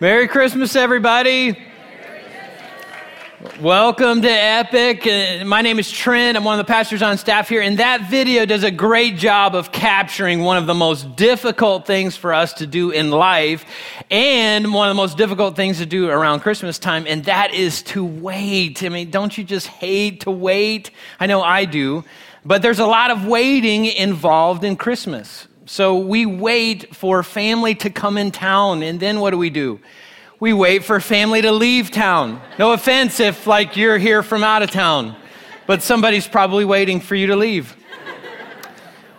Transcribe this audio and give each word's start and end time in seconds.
Merry 0.00 0.26
Christmas, 0.26 0.74
everybody. 0.74 1.56
Welcome 3.60 4.22
to 4.22 4.28
Epic. 4.28 5.06
Uh, 5.06 5.44
my 5.44 5.62
name 5.62 5.78
is 5.78 5.88
Trent. 5.88 6.36
I'm 6.36 6.42
one 6.42 6.58
of 6.58 6.66
the 6.66 6.70
pastors 6.70 7.00
on 7.00 7.16
staff 7.16 7.48
here, 7.48 7.62
and 7.62 7.78
that 7.78 8.10
video 8.10 8.44
does 8.44 8.64
a 8.64 8.72
great 8.72 9.16
job 9.16 9.54
of 9.54 9.70
capturing 9.70 10.40
one 10.40 10.56
of 10.56 10.66
the 10.66 10.74
most 10.74 11.14
difficult 11.14 11.86
things 11.86 12.16
for 12.16 12.34
us 12.34 12.54
to 12.54 12.66
do 12.66 12.90
in 12.90 13.12
life 13.12 13.64
and 14.10 14.74
one 14.74 14.88
of 14.88 14.96
the 14.96 15.00
most 15.00 15.16
difficult 15.16 15.54
things 15.54 15.78
to 15.78 15.86
do 15.86 16.10
around 16.10 16.40
Christmas 16.40 16.76
time, 16.80 17.04
and 17.06 17.26
that 17.26 17.54
is 17.54 17.80
to 17.82 18.04
wait. 18.04 18.82
I 18.82 18.88
mean, 18.88 19.10
don't 19.10 19.38
you 19.38 19.44
just 19.44 19.68
hate 19.68 20.22
to 20.22 20.32
wait? 20.32 20.90
I 21.20 21.26
know 21.26 21.40
I 21.40 21.66
do, 21.66 22.04
but 22.44 22.62
there's 22.62 22.80
a 22.80 22.86
lot 22.86 23.12
of 23.12 23.26
waiting 23.26 23.84
involved 23.84 24.64
in 24.64 24.74
Christmas. 24.74 25.46
So 25.66 25.98
we 25.98 26.26
wait 26.26 26.94
for 26.94 27.22
family 27.22 27.74
to 27.76 27.90
come 27.90 28.18
in 28.18 28.30
town, 28.30 28.82
and 28.82 29.00
then 29.00 29.20
what 29.20 29.30
do 29.30 29.38
we 29.38 29.50
do? 29.50 29.80
we 30.44 30.52
wait 30.52 30.84
for 30.84 31.00
family 31.00 31.40
to 31.40 31.52
leave 31.52 31.90
town. 31.90 32.38
No 32.58 32.72
offense 32.72 33.18
if, 33.18 33.46
like, 33.46 33.78
you're 33.78 33.96
here 33.96 34.22
from 34.22 34.44
out 34.44 34.62
of 34.62 34.70
town, 34.70 35.16
but 35.66 35.82
somebody's 35.82 36.28
probably 36.28 36.66
waiting 36.66 37.00
for 37.00 37.14
you 37.14 37.28
to 37.28 37.36
leave. 37.36 37.74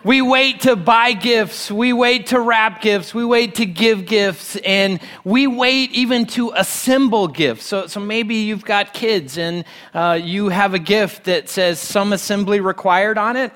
We 0.03 0.21
wait 0.21 0.61
to 0.61 0.75
buy 0.75 1.13
gifts. 1.13 1.71
We 1.71 1.91
wait 1.91 2.27
to 2.27 2.39
wrap 2.39 2.79
gifts. 2.79 3.15
We 3.15 3.25
wait 3.25 3.55
to 3.55 3.65
give 3.65 4.05
gifts. 4.05 4.55
And 4.57 4.99
we 5.23 5.47
wait 5.47 5.93
even 5.93 6.27
to 6.27 6.51
assemble 6.55 7.27
gifts. 7.27 7.65
So, 7.65 7.87
so 7.87 7.99
maybe 7.99 8.35
you've 8.35 8.63
got 8.63 8.93
kids 8.93 9.39
and 9.39 9.65
uh, 9.95 10.19
you 10.21 10.49
have 10.49 10.75
a 10.75 10.79
gift 10.79 11.23
that 11.23 11.49
says 11.49 11.79
some 11.79 12.13
assembly 12.13 12.59
required 12.59 13.17
on 13.17 13.35
it. 13.35 13.51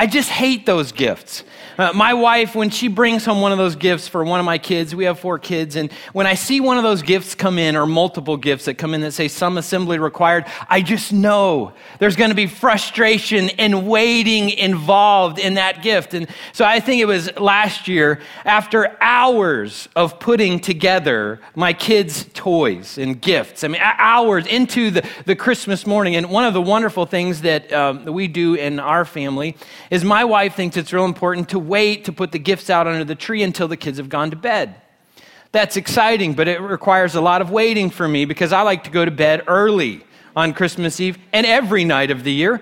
I 0.00 0.06
just 0.06 0.30
hate 0.30 0.64
those 0.64 0.92
gifts. 0.92 1.44
Uh, 1.76 1.92
my 1.94 2.14
wife, 2.14 2.54
when 2.54 2.70
she 2.70 2.88
brings 2.88 3.26
home 3.26 3.42
one 3.42 3.52
of 3.52 3.58
those 3.58 3.76
gifts 3.76 4.08
for 4.08 4.24
one 4.24 4.40
of 4.40 4.46
my 4.46 4.56
kids, 4.56 4.94
we 4.94 5.04
have 5.04 5.18
four 5.18 5.38
kids, 5.38 5.76
and 5.76 5.92
when 6.14 6.26
I 6.26 6.34
see 6.34 6.58
one 6.58 6.78
of 6.78 6.82
those 6.82 7.02
gifts 7.02 7.34
come 7.34 7.58
in, 7.58 7.76
or 7.76 7.84
multiple 7.84 8.38
gifts 8.38 8.64
that 8.64 8.78
come 8.78 8.94
in 8.94 9.02
that 9.02 9.12
say 9.12 9.28
some 9.28 9.58
assembly 9.58 9.98
required, 9.98 10.46
I 10.70 10.80
just 10.80 11.12
know 11.12 11.74
there's 11.98 12.16
going 12.16 12.30
to 12.30 12.34
be 12.34 12.46
frustration 12.46 13.50
and 13.50 13.86
waiting 13.86 14.48
involved 14.48 15.38
in 15.38 15.54
that 15.54 15.82
gift. 15.82 16.14
And 16.14 16.28
so 16.54 16.64
I 16.64 16.80
think 16.80 17.02
it 17.02 17.06
was 17.06 17.34
last 17.38 17.86
year, 17.86 18.20
after 18.46 18.96
hours 19.02 19.86
of 19.96 20.18
putting 20.18 20.60
together 20.60 21.40
my 21.54 21.74
kids' 21.74 22.24
toys 22.32 22.96
and 22.96 23.20
gifts, 23.20 23.64
I 23.64 23.68
mean, 23.68 23.82
hours 23.82 24.46
into 24.46 24.90
the, 24.90 25.06
the 25.26 25.36
Christmas 25.36 25.86
morning. 25.86 26.16
And 26.16 26.30
one 26.30 26.46
of 26.46 26.54
the 26.54 26.62
wonderful 26.62 27.04
things 27.04 27.42
that 27.42 27.70
um, 27.70 28.06
we 28.06 28.28
do 28.28 28.54
in 28.54 28.80
our 28.80 29.04
family 29.04 29.56
is 29.90 30.04
my 30.04 30.24
wife 30.24 30.54
thinks 30.54 30.76
it's 30.76 30.92
real 30.92 31.04
important 31.04 31.48
to 31.50 31.58
wait 31.58 32.04
to 32.04 32.12
put 32.12 32.32
the 32.32 32.38
gifts 32.38 32.70
out 32.70 32.86
under 32.86 33.04
the 33.04 33.14
tree 33.14 33.42
until 33.42 33.68
the 33.68 33.76
kids 33.76 33.98
have 33.98 34.08
gone 34.08 34.30
to 34.30 34.36
bed. 34.36 34.76
That's 35.52 35.76
exciting, 35.76 36.34
but 36.34 36.46
it 36.46 36.60
requires 36.60 37.16
a 37.16 37.20
lot 37.20 37.42
of 37.42 37.50
waiting 37.50 37.90
for 37.90 38.06
me 38.06 38.24
because 38.24 38.52
I 38.52 38.62
like 38.62 38.84
to 38.84 38.90
go 38.90 39.04
to 39.04 39.10
bed 39.10 39.42
early 39.48 40.04
on 40.36 40.54
Christmas 40.54 41.00
Eve 41.00 41.18
and 41.32 41.44
every 41.44 41.84
night 41.84 42.12
of 42.12 42.22
the 42.22 42.32
year. 42.32 42.60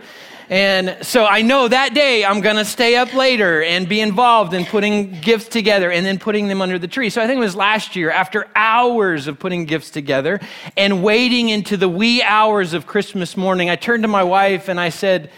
And 0.51 0.97
so 1.03 1.27
I 1.27 1.43
know 1.43 1.69
that 1.69 1.93
day 1.93 2.25
I'm 2.25 2.41
going 2.41 2.57
to 2.57 2.65
stay 2.65 2.97
up 2.97 3.13
later 3.13 3.63
and 3.63 3.87
be 3.87 4.01
involved 4.01 4.55
in 4.55 4.65
putting 4.65 5.21
gifts 5.21 5.49
together 5.49 5.93
and 5.93 6.07
then 6.07 6.19
putting 6.19 6.49
them 6.49 6.63
under 6.63 6.79
the 6.79 6.89
tree. 6.89 7.11
So 7.11 7.21
I 7.21 7.27
think 7.27 7.37
it 7.37 7.41
was 7.41 7.55
last 7.55 7.95
year, 7.95 8.11
after 8.11 8.47
hours 8.57 9.27
of 9.27 9.39
putting 9.39 9.67
gifts 9.67 9.91
together 9.91 10.41
and 10.75 11.03
waiting 11.03 11.51
into 11.51 11.77
the 11.77 11.91
wee 11.91 12.23
hours 12.23 12.73
of 12.73 12.87
Christmas 12.87 13.37
morning, 13.37 13.69
I 13.69 13.77
turned 13.77 14.05
to 14.05 14.09
my 14.09 14.23
wife 14.23 14.69
and 14.69 14.81
I 14.81 14.89
said, 14.89 15.31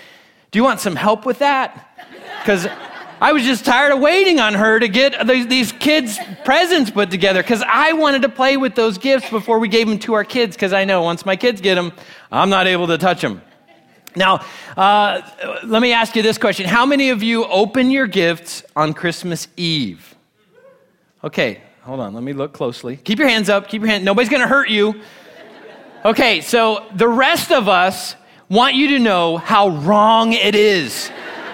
Do 0.51 0.59
you 0.59 0.65
want 0.65 0.81
some 0.81 0.97
help 0.97 1.27
with 1.27 1.39
that? 1.39 1.89
Because 2.41 2.67
I 3.21 3.33
was 3.33 3.43
just 3.45 3.65
tired 3.65 3.93
of 3.93 4.01
waiting 4.01 4.41
on 4.41 4.55
her 4.55 4.81
to 4.81 4.89
get 4.89 5.27
these 5.27 5.73
kids' 5.73 6.19
presents 6.45 6.91
put 6.91 7.11
together 7.11 7.43
because 7.43 7.63
I 7.63 7.93
wanted 7.93 8.23
to 8.23 8.29
play 8.31 8.57
with 8.57 8.75
those 8.75 8.97
gifts 8.99 9.29
before 9.29 9.59
we 9.59 9.69
gave 9.69 9.87
them 9.87 9.99
to 10.01 10.15
our 10.15 10.25
kids 10.25 10.57
because 10.57 10.73
I 10.73 10.85
know 10.85 11.03
once 11.03 11.27
my 11.27 11.37
kids 11.37 11.61
get 11.61 11.75
them, 11.75 11.93
I'm 12.33 12.49
not 12.49 12.67
able 12.67 12.87
to 12.87 12.97
touch 12.97 13.21
them. 13.21 13.43
Now, 14.17 14.45
uh, 14.77 15.21
let 15.65 15.83
me 15.83 15.93
ask 15.93 16.17
you 16.17 16.23
this 16.23 16.39
question 16.39 16.67
How 16.67 16.85
many 16.85 17.11
of 17.11 17.23
you 17.23 17.45
open 17.45 17.91
your 17.91 18.07
gifts 18.07 18.65
on 18.75 18.95
Christmas 18.95 19.47
Eve? 19.57 20.17
Okay, 21.23 21.61
hold 21.83 22.01
on, 22.01 22.15
let 22.15 22.25
me 22.25 22.33
look 22.33 22.53
closely. 22.53 22.97
Keep 22.97 23.19
your 23.19 23.29
hands 23.29 23.49
up, 23.49 23.69
keep 23.69 23.83
your 23.83 23.91
hand. 23.91 24.05
Nobody's 24.05 24.31
gonna 24.31 24.49
hurt 24.49 24.71
you. 24.71 25.01
Okay, 26.05 26.41
so 26.41 26.87
the 26.95 27.07
rest 27.07 27.53
of 27.53 27.69
us 27.69 28.17
want 28.51 28.75
you 28.75 28.89
to 28.89 28.99
know 28.99 29.37
how 29.37 29.69
wrong 29.69 30.33
it 30.33 30.57
is 30.57 31.11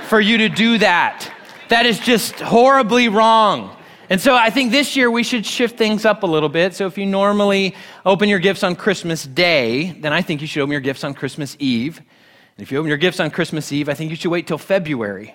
for 0.09 0.19
you 0.19 0.39
to 0.39 0.49
do 0.49 0.79
that. 0.79 1.31
That 1.69 1.84
is 1.84 2.01
just 2.01 2.41
horribly 2.41 3.09
wrong. 3.09 3.77
And 4.09 4.19
so 4.19 4.34
I 4.34 4.49
think 4.49 4.71
this 4.71 4.97
year 4.97 5.11
we 5.11 5.23
should 5.23 5.45
shift 5.45 5.77
things 5.77 6.07
up 6.07 6.23
a 6.23 6.27
little 6.27 6.49
bit. 6.49 6.75
So 6.75 6.87
if 6.87 6.97
you 6.97 7.05
normally 7.05 7.75
open 8.07 8.31
your 8.31 8.39
gifts 8.39 8.62
on 8.62 8.77
Christmas 8.77 9.25
Day, 9.25 9.91
then 9.91 10.12
I 10.15 10.23
think 10.23 10.41
you 10.41 10.47
should 10.47 10.62
open 10.62 10.73
your 10.73 10.81
gifts 10.81 11.05
on 11.05 11.12
Christmas 11.12 11.55
Eve. 11.59 11.99
And 11.99 12.62
if 12.62 12.73
you 12.73 12.79
open 12.79 12.89
your 12.89 12.97
gifts 12.97 13.21
on 13.21 13.31
Christmas 13.31 13.71
Eve, 13.73 13.91
I 13.91 13.95
think 13.95 14.09
you 14.09 14.17
should 14.17 14.31
wait 14.31 14.47
till 14.47 14.57
February. 14.57 15.34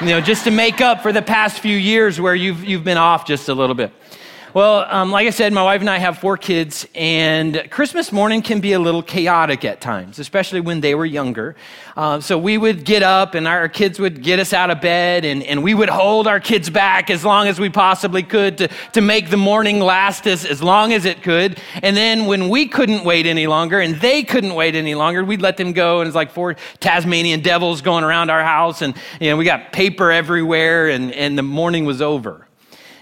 You 0.00 0.06
know, 0.06 0.20
just 0.22 0.44
to 0.44 0.50
make 0.50 0.80
up 0.80 1.02
for 1.02 1.12
the 1.12 1.20
past 1.20 1.58
few 1.60 1.76
years 1.76 2.18
where 2.18 2.34
you've, 2.34 2.64
you've 2.64 2.84
been 2.84 2.96
off 2.96 3.26
just 3.26 3.50
a 3.50 3.54
little 3.54 3.74
bit. 3.74 3.92
Well, 4.54 4.84
um, 4.90 5.10
like 5.10 5.26
I 5.26 5.30
said, 5.30 5.54
my 5.54 5.62
wife 5.62 5.80
and 5.80 5.88
I 5.88 5.96
have 5.96 6.18
four 6.18 6.36
kids, 6.36 6.86
and 6.94 7.66
Christmas 7.70 8.12
morning 8.12 8.42
can 8.42 8.60
be 8.60 8.74
a 8.74 8.78
little 8.78 9.02
chaotic 9.02 9.64
at 9.64 9.80
times, 9.80 10.18
especially 10.18 10.60
when 10.60 10.82
they 10.82 10.94
were 10.94 11.06
younger. 11.06 11.56
Uh, 11.96 12.20
so 12.20 12.36
we 12.36 12.58
would 12.58 12.84
get 12.84 13.02
up, 13.02 13.34
and 13.34 13.48
our 13.48 13.66
kids 13.70 13.98
would 13.98 14.22
get 14.22 14.38
us 14.38 14.52
out 14.52 14.68
of 14.68 14.82
bed, 14.82 15.24
and, 15.24 15.42
and 15.44 15.62
we 15.62 15.72
would 15.72 15.88
hold 15.88 16.26
our 16.26 16.38
kids 16.38 16.68
back 16.68 17.08
as 17.08 17.24
long 17.24 17.48
as 17.48 17.58
we 17.58 17.70
possibly 17.70 18.22
could 18.22 18.58
to, 18.58 18.68
to 18.92 19.00
make 19.00 19.30
the 19.30 19.38
morning 19.38 19.80
last 19.80 20.26
as, 20.26 20.44
as 20.44 20.62
long 20.62 20.92
as 20.92 21.06
it 21.06 21.22
could. 21.22 21.58
And 21.82 21.96
then 21.96 22.26
when 22.26 22.50
we 22.50 22.68
couldn't 22.68 23.04
wait 23.04 23.24
any 23.24 23.46
longer, 23.46 23.80
and 23.80 23.94
they 24.02 24.22
couldn't 24.22 24.54
wait 24.54 24.74
any 24.74 24.94
longer, 24.94 25.24
we'd 25.24 25.40
let 25.40 25.56
them 25.56 25.72
go, 25.72 26.02
and 26.02 26.06
it's 26.06 26.14
like 26.14 26.30
four 26.30 26.56
Tasmanian 26.78 27.40
devils 27.40 27.80
going 27.80 28.04
around 28.04 28.28
our 28.28 28.44
house, 28.44 28.82
and 28.82 28.94
you 29.18 29.30
know, 29.30 29.38
we 29.38 29.46
got 29.46 29.72
paper 29.72 30.12
everywhere, 30.12 30.90
and, 30.90 31.10
and 31.14 31.38
the 31.38 31.42
morning 31.42 31.86
was 31.86 32.02
over. 32.02 32.46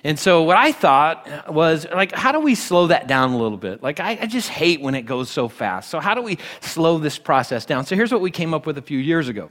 And 0.02 0.18
so 0.18 0.42
what 0.42 0.56
I 0.56 0.72
thought 0.72 1.52
was 1.52 1.86
like, 1.86 2.12
how 2.12 2.32
do 2.32 2.40
we 2.40 2.54
slow 2.54 2.86
that 2.86 3.06
down 3.06 3.32
a 3.32 3.38
little 3.38 3.58
bit? 3.58 3.82
Like, 3.82 4.00
I, 4.00 4.18
I, 4.22 4.26
just 4.26 4.48
hate 4.48 4.80
when 4.80 4.94
it 4.94 5.02
goes 5.02 5.28
so 5.28 5.48
fast. 5.48 5.90
So 5.90 6.00
how 6.00 6.14
do 6.14 6.22
we 6.22 6.38
slow 6.60 6.98
this 6.98 7.18
process 7.18 7.66
down? 7.66 7.84
So 7.84 7.96
here's 7.96 8.10
what 8.10 8.22
we 8.22 8.30
came 8.30 8.54
up 8.54 8.64
with 8.64 8.78
a 8.78 8.82
few 8.82 8.98
years 8.98 9.28
ago. 9.28 9.50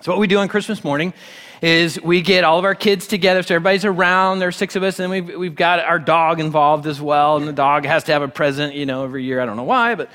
So 0.00 0.10
what 0.10 0.18
we 0.18 0.26
do 0.26 0.38
on 0.38 0.48
Christmas 0.48 0.82
morning 0.82 1.14
is 1.62 2.00
we 2.02 2.22
get 2.22 2.42
all 2.42 2.58
of 2.58 2.64
our 2.64 2.74
kids 2.74 3.06
together. 3.06 3.44
So 3.44 3.54
everybody's 3.54 3.84
around. 3.84 4.40
There's 4.40 4.56
six 4.56 4.74
of 4.74 4.82
us, 4.82 4.98
and 4.98 5.12
we've, 5.12 5.38
we've 5.38 5.54
got 5.54 5.78
our 5.78 6.00
dog 6.00 6.40
involved 6.40 6.88
as 6.88 7.00
well. 7.00 7.36
And 7.36 7.46
the 7.46 7.52
dog 7.52 7.84
has 7.86 8.02
to 8.04 8.12
have 8.12 8.22
a 8.22 8.28
present, 8.28 8.74
you 8.74 8.84
know, 8.84 9.04
every 9.04 9.22
year. 9.22 9.40
I 9.40 9.46
don't 9.46 9.56
know 9.56 9.62
why, 9.62 9.94
but 9.94 10.10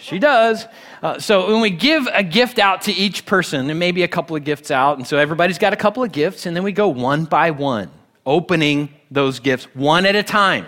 she 0.00 0.18
does. 0.18 0.66
Uh, 1.04 1.20
so 1.20 1.52
when 1.52 1.60
we 1.60 1.70
give 1.70 2.08
a 2.12 2.24
gift 2.24 2.58
out 2.58 2.82
to 2.82 2.92
each 2.92 3.26
person, 3.26 3.70
and 3.70 3.78
maybe 3.78 4.02
a 4.02 4.08
couple 4.08 4.34
of 4.34 4.42
gifts 4.42 4.72
out, 4.72 4.98
and 4.98 5.06
so 5.06 5.18
everybody's 5.18 5.58
got 5.58 5.72
a 5.72 5.76
couple 5.76 6.02
of 6.02 6.10
gifts, 6.10 6.46
and 6.46 6.56
then 6.56 6.64
we 6.64 6.72
go 6.72 6.88
one 6.88 7.26
by 7.26 7.52
one 7.52 7.90
opening 8.26 8.92
those 9.10 9.38
gifts 9.40 9.64
one 9.74 10.04
at 10.04 10.16
a 10.16 10.22
time. 10.22 10.66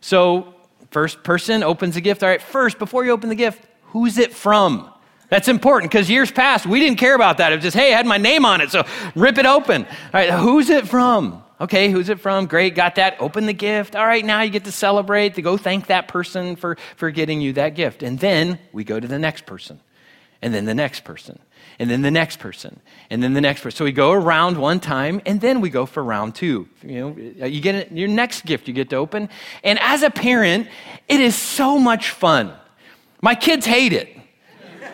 So, 0.00 0.54
first 0.90 1.24
person 1.24 1.62
opens 1.62 1.96
a 1.96 2.00
gift. 2.00 2.22
All 2.22 2.28
right, 2.28 2.40
first, 2.40 2.78
before 2.78 3.04
you 3.04 3.10
open 3.10 3.30
the 3.30 3.34
gift, 3.34 3.66
who's 3.86 4.18
it 4.18 4.32
from? 4.32 4.90
That's 5.30 5.48
important 5.48 5.90
because 5.90 6.10
years 6.10 6.30
past, 6.30 6.66
we 6.66 6.78
didn't 6.78 6.98
care 6.98 7.14
about 7.14 7.38
that. 7.38 7.50
It 7.50 7.56
was 7.56 7.64
just, 7.64 7.76
hey, 7.76 7.92
I 7.92 7.96
had 7.96 8.06
my 8.06 8.18
name 8.18 8.44
on 8.44 8.60
it, 8.60 8.70
so 8.70 8.84
rip 9.16 9.38
it 9.38 9.46
open. 9.46 9.84
All 9.84 9.90
right, 10.12 10.30
who's 10.30 10.70
it 10.70 10.86
from? 10.86 11.42
Okay, 11.60 11.90
who's 11.90 12.08
it 12.10 12.20
from? 12.20 12.46
Great, 12.46 12.74
got 12.74 12.96
that. 12.96 13.16
Open 13.20 13.46
the 13.46 13.54
gift. 13.54 13.96
All 13.96 14.06
right, 14.06 14.24
now 14.24 14.42
you 14.42 14.50
get 14.50 14.64
to 14.64 14.72
celebrate, 14.72 15.34
to 15.34 15.42
go 15.42 15.56
thank 15.56 15.86
that 15.86 16.08
person 16.08 16.56
for, 16.56 16.76
for 16.96 17.10
getting 17.10 17.40
you 17.40 17.54
that 17.54 17.70
gift. 17.70 18.02
And 18.02 18.18
then 18.18 18.58
we 18.72 18.84
go 18.84 19.00
to 19.00 19.08
the 19.08 19.18
next 19.18 19.46
person, 19.46 19.80
and 20.42 20.52
then 20.52 20.66
the 20.66 20.74
next 20.74 21.04
person 21.04 21.38
and 21.78 21.90
then 21.90 22.02
the 22.02 22.10
next 22.10 22.38
person, 22.38 22.80
and 23.10 23.22
then 23.22 23.34
the 23.34 23.40
next 23.40 23.62
person. 23.62 23.76
So 23.76 23.84
we 23.84 23.92
go 23.92 24.12
around 24.12 24.58
one 24.58 24.80
time, 24.80 25.20
and 25.26 25.40
then 25.40 25.60
we 25.60 25.70
go 25.70 25.86
for 25.86 26.02
round 26.02 26.34
two. 26.34 26.68
You 26.82 27.00
know, 27.00 27.42
uh, 27.42 27.46
you 27.46 27.60
get 27.60 27.92
your 27.92 28.08
next 28.08 28.44
gift 28.44 28.68
you 28.68 28.74
get 28.74 28.90
to 28.90 28.96
open. 28.96 29.28
And 29.62 29.78
as 29.80 30.02
a 30.02 30.10
parent, 30.10 30.68
it 31.08 31.20
is 31.20 31.34
so 31.34 31.78
much 31.78 32.10
fun. 32.10 32.52
My 33.20 33.34
kids 33.34 33.66
hate 33.66 33.92
it, 33.92 34.16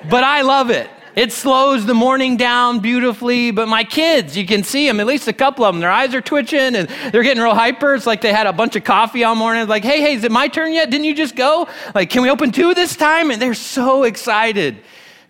but 0.08 0.24
I 0.24 0.42
love 0.42 0.70
it. 0.70 0.88
It 1.16 1.32
slows 1.32 1.86
the 1.86 1.94
morning 1.94 2.36
down 2.36 2.78
beautifully, 2.78 3.50
but 3.50 3.66
my 3.66 3.82
kids, 3.82 4.36
you 4.36 4.46
can 4.46 4.62
see 4.62 4.86
them, 4.86 5.00
at 5.00 5.06
least 5.06 5.26
a 5.26 5.32
couple 5.32 5.64
of 5.64 5.74
them, 5.74 5.80
their 5.80 5.90
eyes 5.90 6.14
are 6.14 6.20
twitching 6.20 6.76
and 6.76 6.88
they're 7.10 7.24
getting 7.24 7.42
real 7.42 7.54
hyper. 7.54 7.94
It's 7.94 8.06
like 8.06 8.20
they 8.20 8.32
had 8.32 8.46
a 8.46 8.52
bunch 8.52 8.76
of 8.76 8.84
coffee 8.84 9.24
all 9.24 9.34
morning. 9.34 9.66
Like, 9.66 9.82
hey, 9.82 10.00
hey, 10.00 10.14
is 10.14 10.22
it 10.22 10.30
my 10.30 10.46
turn 10.46 10.72
yet? 10.72 10.88
Didn't 10.88 11.04
you 11.04 11.14
just 11.14 11.34
go? 11.34 11.68
Like, 11.94 12.10
can 12.10 12.22
we 12.22 12.30
open 12.30 12.52
two 12.52 12.74
this 12.74 12.94
time? 12.94 13.32
And 13.32 13.42
they're 13.42 13.54
so 13.54 14.04
excited 14.04 14.78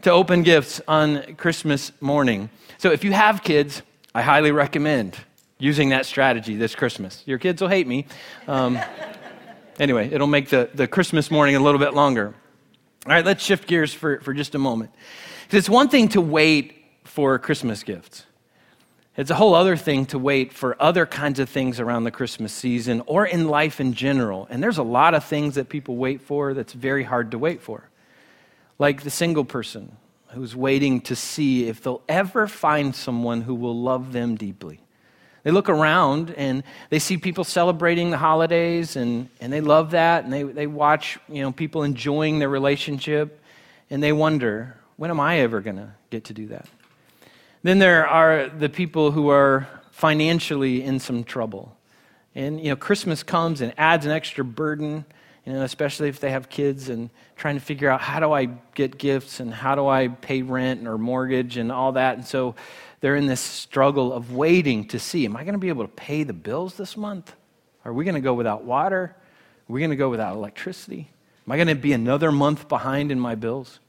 to 0.02 0.11
open 0.11 0.43
gifts 0.43 0.81
on 0.88 1.35
Christmas 1.37 1.93
morning. 2.00 2.50
So 2.79 2.91
if 2.91 3.05
you 3.05 3.12
have 3.12 3.43
kids, 3.43 3.82
I 4.14 4.23
highly 4.23 4.50
recommend 4.50 5.17
using 5.58 5.91
that 5.91 6.06
strategy 6.06 6.56
this 6.56 6.75
Christmas. 6.75 7.23
Your 7.26 7.38
kids 7.38 7.61
will 7.61 7.69
hate 7.69 7.87
me. 7.87 8.06
Um, 8.49 8.79
anyway, 9.79 10.11
it'll 10.11 10.26
make 10.26 10.49
the, 10.49 10.70
the 10.75 10.88
Christmas 10.88 11.31
morning 11.31 11.56
a 11.56 11.61
little 11.61 11.79
bit 11.79 11.94
longer. 11.94 12.35
All 13.06 13.12
right, 13.12 13.25
let's 13.25 13.44
shift 13.44 13.69
gears 13.69 13.93
for, 13.93 14.20
for 14.20 14.32
just 14.32 14.55
a 14.55 14.58
moment. 14.58 14.91
It's 15.50 15.69
one 15.69 15.88
thing 15.88 16.08
to 16.11 16.20
wait 16.20 16.85
for 17.05 17.38
Christmas 17.38 17.82
gifts. 17.82 18.25
It's 19.17 19.31
a 19.31 19.35
whole 19.35 19.55
other 19.55 19.76
thing 19.76 20.06
to 20.06 20.19
wait 20.19 20.53
for 20.53 20.81
other 20.81 21.05
kinds 21.05 21.41
of 21.41 21.50
things 21.50 21.79
around 21.81 22.05
the 22.05 22.11
Christmas 22.11 22.53
season 22.55 23.03
or 23.06 23.26
in 23.26 23.49
life 23.49 23.81
in 23.81 23.93
general. 23.93 24.46
And 24.49 24.62
there's 24.62 24.79
a 24.79 24.82
lot 24.82 25.12
of 25.14 25.25
things 25.25 25.56
that 25.56 25.69
people 25.69 25.96
wait 25.96 26.23
for 26.23 26.55
that's 26.55 26.73
very 26.73 27.03
hard 27.03 27.32
to 27.32 27.38
wait 27.38 27.61
for. 27.61 27.90
Like 28.81 29.03
the 29.03 29.11
single 29.11 29.44
person 29.44 29.94
who's 30.29 30.56
waiting 30.56 31.03
to 31.03 31.15
see 31.15 31.69
if 31.69 31.82
they'll 31.82 32.03
ever 32.09 32.49
find 32.49 32.94
someone 32.97 33.43
who 33.43 33.55
will 33.55 33.79
love 33.79 34.12
them 34.15 34.37
deeply. 34.37 34.81
They 35.43 35.50
look 35.50 35.69
around 35.69 36.31
and 36.31 36.62
they 36.88 36.99
see 36.99 37.19
people 37.19 37.44
celebrating 37.44 38.11
the 38.11 38.17
holidays 38.17 38.97
and, 38.97 39.29
and 39.38 39.53
they 39.53 39.61
love 39.61 39.91
that 39.91 40.25
and 40.25 40.32
they, 40.32 40.44
they 40.44 40.67
watch 40.67 41.19
you 41.29 41.43
know, 41.43 41.53
people 41.53 41.82
enjoying 41.82 42.38
their 42.38 42.49
relationship 42.49 43.43
and 43.91 44.03
they 44.03 44.12
wonder, 44.12 44.79
when 44.97 45.11
am 45.11 45.21
I 45.21 45.41
ever 45.41 45.61
going 45.61 45.77
to 45.77 45.91
get 46.09 46.25
to 46.25 46.32
do 46.32 46.47
that? 46.47 46.67
Then 47.62 47.81
there 47.81 48.09
are 48.09 48.49
the 48.49 48.71
people 48.71 49.11
who 49.11 49.29
are 49.29 49.69
financially 49.91 50.82
in 50.82 51.00
some 51.00 51.23
trouble. 51.23 51.77
And, 52.35 52.59
you 52.59 52.71
know, 52.71 52.77
Christmas 52.77 53.23
comes 53.23 53.61
and 53.61 53.75
adds 53.77 54.06
an 54.06 54.12
extra 54.12 54.43
burden, 54.43 55.05
you 55.50 55.56
know, 55.56 55.64
especially 55.64 56.08
if 56.08 56.20
they 56.20 56.31
have 56.31 56.49
kids 56.49 56.88
and 56.91 57.11
trying 57.35 57.56
to 57.56 57.61
figure 57.61 57.91
out 57.91 58.00
how 58.00 58.20
do 58.20 58.32
I 58.32 58.44
get 58.75 58.99
gifts 58.99 59.41
and 59.41 59.52
how 59.52 59.75
do 59.75 59.88
I 59.88 60.06
pay 60.06 60.43
rent 60.43 60.87
or 60.87 60.97
mortgage 60.97 61.56
and 61.56 61.73
all 61.73 61.93
that. 61.93 62.17
And 62.17 62.25
so 62.25 62.55
they're 63.00 63.17
in 63.17 63.26
this 63.26 63.41
struggle 63.41 64.12
of 64.12 64.32
waiting 64.32 64.87
to 64.88 65.00
see 65.00 65.25
am 65.25 65.37
I 65.37 65.43
going 65.43 65.55
to 65.55 65.58
be 65.58 65.69
able 65.69 65.82
to 65.82 65.93
pay 65.93 66.23
the 66.23 66.32
bills 66.32 66.75
this 66.75 66.97
month? 66.97 67.35
Are 67.85 67.93
we 67.93 68.05
going 68.05 68.14
to 68.14 68.20
go 68.20 68.32
without 68.32 68.62
water? 68.62 69.17
Are 69.17 69.73
we 69.73 69.81
going 69.81 69.91
to 69.91 69.97
go 69.97 70.08
without 70.08 70.37
electricity? 70.37 71.11
Am 71.49 71.53
I 71.53 71.56
going 71.56 71.67
to 71.67 71.75
be 71.75 71.93
another 71.93 72.31
month 72.31 72.69
behind 72.69 73.11
in 73.11 73.19
my 73.19 73.35
bills? 73.35 73.81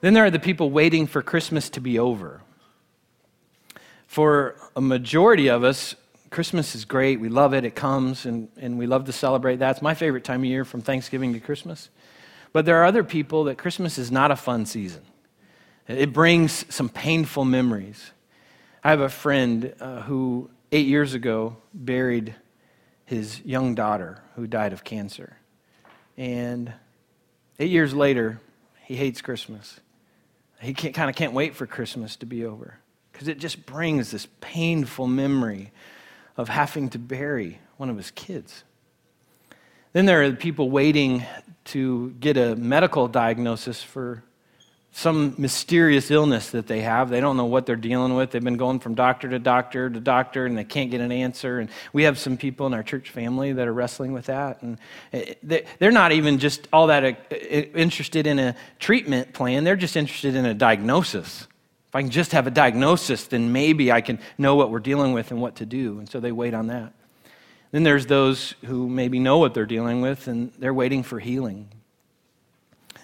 Then 0.00 0.12
there 0.12 0.24
are 0.24 0.30
the 0.30 0.40
people 0.40 0.70
waiting 0.70 1.06
for 1.06 1.22
Christmas 1.22 1.70
to 1.70 1.80
be 1.80 2.00
over. 2.00 2.40
For 4.08 4.56
a 4.74 4.80
majority 4.80 5.48
of 5.48 5.62
us, 5.62 5.94
Christmas 6.34 6.74
is 6.74 6.84
great. 6.84 7.20
We 7.20 7.28
love 7.28 7.54
it. 7.54 7.64
It 7.64 7.76
comes, 7.76 8.26
and, 8.26 8.48
and 8.56 8.76
we 8.76 8.88
love 8.88 9.04
to 9.04 9.12
celebrate 9.12 9.60
that. 9.60 9.70
It's 9.70 9.82
my 9.82 9.94
favorite 9.94 10.24
time 10.24 10.40
of 10.40 10.46
year 10.46 10.64
from 10.64 10.80
Thanksgiving 10.80 11.32
to 11.32 11.38
Christmas. 11.38 11.90
But 12.52 12.64
there 12.64 12.76
are 12.78 12.84
other 12.84 13.04
people 13.04 13.44
that 13.44 13.56
Christmas 13.56 13.98
is 13.98 14.10
not 14.10 14.32
a 14.32 14.36
fun 14.36 14.66
season. 14.66 15.02
It 15.86 16.12
brings 16.12 16.66
some 16.74 16.88
painful 16.88 17.44
memories. 17.44 18.10
I 18.82 18.90
have 18.90 18.98
a 18.98 19.08
friend 19.08 19.74
uh, 19.78 20.00
who, 20.00 20.50
eight 20.72 20.88
years 20.88 21.14
ago, 21.14 21.56
buried 21.72 22.34
his 23.04 23.40
young 23.44 23.76
daughter 23.76 24.20
who 24.34 24.48
died 24.48 24.72
of 24.72 24.82
cancer. 24.82 25.36
And 26.16 26.72
eight 27.60 27.70
years 27.70 27.94
later, 27.94 28.40
he 28.82 28.96
hates 28.96 29.22
Christmas. 29.22 29.78
He 30.60 30.74
kind 30.74 31.08
of 31.08 31.14
can't 31.14 31.32
wait 31.32 31.54
for 31.54 31.68
Christmas 31.68 32.16
to 32.16 32.26
be 32.26 32.44
over 32.44 32.80
because 33.12 33.28
it 33.28 33.38
just 33.38 33.66
brings 33.66 34.10
this 34.10 34.26
painful 34.40 35.06
memory 35.06 35.70
of 36.36 36.48
having 36.48 36.90
to 36.90 36.98
bury 36.98 37.58
one 37.76 37.90
of 37.90 37.96
his 37.96 38.10
kids. 38.10 38.64
Then 39.92 40.06
there 40.06 40.24
are 40.24 40.32
people 40.32 40.70
waiting 40.70 41.24
to 41.66 42.10
get 42.20 42.36
a 42.36 42.56
medical 42.56 43.08
diagnosis 43.08 43.82
for 43.82 44.24
some 44.96 45.34
mysterious 45.38 46.10
illness 46.12 46.50
that 46.50 46.68
they 46.68 46.80
have. 46.80 47.10
They 47.10 47.20
don't 47.20 47.36
know 47.36 47.46
what 47.46 47.66
they're 47.66 47.74
dealing 47.74 48.14
with. 48.14 48.30
They've 48.30 48.42
been 48.42 48.56
going 48.56 48.78
from 48.78 48.94
doctor 48.94 49.28
to 49.28 49.40
doctor 49.40 49.90
to 49.90 50.00
doctor 50.00 50.46
and 50.46 50.56
they 50.56 50.62
can't 50.62 50.90
get 50.90 51.00
an 51.00 51.10
answer. 51.10 51.58
And 51.58 51.68
we 51.92 52.04
have 52.04 52.16
some 52.16 52.36
people 52.36 52.68
in 52.68 52.74
our 52.74 52.84
church 52.84 53.10
family 53.10 53.52
that 53.52 53.66
are 53.66 53.72
wrestling 53.72 54.12
with 54.12 54.26
that. 54.26 54.62
And 54.62 54.78
they're 55.42 55.90
not 55.90 56.12
even 56.12 56.38
just 56.38 56.68
all 56.72 56.86
that 56.86 57.04
uh, 57.04 57.34
interested 57.34 58.28
in 58.28 58.38
a 58.38 58.54
treatment 58.78 59.32
plan, 59.32 59.64
they're 59.64 59.74
just 59.74 59.96
interested 59.96 60.36
in 60.36 60.46
a 60.46 60.54
diagnosis. 60.54 61.48
If 61.94 61.98
I 61.98 62.02
can 62.02 62.10
just 62.10 62.32
have 62.32 62.48
a 62.48 62.50
diagnosis, 62.50 63.28
then 63.28 63.52
maybe 63.52 63.92
I 63.92 64.00
can 64.00 64.18
know 64.36 64.56
what 64.56 64.72
we're 64.72 64.80
dealing 64.80 65.12
with 65.12 65.30
and 65.30 65.40
what 65.40 65.54
to 65.56 65.64
do. 65.64 66.00
And 66.00 66.08
so 66.08 66.18
they 66.18 66.32
wait 66.32 66.52
on 66.52 66.66
that. 66.66 66.92
Then 67.70 67.84
there's 67.84 68.06
those 68.06 68.56
who 68.64 68.88
maybe 68.88 69.20
know 69.20 69.38
what 69.38 69.54
they're 69.54 69.64
dealing 69.64 70.00
with 70.00 70.26
and 70.26 70.50
they're 70.58 70.74
waiting 70.74 71.04
for 71.04 71.20
healing. 71.20 71.68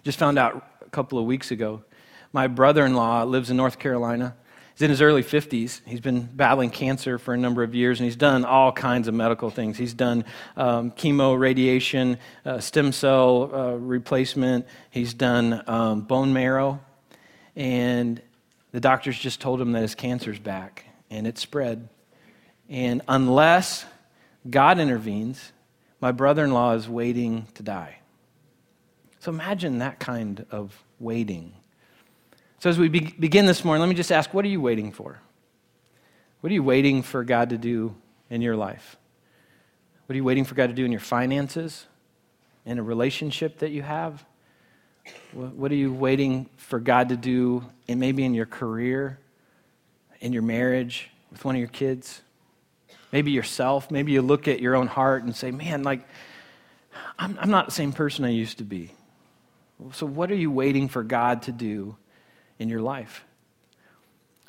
Just 0.02 0.19
found 0.19 0.40
out 0.40 0.66
a 0.84 0.90
couple 0.90 1.20
of 1.20 1.25
weeks 1.25 1.52
ago. 1.52 1.84
My 2.32 2.48
brother 2.48 2.84
in 2.84 2.94
law 2.94 3.22
lives 3.22 3.48
in 3.48 3.56
North 3.56 3.78
Carolina. 3.78 4.34
He's 4.75 4.82
in 4.82 4.90
his 4.90 5.00
early 5.00 5.22
50s. 5.22 5.82
He's 5.87 6.00
been 6.00 6.22
battling 6.22 6.70
cancer 6.70 7.16
for 7.16 7.32
a 7.32 7.38
number 7.38 7.62
of 7.62 7.76
years, 7.76 8.00
and 8.00 8.06
he's 8.06 8.16
done 8.16 8.44
all 8.44 8.72
kinds 8.72 9.06
of 9.06 9.14
medical 9.14 9.50
things. 9.50 9.78
He's 9.78 9.94
done 9.94 10.25
um, 10.56 10.90
chemo, 10.90 11.38
radiation, 11.38 12.19
uh, 12.44 12.58
stem 12.58 12.90
cell 12.90 13.54
uh, 13.54 13.75
replacement, 13.75 14.66
he's 14.90 15.14
done 15.14 15.62
um, 15.69 16.00
bone 16.00 16.32
marrow. 16.32 16.81
And 17.54 18.20
the 18.72 18.81
doctors 18.81 19.19
just 19.19 19.40
told 19.40 19.61
him 19.61 19.72
that 19.72 19.82
his 19.82 19.94
cancer's 19.94 20.38
back 20.38 20.84
and 21.11 21.26
it's 21.26 21.40
spread. 21.40 21.88
And 22.69 23.02
unless 23.08 23.84
God 24.49 24.78
intervenes, 24.78 25.52
my 26.00 26.12
brother 26.12 26.44
in 26.44 26.52
law 26.52 26.72
is 26.75 26.88
waiting 26.88 27.46
to 27.55 27.62
die. 27.62 27.99
So 29.19 29.31
imagine 29.31 29.78
that 29.78 29.99
kind 29.99 30.46
of 30.50 30.82
waiting. 30.99 31.52
So, 32.61 32.70
as 32.70 32.78
we 32.78 32.88
be- 32.88 33.14
begin 33.19 33.46
this 33.46 33.64
morning, 33.64 33.81
let 33.81 33.88
me 33.88 33.94
just 33.94 34.12
ask 34.12 34.32
what 34.32 34.44
are 34.44 34.49
you 34.49 34.61
waiting 34.61 34.93
for? 34.93 35.20
What 36.40 36.50
are 36.50 36.55
you 36.55 36.62
waiting 36.62 37.02
for 37.02 37.25
God 37.25 37.50
to 37.50 37.58
do 37.58 37.94
in 38.31 38.40
your 38.40 38.56
life? 38.56 38.96
What 40.06 40.14
are 40.14 40.16
you 40.16 40.25
waiting 40.25 40.44
for 40.44 40.55
God 40.55 40.69
to 40.69 40.73
do 40.73 40.84
in 40.84 40.90
your 40.90 41.00
finances, 41.00 41.87
in 42.64 42.78
a 42.78 42.82
relationship 42.82 43.58
that 43.58 43.70
you 43.70 43.82
have? 43.82 44.25
What 45.33 45.71
are 45.71 45.77
you 45.77 45.93
waiting 45.93 46.49
for 46.57 46.81
God 46.81 47.11
to 47.11 47.17
do, 47.17 47.65
And 47.89 48.01
maybe 48.01 48.25
in 48.25 48.35
your 48.35 48.47
career, 48.47 49.19
in 50.21 50.33
your 50.33 50.43
marriage, 50.43 51.11
with 51.31 51.45
one 51.45 51.55
of 51.55 51.59
your 51.61 51.69
kids? 51.69 52.21
Maybe 53.12 53.31
yourself. 53.31 53.91
Maybe 53.91 54.12
you 54.12 54.23
look 54.23 54.49
at 54.49 54.61
your 54.61 54.77
own 54.77 54.87
heart 54.87 55.25
and 55.25 55.35
say, 55.35 55.51
man, 55.51 55.83
like, 55.83 56.07
I'm, 57.19 57.39
I'm 57.41 57.51
not 57.51 57.67
the 57.67 57.73
same 57.73 57.93
person 57.93 58.25
I 58.25 58.31
used 58.31 58.59
to 58.59 58.65
be. 58.65 58.93
So, 59.93 60.07
what 60.07 60.31
are 60.31 60.37
you 60.37 60.51
waiting 60.51 60.89
for 60.89 61.03
God 61.03 61.43
to 61.43 61.53
do 61.53 61.97
in 62.59 62.69
your 62.69 62.83
life? 62.83 63.25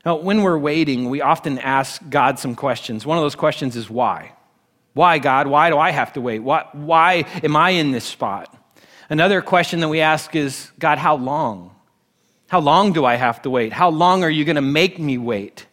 Now, 0.05 0.15
when 0.15 0.41
we're 0.41 0.57
waiting, 0.57 1.09
we 1.09 1.21
often 1.21 1.59
ask 1.59 2.01
God 2.09 2.39
some 2.39 2.55
questions. 2.55 3.05
One 3.05 3.17
of 3.17 3.23
those 3.23 3.35
questions 3.35 3.75
is 3.75 3.89
why? 3.89 4.33
Why, 4.93 5.19
God? 5.19 5.47
Why 5.47 5.69
do 5.69 5.77
I 5.77 5.91
have 5.91 6.13
to 6.13 6.21
wait? 6.21 6.39
Why, 6.39 6.65
why 6.73 7.25
am 7.43 7.55
I 7.55 7.71
in 7.71 7.91
this 7.91 8.03
spot? 8.03 8.55
Another 9.11 9.41
question 9.41 9.81
that 9.81 9.89
we 9.89 9.99
ask 9.99 10.37
is 10.37 10.71
God, 10.79 10.97
how 10.97 11.17
long? 11.17 11.75
How 12.47 12.61
long 12.61 12.93
do 12.93 13.03
I 13.03 13.15
have 13.15 13.41
to 13.41 13.49
wait? 13.49 13.73
How 13.73 13.89
long 13.89 14.23
are 14.23 14.29
you 14.29 14.45
going 14.45 14.55
to 14.55 14.61
make 14.61 14.99
me 14.99 15.17
wait? 15.17 15.65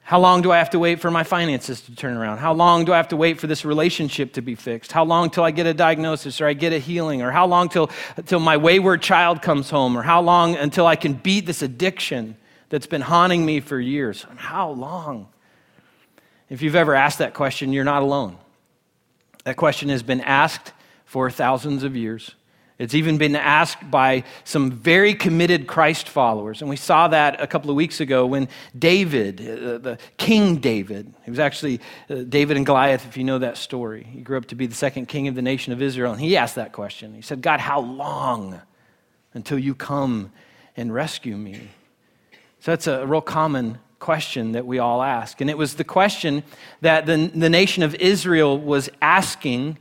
How 0.00 0.18
long 0.18 0.42
do 0.42 0.50
I 0.50 0.58
have 0.58 0.70
to 0.70 0.78
wait 0.80 0.98
for 0.98 1.12
my 1.12 1.22
finances 1.22 1.80
to 1.82 1.94
turn 1.94 2.16
around? 2.16 2.38
How 2.38 2.52
long 2.52 2.84
do 2.84 2.92
I 2.92 2.96
have 2.96 3.06
to 3.08 3.16
wait 3.16 3.38
for 3.38 3.46
this 3.46 3.64
relationship 3.64 4.32
to 4.32 4.42
be 4.42 4.56
fixed? 4.56 4.90
How 4.90 5.04
long 5.04 5.30
till 5.30 5.44
I 5.44 5.52
get 5.52 5.66
a 5.66 5.72
diagnosis 5.72 6.40
or 6.40 6.48
I 6.48 6.54
get 6.54 6.72
a 6.72 6.80
healing? 6.80 7.22
Or 7.22 7.30
how 7.30 7.46
long 7.46 7.68
till, 7.68 7.88
till 8.26 8.40
my 8.40 8.56
wayward 8.56 9.00
child 9.00 9.42
comes 9.42 9.70
home? 9.70 9.96
Or 9.96 10.02
how 10.02 10.20
long 10.20 10.56
until 10.56 10.88
I 10.88 10.96
can 10.96 11.12
beat 11.12 11.46
this 11.46 11.62
addiction 11.62 12.36
that's 12.68 12.88
been 12.88 13.02
haunting 13.02 13.46
me 13.46 13.60
for 13.60 13.78
years? 13.78 14.26
How 14.34 14.70
long? 14.70 15.28
If 16.48 16.62
you've 16.62 16.74
ever 16.74 16.96
asked 16.96 17.18
that 17.18 17.32
question, 17.32 17.72
you're 17.72 17.84
not 17.84 18.02
alone. 18.02 18.38
That 19.44 19.56
question 19.56 19.88
has 19.88 20.02
been 20.02 20.20
asked 20.20 20.72
for 21.04 21.30
thousands 21.30 21.84
of 21.84 21.94
years. 21.94 22.34
It's 22.80 22.94
even 22.94 23.18
been 23.18 23.36
asked 23.36 23.90
by 23.90 24.24
some 24.44 24.70
very 24.70 25.12
committed 25.12 25.66
Christ 25.66 26.08
followers. 26.08 26.62
And 26.62 26.70
we 26.70 26.76
saw 26.76 27.08
that 27.08 27.38
a 27.38 27.46
couple 27.46 27.68
of 27.68 27.76
weeks 27.76 28.00
ago 28.00 28.24
when 28.24 28.48
David, 28.76 29.38
uh, 29.38 29.76
the 29.76 29.98
King 30.16 30.56
David, 30.56 31.12
he 31.24 31.30
was 31.30 31.38
actually 31.38 31.82
uh, 32.08 32.22
David 32.26 32.56
and 32.56 32.64
Goliath, 32.64 33.04
if 33.04 33.18
you 33.18 33.24
know 33.24 33.38
that 33.38 33.58
story. 33.58 34.04
He 34.10 34.22
grew 34.22 34.38
up 34.38 34.46
to 34.46 34.54
be 34.54 34.64
the 34.64 34.74
second 34.74 35.08
king 35.08 35.28
of 35.28 35.34
the 35.34 35.42
nation 35.42 35.74
of 35.74 35.82
Israel. 35.82 36.12
And 36.12 36.22
he 36.22 36.38
asked 36.38 36.54
that 36.54 36.72
question. 36.72 37.12
He 37.12 37.20
said, 37.20 37.42
God, 37.42 37.60
how 37.60 37.80
long 37.80 38.62
until 39.34 39.58
you 39.58 39.74
come 39.74 40.32
and 40.74 40.92
rescue 40.94 41.36
me? 41.36 41.68
So 42.60 42.72
that's 42.72 42.86
a 42.86 43.06
real 43.06 43.20
common 43.20 43.78
question 43.98 44.52
that 44.52 44.64
we 44.64 44.78
all 44.78 45.02
ask. 45.02 45.42
And 45.42 45.50
it 45.50 45.58
was 45.58 45.74
the 45.74 45.84
question 45.84 46.44
that 46.80 47.04
the, 47.04 47.30
the 47.34 47.50
nation 47.50 47.82
of 47.82 47.94
Israel 47.96 48.58
was 48.58 48.88
asking 49.02 49.76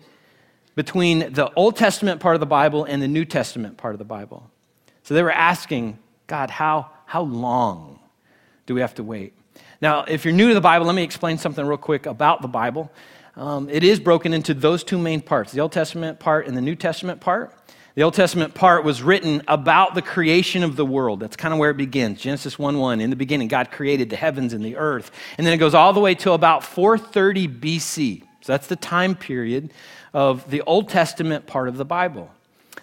between 0.80 1.34
the 1.34 1.52
Old 1.56 1.76
Testament 1.76 2.22
part 2.22 2.38
of 2.38 2.40
the 2.40 2.46
Bible 2.46 2.86
and 2.86 3.02
the 3.02 3.08
New 3.10 3.26
Testament 3.26 3.76
part 3.76 3.94
of 3.94 4.00
the 4.00 4.06
Bible. 4.06 4.50
So 5.04 5.14
they 5.14 5.22
were 5.22 5.30
asking, 5.30 6.00
God, 6.26 6.50
how, 6.50 6.92
how 7.06 7.24
long 7.24 8.00
do 8.66 8.76
we 8.76 8.80
have 8.80 8.96
to 8.96 9.04
wait? 9.04 9.34
Now, 9.82 10.06
if 10.06 10.24
you're 10.24 10.34
new 10.34 10.48
to 10.48 10.54
the 10.54 10.62
Bible, 10.62 10.86
let 10.86 10.96
me 10.96 11.04
explain 11.04 11.38
something 11.38 11.66
real 11.66 11.78
quick 11.78 12.06
about 12.06 12.42
the 12.42 12.48
Bible. 12.48 12.90
Um, 13.36 13.70
it 13.70 13.84
is 13.84 14.00
broken 14.00 14.34
into 14.34 14.54
those 14.54 14.86
two 14.86 14.98
main 14.98 15.20
parts 15.20 15.52
the 15.52 15.60
Old 15.60 15.74
Testament 15.74 16.18
part 16.18 16.48
and 16.48 16.56
the 16.56 16.62
New 16.62 16.76
Testament 16.76 17.20
part. 17.20 17.54
The 17.96 18.04
Old 18.04 18.14
Testament 18.14 18.54
part 18.54 18.86
was 18.86 19.04
written 19.04 19.44
about 19.50 19.96
the 19.96 20.02
creation 20.02 20.64
of 20.64 20.78
the 20.78 20.86
world. 20.86 21.20
That's 21.20 21.36
kind 21.36 21.54
of 21.54 21.60
where 21.60 21.72
it 21.72 21.78
begins. 21.78 22.22
Genesis 22.22 22.58
1 22.58 22.78
1. 22.78 23.02
In 23.02 23.10
the 23.10 23.18
beginning, 23.18 23.50
God 23.50 23.70
created 23.70 24.10
the 24.10 24.16
heavens 24.16 24.54
and 24.54 24.64
the 24.64 24.78
earth. 24.78 25.12
And 25.38 25.46
then 25.46 25.54
it 25.54 25.58
goes 25.58 25.74
all 25.74 25.92
the 25.92 26.00
way 26.00 26.16
to 26.16 26.32
about 26.32 26.64
430 26.64 27.50
BC. 27.50 28.22
So 28.40 28.54
that's 28.54 28.68
the 28.68 28.78
time 28.78 29.16
period 29.16 29.74
of 30.14 30.50
the 30.50 30.62
Old 30.62 30.90
Testament 30.90 31.48
part 31.48 31.68
of 31.68 31.78
the 31.78 31.86
Bible. 31.86 32.32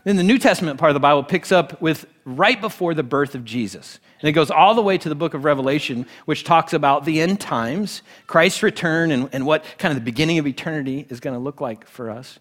Then 0.04 0.16
the 0.16 0.22
New 0.22 0.38
Testament 0.38 0.78
part 0.78 0.90
of 0.90 0.94
the 0.94 1.00
Bible 1.00 1.24
picks 1.24 1.50
up 1.50 1.80
with 1.80 2.06
right 2.24 2.60
before 2.60 2.94
the 2.94 3.02
birth 3.02 3.34
of 3.34 3.44
Jesus. 3.44 3.98
And 4.20 4.28
it 4.28 4.32
goes 4.32 4.50
all 4.50 4.74
the 4.74 4.82
way 4.82 4.96
to 4.98 5.08
the 5.08 5.14
book 5.14 5.34
of 5.34 5.44
Revelation, 5.44 6.06
which 6.24 6.44
talks 6.44 6.72
about 6.72 7.04
the 7.04 7.20
end 7.20 7.40
times, 7.40 8.02
Christ's 8.26 8.62
return, 8.62 9.10
and, 9.10 9.28
and 9.32 9.44
what 9.44 9.64
kind 9.78 9.92
of 9.92 9.96
the 9.96 10.04
beginning 10.04 10.38
of 10.38 10.46
eternity 10.46 11.06
is 11.08 11.20
going 11.20 11.34
to 11.34 11.40
look 11.40 11.60
like 11.60 11.86
for 11.86 12.10
us. 12.10 12.38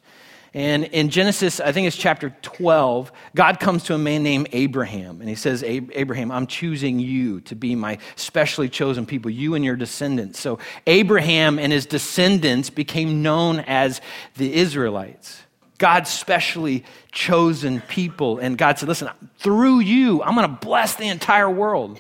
And 0.56 0.86
in 0.86 1.10
Genesis, 1.10 1.60
I 1.60 1.74
think 1.74 1.86
it's 1.86 1.98
chapter 1.98 2.34
12, 2.42 3.12
God 3.36 3.60
comes 3.60 3.84
to 3.84 3.94
a 3.94 3.98
man 3.98 4.24
named 4.24 4.48
Abraham. 4.54 5.20
And 5.20 5.28
he 5.28 5.36
says, 5.36 5.62
Abraham, 5.64 6.32
I'm 6.32 6.48
choosing 6.48 6.98
you 6.98 7.42
to 7.42 7.56
be 7.58 7.76
my 7.76 7.98
specially 8.16 8.70
chosen 8.70 9.06
people, 9.06 9.30
you 9.30 9.56
and 9.56 9.66
your 9.66 9.76
descendants. 9.76 10.40
So 10.40 10.60
Abraham 10.88 11.60
and 11.60 11.74
his 11.74 11.86
descendants 11.86 12.70
became 12.70 13.22
known 13.22 13.60
as 13.68 14.00
the 14.38 14.54
Israelites. 14.54 15.42
God's 15.78 16.10
specially 16.10 16.86
chosen 17.12 17.82
people. 17.82 18.40
And 18.40 18.58
God 18.58 18.80
said, 18.80 18.88
Listen, 18.88 19.10
through 19.40 19.82
you, 19.82 20.24
I'm 20.24 20.36
going 20.36 20.50
to 20.50 20.66
bless 20.66 20.96
the 20.96 21.10
entire 21.10 21.50
world. 21.50 22.00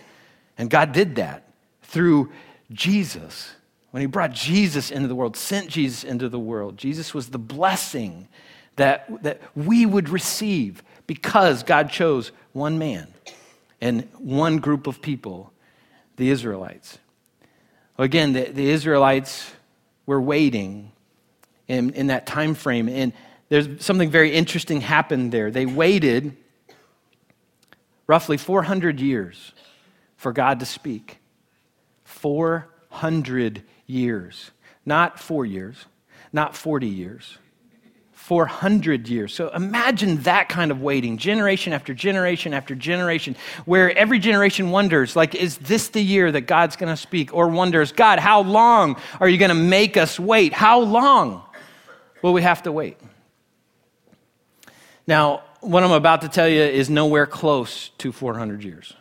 And 0.57 0.69
God 0.69 0.93
did 0.93 1.15
that 1.15 1.43
through 1.83 2.31
Jesus. 2.71 3.51
When 3.91 3.99
He 3.99 4.07
brought 4.07 4.31
Jesus 4.31 4.91
into 4.91 5.09
the 5.09 5.15
world, 5.15 5.35
sent 5.35 5.67
Jesus 5.67 6.05
into 6.05 6.29
the 6.29 6.39
world, 6.39 6.77
Jesus 6.77 7.13
was 7.13 7.31
the 7.31 7.37
blessing 7.37 8.29
that, 8.75 9.23
that 9.23 9.41
we 9.55 9.85
would 9.85 10.09
receive 10.09 10.83
because 11.07 11.63
God 11.63 11.89
chose 11.89 12.31
one 12.53 12.77
man 12.77 13.07
and 13.81 14.07
one 14.17 14.57
group 14.57 14.87
of 14.87 15.01
people, 15.01 15.51
the 16.17 16.29
Israelites. 16.29 16.97
Again, 17.97 18.33
the, 18.33 18.45
the 18.45 18.69
Israelites 18.69 19.51
were 20.05 20.21
waiting 20.21 20.91
in, 21.67 21.91
in 21.93 22.07
that 22.07 22.25
time 22.25 22.55
frame. 22.55 22.89
And 22.89 23.13
there's 23.49 23.83
something 23.83 24.09
very 24.09 24.31
interesting 24.31 24.81
happened 24.81 25.31
there. 25.31 25.51
They 25.51 25.65
waited 25.65 26.35
roughly 28.07 28.37
400 28.37 28.99
years 28.99 29.53
for 30.17 30.31
God 30.33 30.59
to 30.59 30.65
speak. 30.65 31.19
400 32.03 33.63
years. 33.87 34.51
Not 34.85 35.19
four 35.19 35.45
years, 35.45 35.85
not 36.31 36.55
40 36.55 36.87
years. 36.87 37.37
400 38.25 39.07
years. 39.07 39.35
So 39.35 39.49
imagine 39.49 40.23
that 40.23 40.49
kind 40.49 40.71
of 40.71 40.81
waiting, 40.81 41.17
generation 41.17 41.73
after 41.73 41.93
generation 41.93 42.55
after 42.55 42.73
generation, 42.73 43.35
where 43.65 43.95
every 43.95 44.17
generation 44.17 44.71
wonders, 44.71 45.15
like, 45.15 45.35
is 45.35 45.57
this 45.59 45.89
the 45.89 46.01
year 46.01 46.31
that 46.31 46.41
God's 46.41 46.75
going 46.75 46.91
to 46.91 46.97
speak? 46.97 47.35
Or 47.35 47.47
wonders, 47.47 47.91
God, 47.91 48.17
how 48.17 48.41
long 48.41 48.99
are 49.19 49.29
you 49.29 49.37
going 49.37 49.49
to 49.49 49.53
make 49.53 49.95
us 49.95 50.19
wait? 50.19 50.53
How 50.53 50.79
long 50.79 51.43
will 52.23 52.33
we 52.33 52.41
have 52.41 52.63
to 52.63 52.71
wait? 52.71 52.97
Now, 55.05 55.43
what 55.61 55.83
I'm 55.83 55.91
about 55.91 56.21
to 56.21 56.27
tell 56.27 56.47
you 56.47 56.63
is 56.63 56.89
nowhere 56.89 57.27
close 57.27 57.89
to 57.99 58.11
400 58.11 58.63
years. 58.63 58.93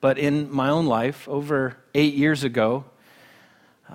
But 0.00 0.16
in 0.16 0.48
my 0.48 0.70
own 0.70 0.86
life, 0.86 1.28
over 1.28 1.76
eight 1.92 2.14
years 2.14 2.44
ago, 2.44 2.84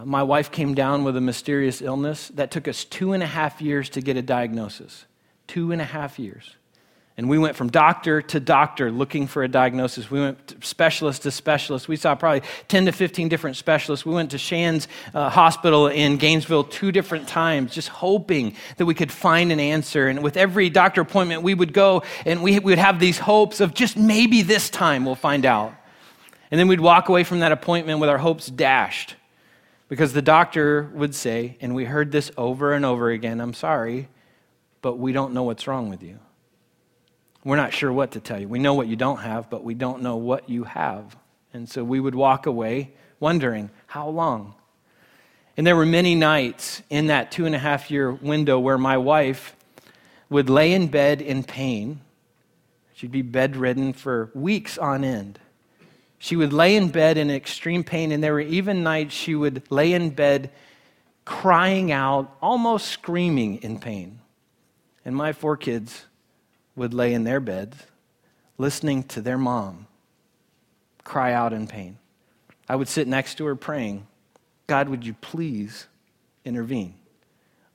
my 0.04 0.24
wife 0.24 0.52
came 0.52 0.74
down 0.74 1.04
with 1.04 1.16
a 1.16 1.22
mysterious 1.22 1.82
illness 1.82 2.30
that 2.30 2.52
took 2.52 2.68
us 2.68 2.84
two 2.84 3.14
and 3.14 3.24
a 3.24 3.28
half 3.28 3.62
years 3.62 3.90
to 3.90 4.02
get 4.02 4.18
a 4.18 4.22
diagnosis. 4.22 5.06
Two 5.48 5.72
and 5.72 5.82
a 5.82 5.86
half 5.86 6.20
years. 6.20 6.56
And 7.18 7.30
we 7.30 7.38
went 7.38 7.56
from 7.56 7.70
doctor 7.70 8.22
to 8.22 8.42
doctor 8.42 8.92
looking 8.92 9.26
for 9.26 9.42
a 9.44 9.48
diagnosis. 9.48 10.12
We 10.12 10.20
went 10.20 10.66
specialist 10.66 11.24
to 11.24 11.32
specialist. 11.32 11.88
We 11.88 11.96
saw 11.96 12.14
probably 12.14 12.42
10 12.68 12.88
to 12.88 12.92
15 12.92 13.30
different 13.30 13.56
specialists. 13.56 14.06
We 14.06 14.14
went 14.14 14.32
to 14.32 14.38
Shands 14.38 14.90
uh, 15.14 15.30
Hospital 15.30 15.88
in 15.88 16.18
Gainesville 16.18 16.66
two 16.66 16.92
different 16.92 17.30
times, 17.30 17.74
just 17.74 17.88
hoping 17.88 18.56
that 18.76 18.86
we 18.86 18.94
could 18.94 19.14
find 19.14 19.54
an 19.54 19.62
answer. 19.62 20.10
And 20.10 20.24
with 20.24 20.36
every 20.36 20.70
doctor 20.70 21.00
appointment, 21.00 21.42
we 21.42 21.54
would 21.54 21.72
go 21.72 22.04
and 22.26 22.44
we 22.44 22.60
would 22.60 22.80
have 22.80 23.00
these 23.00 23.18
hopes 23.18 23.62
of 23.62 23.74
just 23.74 23.96
maybe 23.96 24.42
this 24.42 24.70
time 24.70 25.06
we'll 25.06 25.16
find 25.16 25.46
out. 25.46 25.74
And 26.52 26.60
then 26.60 26.68
we'd 26.68 26.82
walk 26.82 27.08
away 27.08 27.24
from 27.24 27.40
that 27.40 27.54
appointment 27.54 28.02
with 28.02 28.10
our 28.10 28.18
hopes 28.18 28.48
dashed 28.48 29.16
because 29.88 30.14
the 30.14 30.22
doctor 30.22 30.90
would 30.94 31.14
say, 31.14 31.58
and 31.62 31.76
we 31.76 31.86
heard 31.86 32.12
this 32.12 32.32
over 32.38 32.74
and 32.74 32.86
over 32.86 33.10
again 33.10 33.40
I'm 33.40 33.54
sorry, 33.54 34.10
but 34.82 34.98
we 34.98 35.12
don't 35.12 35.34
know 35.34 35.44
what's 35.44 35.68
wrong 35.68 35.90
with 35.90 36.04
you. 36.04 36.20
We're 37.44 37.56
not 37.56 37.74
sure 37.74 37.94
what 37.94 38.12
to 38.12 38.20
tell 38.20 38.40
you. 38.40 38.48
We 38.48 38.60
know 38.60 38.74
what 38.74 38.88
you 38.88 38.96
don't 38.96 39.20
have, 39.20 39.50
but 39.50 39.64
we 39.64 39.76
don't 39.76 40.02
know 40.02 40.16
what 40.16 40.50
you 40.50 40.64
have. 40.64 41.16
And 41.54 41.70
so 41.70 41.84
we 41.84 42.00
would 42.00 42.16
walk 42.16 42.48
away 42.48 42.94
wondering, 43.20 43.70
how 43.88 44.10
long? 44.10 44.56
And 45.58 45.66
there 45.66 45.76
were 45.76 45.86
many 45.86 46.16
nights 46.16 46.82
in 46.90 47.08
that 47.08 47.32
two 47.32 47.46
and 47.46 47.56
a 47.56 47.60
half 47.60 47.90
year 47.90 48.12
window 48.12 48.60
where 48.60 48.78
my 48.78 48.98
wife 48.98 49.56
would 50.30 50.50
lay 50.50 50.74
in 50.74 50.88
bed 50.88 51.22
in 51.22 51.44
pain. 51.44 52.02
She'd 52.94 53.12
be 53.12 53.22
bedridden 53.22 53.94
for 53.94 54.32
weeks 54.34 54.78
on 54.78 55.04
end. 55.04 55.40
She 56.26 56.36
would 56.36 56.54
lay 56.54 56.76
in 56.76 56.90
bed 56.90 57.20
in 57.20 57.30
extreme 57.30 57.84
pain, 57.84 58.12
and 58.12 58.24
there 58.24 58.34
were 58.34 58.40
even 58.40 58.82
nights 58.82 59.14
she 59.14 59.36
would 59.36 59.62
lay 59.70 59.94
in 59.94 60.10
bed 60.10 60.50
crying 61.24 61.92
out, 61.92 62.36
almost 62.42 62.88
screaming 62.88 63.58
in 63.58 63.78
pain. 63.78 64.22
And 65.06 65.16
my 65.16 65.34
four 65.34 65.56
kids 65.56 66.06
would 66.76 66.96
lay 66.96 67.14
in 67.14 67.26
their 67.26 67.40
beds 67.40 67.78
listening 68.58 69.04
to 69.04 69.22
their 69.22 69.38
mom 69.38 69.86
cry 71.04 71.32
out 71.32 71.54
in 71.54 71.68
pain. 71.68 72.00
I 72.68 72.76
would 72.76 72.88
sit 72.88 73.08
next 73.08 73.36
to 73.36 73.46
her 73.46 73.56
praying, 73.56 74.08
God, 74.66 74.90
would 74.90 75.06
you 75.06 75.14
please 75.14 75.86
intervene? 76.44 76.96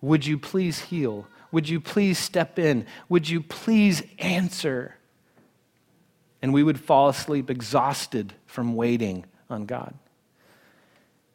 Would 0.00 0.26
you 0.26 0.36
please 0.36 0.80
heal? 0.80 1.28
Would 1.52 1.68
you 1.68 1.78
please 1.78 2.18
step 2.18 2.58
in? 2.58 2.84
Would 3.08 3.28
you 3.28 3.42
please 3.42 4.02
answer? 4.18 4.96
And 6.42 6.52
we 6.52 6.64
would 6.64 6.80
fall 6.80 7.08
asleep 7.08 7.48
exhausted 7.48 8.34
from 8.50 8.74
waiting 8.74 9.24
on 9.48 9.64
God. 9.64 9.94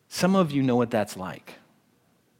Some 0.10 0.36
of 0.36 0.52
you 0.52 0.62
know 0.62 0.76
what 0.76 0.92
that's 0.92 1.18
like. 1.18 1.54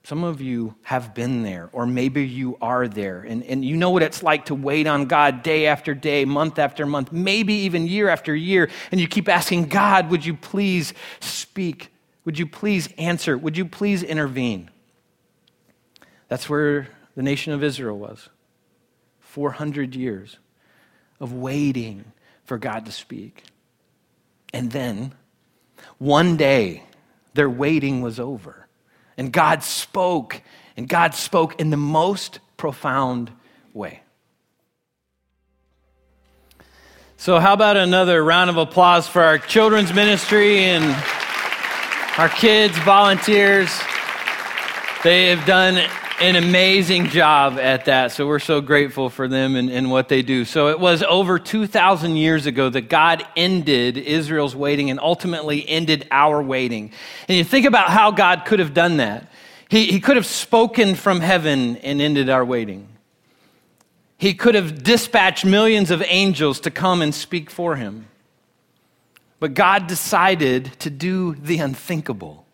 Some 0.04 0.24
of 0.24 0.40
you 0.40 0.76
have 0.84 1.16
been 1.16 1.42
there, 1.42 1.70
or 1.72 1.88
maybe 1.88 2.28
you 2.28 2.58
are 2.62 2.88
there, 2.88 3.22
and, 3.22 3.42
and 3.44 3.66
you 3.66 3.76
know 3.76 3.90
what 3.90 4.04
it's 4.04 4.22
like 4.22 4.46
to 4.46 4.56
wait 4.56 4.86
on 4.86 5.06
God 5.06 5.42
day 5.42 5.66
after 5.66 5.96
day, 5.96 6.26
month 6.26 6.60
after 6.60 6.86
month, 6.86 7.12
maybe 7.12 7.54
even 7.54 7.88
year 7.88 8.10
after 8.10 8.36
year, 8.36 8.70
and 8.92 9.02
you 9.02 9.08
keep 9.08 9.28
asking, 9.28 9.66
God, 9.70 10.12
would 10.12 10.24
you 10.24 10.36
please 10.36 10.94
speak? 11.22 11.92
Would 12.24 12.38
you 12.38 12.46
please 12.46 12.88
answer? 13.00 13.36
Would 13.36 13.58
you 13.58 13.66
please 13.66 14.04
intervene? 14.04 14.70
That's 16.28 16.48
where 16.48 16.90
the 17.16 17.24
nation 17.24 17.54
of 17.54 17.64
Israel 17.64 17.98
was 17.98 18.30
400 19.22 19.96
years 19.96 20.38
of 21.20 21.34
waiting 21.34 22.06
for 22.44 22.60
God 22.60 22.86
to 22.86 22.92
speak. 22.92 23.44
And 24.56 24.72
then, 24.72 25.12
one 25.98 26.38
day, 26.38 26.84
their 27.34 27.50
waiting 27.50 28.02
was 28.02 28.22
over 28.22 28.70
and 29.18 29.30
God 29.30 29.64
spoke, 29.64 30.42
and 30.78 30.88
God 30.88 31.14
spoke 31.14 31.60
in 31.60 31.72
the 31.72 31.78
most 31.78 32.40
profound 32.56 33.32
way. 33.74 34.00
So, 37.18 37.38
how 37.38 37.52
about 37.52 37.76
another 37.76 38.24
round 38.24 38.50
of 38.50 38.56
applause 38.56 39.10
for 39.10 39.22
our 39.22 39.38
children's 39.38 39.94
ministry 39.94 40.64
and 40.64 40.86
our 42.18 42.30
kids, 42.30 42.78
volunteers? 42.78 43.78
They 45.04 45.28
have 45.28 45.46
done 45.46 45.86
an 46.22 46.38
amazing 46.38 47.08
job 47.08 47.58
at 47.60 47.86
that. 47.86 48.12
So 48.14 48.26
we're 48.26 48.40
so 48.40 48.62
grateful 48.62 49.10
for 49.10 49.28
them 49.28 49.56
and, 49.56 49.70
and, 49.70 49.92
what 49.92 50.08
they 50.08 50.22
do. 50.22 50.46
So 50.46 50.70
it 50.70 50.80
was 50.80 51.04
over 51.04 51.38
2,000 51.40 52.16
years 52.16 52.46
ago 52.46 52.70
that 52.70 52.90
God 52.90 53.26
ended 53.36 53.98
Israel's 53.98 54.56
waiting 54.56 54.90
and 54.90 55.00
ultimately 55.00 55.68
ended 55.68 56.08
our 56.12 56.42
waiting. 56.42 56.92
And 57.28 57.38
you 57.38 57.44
think 57.44 57.66
about 57.66 57.90
how 57.90 58.12
God 58.12 58.46
could 58.46 58.60
have 58.60 58.74
done 58.74 58.98
that. 58.98 59.30
He, 59.70 59.88
he 59.88 60.00
could 60.00 60.16
have 60.16 60.26
spoken 60.26 60.96
from 60.96 61.20
heaven 61.20 61.78
and 61.78 62.00
ended 62.00 62.30
our 62.30 62.46
waiting. 62.46 62.88
He 64.18 64.34
could 64.34 64.56
have 64.56 64.84
dispatched 64.84 65.44
millions 65.44 65.92
of 65.92 66.02
angels 66.06 66.62
to 66.62 66.72
come 66.72 67.02
and 67.02 67.14
speak 67.14 67.50
for 67.50 67.76
him. 67.76 68.08
But 69.42 69.54
God 69.54 69.88
decided 69.88 70.80
to 70.80 70.90
do 70.90 71.36
the 71.36 71.58
unthinkable, 71.58 72.46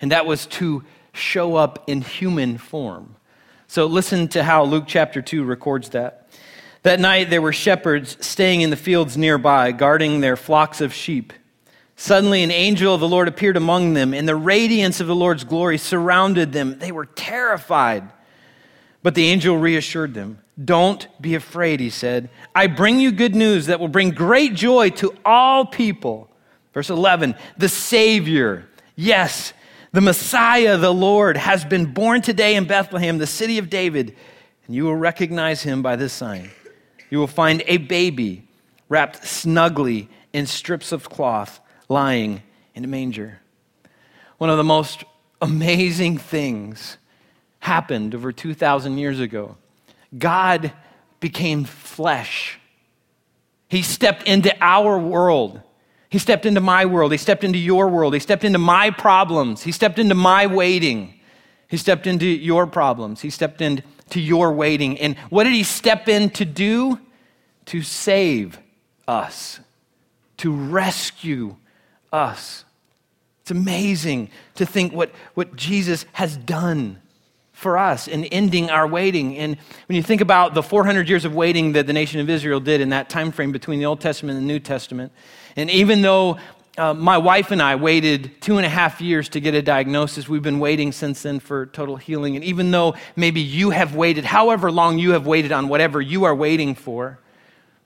and 0.00 0.12
that 0.12 0.24
was 0.24 0.46
to 0.46 0.82
show 1.12 1.56
up 1.56 1.84
in 1.86 2.00
human 2.00 2.58
form. 2.58 3.16
So 3.66 3.86
listen 3.86 4.28
to 4.28 4.42
how 4.42 4.64
Luke 4.64 4.84
chapter 4.86 5.22
2 5.22 5.44
records 5.44 5.90
that. 5.90 6.28
That 6.82 7.00
night 7.00 7.30
there 7.30 7.42
were 7.42 7.52
shepherds 7.52 8.16
staying 8.20 8.60
in 8.60 8.70
the 8.70 8.76
fields 8.76 9.16
nearby, 9.16 9.72
guarding 9.72 10.20
their 10.20 10.36
flocks 10.36 10.80
of 10.80 10.92
sheep. 10.92 11.32
Suddenly, 11.96 12.42
an 12.42 12.50
angel 12.50 12.94
of 12.94 13.00
the 13.00 13.08
Lord 13.08 13.28
appeared 13.28 13.56
among 13.56 13.94
them, 13.94 14.12
and 14.12 14.26
the 14.26 14.34
radiance 14.34 15.00
of 15.00 15.06
the 15.06 15.14
Lord's 15.14 15.44
glory 15.44 15.78
surrounded 15.78 16.52
them. 16.52 16.78
They 16.78 16.90
were 16.90 17.06
terrified. 17.06 18.10
But 19.02 19.14
the 19.14 19.26
angel 19.26 19.56
reassured 19.56 20.14
them. 20.14 20.38
Don't 20.62 21.06
be 21.20 21.34
afraid, 21.34 21.80
he 21.80 21.90
said. 21.90 22.28
I 22.54 22.66
bring 22.66 22.98
you 22.98 23.12
good 23.12 23.34
news 23.34 23.66
that 23.66 23.80
will 23.80 23.88
bring 23.88 24.10
great 24.10 24.54
joy 24.54 24.90
to 24.90 25.14
all 25.24 25.64
people. 25.64 26.30
Verse 26.74 26.90
11 26.90 27.36
The 27.56 27.68
Savior, 27.68 28.68
yes, 28.96 29.52
the 29.92 30.00
Messiah, 30.00 30.78
the 30.78 30.92
Lord, 30.92 31.36
has 31.36 31.64
been 31.64 31.92
born 31.92 32.22
today 32.22 32.56
in 32.56 32.64
Bethlehem, 32.66 33.18
the 33.18 33.26
city 33.26 33.58
of 33.58 33.68
David, 33.68 34.16
and 34.66 34.74
you 34.74 34.84
will 34.84 34.96
recognize 34.96 35.62
him 35.62 35.82
by 35.82 35.96
this 35.96 36.12
sign. 36.12 36.50
you 37.10 37.18
will 37.18 37.26
find 37.26 37.62
a 37.66 37.76
baby 37.76 38.48
wrapped 38.88 39.26
snugly 39.26 40.08
in 40.32 40.46
strips 40.46 40.92
of 40.92 41.10
cloth, 41.10 41.60
lying 41.90 42.42
in 42.74 42.84
a 42.84 42.88
manger. 42.88 43.40
One 44.38 44.48
of 44.48 44.56
the 44.56 44.64
most 44.64 45.04
amazing 45.42 46.16
things 46.16 46.96
happened 47.58 48.14
over 48.14 48.32
2,000 48.32 48.96
years 48.96 49.20
ago. 49.20 49.56
God 50.16 50.72
became 51.20 51.64
flesh. 51.64 52.58
He 53.68 53.82
stepped 53.82 54.24
into 54.24 54.54
our 54.60 54.98
world. 54.98 55.60
He 56.12 56.18
stepped 56.18 56.44
into 56.44 56.60
my 56.60 56.84
world. 56.84 57.10
He 57.10 57.16
stepped 57.16 57.42
into 57.42 57.58
your 57.58 57.88
world. 57.88 58.12
He 58.12 58.20
stepped 58.20 58.44
into 58.44 58.58
my 58.58 58.90
problems. 58.90 59.62
He 59.62 59.72
stepped 59.72 59.98
into 59.98 60.14
my 60.14 60.46
waiting. 60.46 61.14
He 61.68 61.78
stepped 61.78 62.06
into 62.06 62.26
your 62.26 62.66
problems. 62.66 63.22
He 63.22 63.30
stepped 63.30 63.62
into 63.62 64.20
your 64.20 64.52
waiting. 64.52 64.98
And 65.00 65.16
what 65.30 65.44
did 65.44 65.54
he 65.54 65.62
step 65.62 66.10
in 66.10 66.28
to 66.32 66.44
do? 66.44 66.98
To 67.66 67.80
save 67.80 68.58
us, 69.08 69.58
to 70.36 70.52
rescue 70.52 71.56
us. 72.12 72.66
It's 73.40 73.50
amazing 73.50 74.28
to 74.56 74.66
think 74.66 74.92
what, 74.92 75.12
what 75.32 75.56
Jesus 75.56 76.04
has 76.12 76.36
done 76.36 77.00
for 77.52 77.78
us 77.78 78.06
in 78.06 78.26
ending 78.26 78.68
our 78.68 78.86
waiting. 78.86 79.38
And 79.38 79.56
when 79.86 79.96
you 79.96 80.02
think 80.02 80.20
about 80.20 80.52
the 80.52 80.62
400 80.62 81.08
years 81.08 81.24
of 81.24 81.34
waiting 81.34 81.72
that 81.72 81.86
the 81.86 81.94
nation 81.94 82.20
of 82.20 82.28
Israel 82.28 82.60
did 82.60 82.82
in 82.82 82.90
that 82.90 83.08
time 83.08 83.32
frame 83.32 83.50
between 83.50 83.78
the 83.78 83.86
Old 83.86 84.02
Testament 84.02 84.36
and 84.36 84.46
the 84.46 84.52
New 84.52 84.60
Testament, 84.60 85.10
and 85.56 85.70
even 85.70 86.02
though 86.02 86.38
uh, 86.78 86.94
my 86.94 87.18
wife 87.18 87.50
and 87.50 87.60
I 87.60 87.76
waited 87.76 88.40
two 88.40 88.56
and 88.56 88.64
a 88.64 88.68
half 88.68 89.00
years 89.00 89.28
to 89.30 89.40
get 89.40 89.54
a 89.54 89.60
diagnosis. 89.60 90.26
We've 90.28 90.42
been 90.42 90.58
waiting 90.58 90.90
since 90.92 91.22
then 91.22 91.38
for 91.38 91.66
total 91.66 91.96
healing. 91.96 92.34
And 92.34 92.44
even 92.44 92.70
though 92.70 92.94
maybe 93.14 93.42
you 93.42 93.70
have 93.70 93.94
waited, 93.94 94.24
however 94.24 94.72
long 94.72 94.98
you 94.98 95.12
have 95.12 95.26
waited 95.26 95.52
on 95.52 95.68
whatever 95.68 96.00
you 96.00 96.24
are 96.24 96.34
waiting 96.34 96.74
for, 96.74 97.18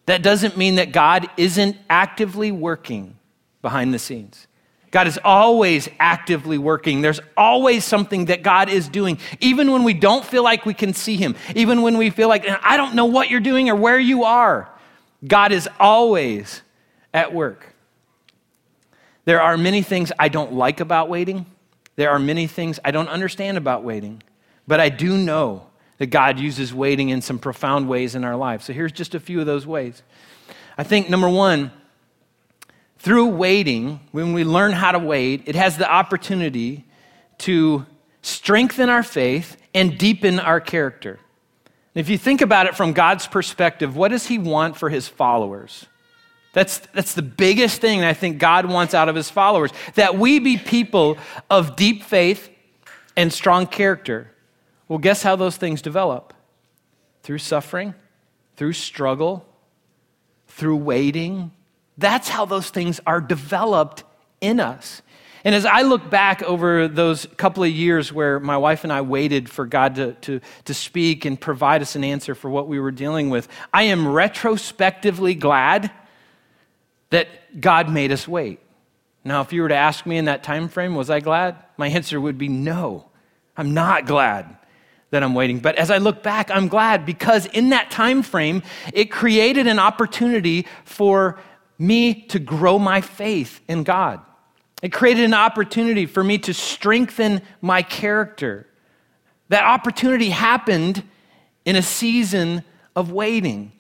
that 0.07 0.23
doesn't 0.23 0.57
mean 0.57 0.77
that 0.77 0.93
God 0.93 1.29
isn't 1.37 1.77
actively 1.91 2.53
working 2.53 3.19
behind 3.61 3.93
the 3.93 3.99
scenes. 3.99 4.47
God 4.93 5.09
is 5.09 5.19
always 5.25 5.89
actively 5.99 6.57
working. 6.57 7.01
There's 7.01 7.21
always 7.37 7.85
something 7.85 8.27
that 8.27 8.45
God 8.45 8.69
is 8.69 8.89
doing, 8.89 9.19
even 9.41 9.73
when 9.73 9.83
we 9.83 9.95
don't 9.95 10.25
feel 10.25 10.45
like 10.45 10.65
we 10.65 10.75
can 10.75 10.95
see 10.95 11.17
Him, 11.17 11.35
even 11.57 11.83
when 11.83 11.99
we 11.99 12.11
feel 12.11 12.29
like, 12.29 12.47
I 12.63 12.77
don't 12.77 12.95
know 12.95 13.07
what 13.07 13.29
you're 13.29 13.41
doing 13.41 13.69
or 13.69 13.75
where 13.75 13.99
you 13.99 14.23
are. 14.23 14.71
God 15.27 15.51
is 15.51 15.69
always 15.81 16.63
at 17.17 17.33
work. 17.33 17.75
There 19.25 19.41
are 19.41 19.57
many 19.57 19.83
things 19.83 20.13
I 20.19 20.29
don't 20.29 20.53
like 20.53 20.81
about 20.81 21.09
waiting. 21.09 21.47
There 21.97 22.11
are 22.11 22.19
many 22.19 22.47
things 22.47 22.79
I 22.85 22.91
don't 22.91 23.09
understand 23.09 23.57
about 23.57 23.83
waiting. 23.83 24.23
But 24.69 24.81
I 24.81 24.91
do 24.91 25.17
know 25.17 25.67
that 25.97 26.09
God 26.09 26.39
uses 26.39 26.75
waiting 26.75 27.09
in 27.09 27.23
some 27.23 27.39
profound 27.39 27.89
ways 27.89 28.15
in 28.15 28.23
our 28.23 28.37
lives. 28.37 28.67
So 28.67 28.75
here's 28.75 28.93
just 28.93 29.15
a 29.15 29.21
few 29.21 29.41
of 29.41 29.47
those 29.47 29.67
ways. 29.67 30.03
I 30.77 30.85
think 30.85 31.09
number 31.09 31.29
one, 31.29 31.73
through 32.99 33.29
waiting, 33.29 34.01
when 34.13 34.35
we 34.35 34.45
learn 34.45 34.73
how 34.73 34.93
to 34.93 34.99
wait, 34.99 35.45
it 35.47 35.55
has 35.55 35.79
the 35.79 35.91
opportunity 35.91 36.85
to 37.39 37.87
strengthen 38.21 38.91
our 38.91 39.03
faith 39.03 39.57
and 39.75 39.97
deepen 39.97 40.39
our 40.39 40.61
character. 40.61 41.19
If 41.95 42.11
you 42.11 42.19
think 42.19 42.43
about 42.43 42.67
it 42.67 42.77
from 42.77 42.93
God's 42.93 43.27
perspective, 43.27 43.97
what 43.97 44.09
does 44.09 44.27
He 44.27 44.37
want 44.37 44.77
for 44.77 44.91
His 44.91 45.09
followers? 45.09 45.87
That's, 46.57 46.79
that's 46.95 47.13
the 47.13 47.21
biggest 47.21 47.83
thing 47.83 48.03
I 48.03 48.15
think 48.15 48.39
God 48.39 48.65
wants 48.65 48.95
out 48.95 49.11
of 49.11 49.15
His 49.15 49.29
followers 49.29 49.73
that 49.95 50.17
we 50.17 50.39
be 50.39 50.57
people 50.57 51.19
of 51.51 51.77
deep 51.77 52.03
faith 52.03 52.49
and 53.15 53.31
strong 53.31 53.67
character. 53.67 54.31
Well, 54.89 54.99
guess 54.99 55.23
how 55.23 55.37
those 55.37 55.59
things 55.59 55.83
develop? 55.83 56.33
Through 57.23 57.41
suffering, 57.41 57.95
through 58.57 58.73
struggle, 58.73 59.45
through 60.49 60.77
waiting. 60.77 61.51
That's 61.99 62.31
how 62.31 62.47
those 62.47 62.71
things 62.71 63.03
are 63.07 63.21
developed 63.21 64.05
in 64.41 64.59
us. 64.59 65.03
And 65.45 65.55
as 65.55 65.67
I 65.67 65.83
look 65.83 66.09
back 66.09 66.43
over 66.43 66.89
those 66.89 67.27
couple 67.37 67.65
of 67.65 67.71
years 67.71 68.15
where 68.15 68.41
my 68.41 68.57
wife 68.57 68.83
and 68.83 68.91
I 68.91 69.03
waited 69.03 69.51
for 69.51 69.67
God 69.67 69.97
to, 69.97 70.15
to, 70.23 70.41
to 70.65 70.73
speak 70.73 71.27
and 71.27 71.39
provide 71.39 71.83
us 71.83 71.97
an 71.97 72.03
answer 72.03 72.35
for 72.35 72.49
what 72.49 72.67
we 72.67 72.81
were 72.81 72.93
dealing 72.93 73.29
with, 73.29 73.47
I 73.75 73.83
am 73.83 74.09
retrospectively 74.09 75.35
glad 75.35 75.91
that 77.11 77.61
God 77.61 77.91
made 77.91 78.13
us 78.13 78.27
wait. 78.27 78.61
Now, 79.25 79.41
if 79.41 79.53
you 79.53 79.63
were 79.63 79.69
to 79.69 79.75
ask 79.75 80.07
me 80.07 80.19
in 80.19 80.27
that 80.27 80.45
time 80.45 80.69
frame, 80.69 80.95
was 80.95 81.11
I 81.11 81.21
glad? 81.21 81.57
My 81.77 81.89
answer 81.89 82.21
would 82.21 82.39
be 82.39 82.49
no. 82.49 83.07
I'm 83.57 83.75
not 83.75 84.07
glad 84.07 84.57
that 85.11 85.23
I'm 85.23 85.35
waiting. 85.35 85.61
But 85.61 85.77
as 85.77 85.91
I 85.91 85.99
look 85.99 86.23
back, 86.23 86.51
I'm 86.51 86.69
glad 86.69 87.07
because 87.07 87.47
in 87.47 87.71
that 87.71 87.91
time 87.91 88.23
frame, 88.23 88.63
it 88.93 89.07
created 89.07 89.67
an 89.67 89.79
opportunity 89.79 90.67
for 90.85 91.39
me 91.79 92.15
to 92.27 92.39
grow 92.39 92.79
my 92.79 93.01
faith 93.01 93.61
in 93.69 93.83
God. 93.83 94.21
It 94.83 94.93
created 94.93 95.25
an 95.25 95.35
opportunity 95.35 96.07
for 96.07 96.23
me 96.23 96.39
to 96.39 96.55
strengthen 96.55 97.43
my 97.61 97.83
character. 97.83 98.67
That 99.49 99.65
opportunity 99.65 100.31
happened 100.31 101.03
in 101.65 101.77
a 101.77 101.83
season 101.83 102.63
of 102.95 103.11
waiting. 103.11 103.73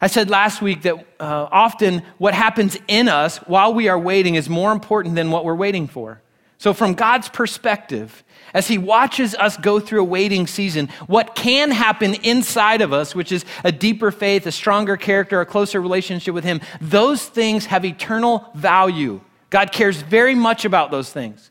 I 0.00 0.06
said 0.06 0.30
last 0.30 0.62
week 0.62 0.82
that 0.82 0.94
uh, 1.20 1.48
often 1.52 2.02
what 2.16 2.32
happens 2.32 2.78
in 2.88 3.08
us 3.08 3.36
while 3.38 3.74
we 3.74 3.88
are 3.88 3.98
waiting 3.98 4.34
is 4.34 4.48
more 4.48 4.72
important 4.72 5.14
than 5.14 5.30
what 5.30 5.44
we're 5.44 5.54
waiting 5.54 5.86
for. 5.86 6.22
So, 6.56 6.74
from 6.74 6.92
God's 6.92 7.28
perspective, 7.30 8.22
as 8.52 8.68
He 8.68 8.76
watches 8.76 9.34
us 9.34 9.56
go 9.56 9.80
through 9.80 10.02
a 10.02 10.04
waiting 10.04 10.46
season, 10.46 10.88
what 11.06 11.34
can 11.34 11.70
happen 11.70 12.14
inside 12.14 12.82
of 12.82 12.92
us, 12.92 13.14
which 13.14 13.32
is 13.32 13.46
a 13.64 13.72
deeper 13.72 14.10
faith, 14.10 14.46
a 14.46 14.52
stronger 14.52 14.98
character, 14.98 15.40
a 15.40 15.46
closer 15.46 15.80
relationship 15.80 16.34
with 16.34 16.44
Him, 16.44 16.60
those 16.80 17.24
things 17.24 17.66
have 17.66 17.84
eternal 17.86 18.46
value. 18.54 19.22
God 19.48 19.72
cares 19.72 20.02
very 20.02 20.34
much 20.34 20.66
about 20.66 20.90
those 20.90 21.10
things. 21.10 21.50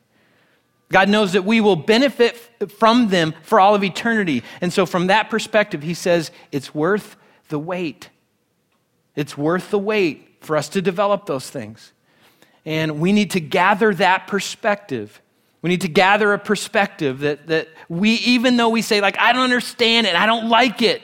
God 0.91 1.09
knows 1.09 1.33
that 1.33 1.43
we 1.43 1.59
will 1.59 1.75
benefit 1.75 2.37
from 2.77 3.09
them 3.09 3.33
for 3.41 3.59
all 3.59 3.73
of 3.73 3.83
eternity. 3.83 4.43
And 4.61 4.71
so, 4.71 4.85
from 4.85 5.07
that 5.07 5.31
perspective, 5.31 5.81
He 5.81 5.95
says 5.95 6.29
it's 6.51 6.75
worth 6.75 7.15
the 7.47 7.57
wait. 7.57 8.09
It's 9.19 9.37
worth 9.37 9.69
the 9.69 9.77
wait 9.77 10.37
for 10.39 10.55
us 10.55 10.69
to 10.69 10.81
develop 10.81 11.25
those 11.25 11.49
things. 11.49 11.91
And 12.65 13.01
we 13.01 13.11
need 13.11 13.31
to 13.31 13.41
gather 13.41 13.93
that 13.95 14.27
perspective. 14.27 15.21
We 15.61 15.69
need 15.69 15.81
to 15.81 15.89
gather 15.89 16.31
a 16.31 16.39
perspective 16.39 17.19
that, 17.19 17.47
that 17.47 17.67
we, 17.89 18.11
even 18.11 18.55
though 18.55 18.69
we 18.69 18.81
say, 18.81 19.01
like, 19.01 19.19
I 19.19 19.33
don't 19.33 19.41
understand 19.41 20.07
it, 20.07 20.15
I 20.15 20.25
don't 20.25 20.47
like 20.47 20.81
it, 20.81 21.01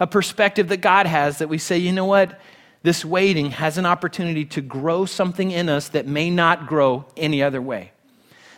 a 0.00 0.06
perspective 0.06 0.68
that 0.68 0.78
God 0.78 1.06
has 1.06 1.36
that 1.38 1.50
we 1.50 1.58
say, 1.58 1.76
you 1.76 1.92
know 1.92 2.06
what? 2.06 2.40
This 2.82 3.04
waiting 3.04 3.50
has 3.50 3.76
an 3.76 3.84
opportunity 3.84 4.46
to 4.46 4.62
grow 4.62 5.04
something 5.04 5.50
in 5.50 5.68
us 5.68 5.90
that 5.90 6.06
may 6.06 6.30
not 6.30 6.66
grow 6.66 7.04
any 7.14 7.42
other 7.42 7.60
way. 7.60 7.92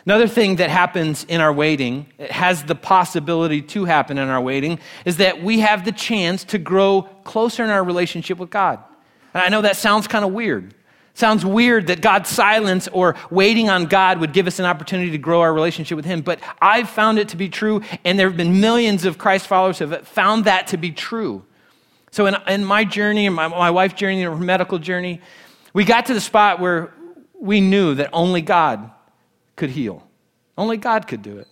Another 0.07 0.29
thing 0.29 0.55
that 0.55 0.69
happens 0.69 1.25
in 1.25 1.41
our 1.41 1.51
waiting, 1.51 2.05
it 2.17 2.31
has 2.31 2.63
the 2.63 2.75
possibility 2.75 3.61
to 3.61 3.83
happen 3.83 4.17
in 4.17 4.29
our 4.29 4.39
waiting, 4.39 4.79
is 5.03 5.17
that 5.17 5.43
we 5.43 5.59
have 5.59 5.83
the 5.83 5.91
chance 5.91 6.45
to 6.45 6.57
grow 6.57 7.01
closer 7.25 7.61
in 7.65 7.69
our 7.69 7.83
relationship 7.83 8.37
with 8.37 8.49
God. 8.49 8.79
And 9.33 9.43
I 9.43 9.49
know 9.49 9.61
that 9.63 9.75
sounds 9.75 10.07
kind 10.07 10.23
of 10.23 10.31
weird. 10.31 10.73
Sounds 11.13 11.45
weird 11.45 11.87
that 11.87 11.99
God's 11.99 12.29
silence 12.29 12.87
or 12.93 13.17
waiting 13.29 13.69
on 13.69 13.87
God 13.87 14.21
would 14.21 14.31
give 14.31 14.47
us 14.47 14.59
an 14.59 14.65
opportunity 14.65 15.11
to 15.11 15.17
grow 15.17 15.41
our 15.41 15.53
relationship 15.53 15.97
with 15.97 16.05
Him, 16.05 16.21
but 16.21 16.39
I've 16.61 16.89
found 16.89 17.19
it 17.19 17.27
to 17.29 17.35
be 17.35 17.49
true, 17.49 17.81
and 18.05 18.17
there 18.17 18.29
have 18.29 18.37
been 18.37 18.61
millions 18.61 19.03
of 19.03 19.17
Christ 19.17 19.45
followers 19.45 19.79
who 19.79 19.89
have 19.89 20.07
found 20.07 20.45
that 20.45 20.67
to 20.67 20.77
be 20.77 20.91
true. 20.91 21.43
So, 22.11 22.27
in, 22.27 22.37
in 22.47 22.63
my 22.63 22.85
journey, 22.85 23.25
and 23.25 23.35
my, 23.35 23.49
my 23.49 23.71
wife's 23.71 23.95
journey, 23.95 24.23
and 24.23 24.33
her 24.33 24.39
medical 24.41 24.79
journey, 24.79 25.19
we 25.73 25.83
got 25.83 26.05
to 26.05 26.13
the 26.13 26.21
spot 26.21 26.61
where 26.61 26.93
we 27.37 27.59
knew 27.59 27.93
that 27.95 28.11
only 28.13 28.41
God 28.41 28.89
could 29.57 29.71
heal. 29.71 30.07
Only 30.57 30.77
God 30.77 31.07
could 31.07 31.21
do 31.21 31.37
it. 31.37 31.47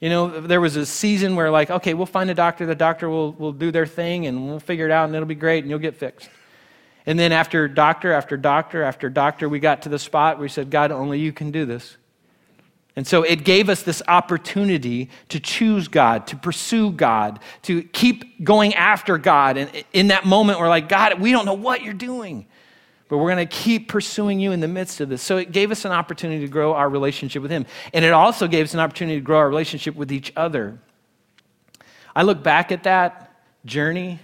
You 0.00 0.08
know, 0.08 0.40
there 0.40 0.60
was 0.60 0.76
a 0.76 0.86
season 0.86 1.36
where, 1.36 1.50
like, 1.50 1.70
okay, 1.70 1.94
we'll 1.94 2.06
find 2.06 2.30
a 2.30 2.34
doctor, 2.34 2.64
the 2.64 2.74
doctor 2.74 3.08
will, 3.08 3.32
will 3.32 3.52
do 3.52 3.70
their 3.70 3.86
thing, 3.86 4.26
and 4.26 4.46
we'll 4.46 4.60
figure 4.60 4.86
it 4.86 4.90
out, 4.90 5.04
and 5.04 5.14
it'll 5.14 5.26
be 5.26 5.34
great, 5.34 5.64
and 5.64 5.70
you'll 5.70 5.78
get 5.78 5.96
fixed. 5.96 6.28
And 7.06 7.18
then 7.18 7.32
after 7.32 7.68
doctor 7.68 8.12
after 8.12 8.36
doctor 8.36 8.82
after 8.82 9.08
doctor, 9.08 9.48
we 9.48 9.60
got 9.60 9.82
to 9.82 9.88
the 9.88 9.98
spot 9.98 10.36
where 10.36 10.42
we 10.42 10.48
said, 10.48 10.70
God, 10.70 10.90
only 10.90 11.20
you 11.20 11.32
can 11.32 11.50
do 11.50 11.64
this. 11.64 11.96
And 12.96 13.06
so 13.06 13.22
it 13.22 13.44
gave 13.44 13.68
us 13.68 13.82
this 13.82 14.02
opportunity 14.08 15.10
to 15.28 15.38
choose 15.38 15.86
God, 15.86 16.26
to 16.28 16.36
pursue 16.36 16.90
God, 16.90 17.40
to 17.62 17.82
keep 17.82 18.42
going 18.42 18.74
after 18.74 19.18
God. 19.18 19.58
And 19.58 19.70
in 19.92 20.08
that 20.08 20.24
moment, 20.24 20.58
we're 20.58 20.68
like, 20.68 20.88
God, 20.88 21.20
we 21.20 21.30
don't 21.30 21.44
know 21.44 21.54
what 21.54 21.82
you're 21.82 21.94
doing, 21.94 22.46
but 23.08 23.18
we're 23.18 23.32
going 23.32 23.46
to 23.46 23.56
keep 23.56 23.88
pursuing 23.88 24.40
you 24.40 24.52
in 24.52 24.60
the 24.60 24.68
midst 24.68 25.00
of 25.00 25.08
this. 25.08 25.22
So 25.22 25.36
it 25.36 25.52
gave 25.52 25.70
us 25.70 25.84
an 25.84 25.92
opportunity 25.92 26.40
to 26.40 26.50
grow 26.50 26.74
our 26.74 26.88
relationship 26.88 27.42
with 27.42 27.50
Him. 27.50 27.66
And 27.92 28.04
it 28.04 28.12
also 28.12 28.48
gave 28.48 28.64
us 28.64 28.74
an 28.74 28.80
opportunity 28.80 29.18
to 29.18 29.24
grow 29.24 29.38
our 29.38 29.48
relationship 29.48 29.94
with 29.94 30.10
each 30.10 30.32
other. 30.36 30.78
I 32.14 32.22
look 32.22 32.42
back 32.42 32.72
at 32.72 32.84
that 32.84 33.32
journey 33.64 34.20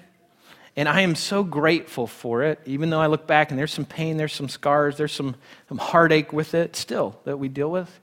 and 0.77 0.89
I 0.89 1.03
am 1.03 1.15
so 1.15 1.45
grateful 1.45 2.07
for 2.07 2.45
it, 2.45 2.59
even 2.65 2.89
though 2.89 3.01
I 3.01 3.07
look 3.07 3.27
back 3.27 3.51
and 3.51 3.59
there's 3.59 3.73
some 3.73 3.85
pain, 3.85 4.17
there's 4.17 4.33
some 4.33 4.49
scars, 4.49 4.97
there's 4.97 5.13
some, 5.13 5.37
some 5.69 5.79
heartache 5.79 6.33
with 6.33 6.55
it 6.55 6.77
still 6.77 7.21
that 7.25 7.39
we 7.39 7.49
deal 7.49 7.71
with. 7.71 8.01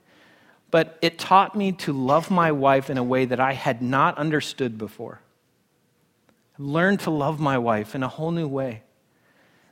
But 0.69 0.99
it 1.01 1.17
taught 1.17 1.55
me 1.55 1.71
to 1.73 1.93
love 1.93 2.29
my 2.29 2.51
wife 2.51 2.91
in 2.91 2.99
a 2.99 3.03
way 3.03 3.25
that 3.25 3.39
I 3.39 3.53
had 3.53 3.81
not 3.81 4.19
understood 4.19 4.77
before. 4.77 5.19
learned 6.59 6.99
to 7.01 7.09
love 7.09 7.39
my 7.39 7.57
wife 7.57 7.95
in 7.95 8.03
a 8.03 8.07
whole 8.07 8.31
new 8.31 8.47
way. 8.47 8.83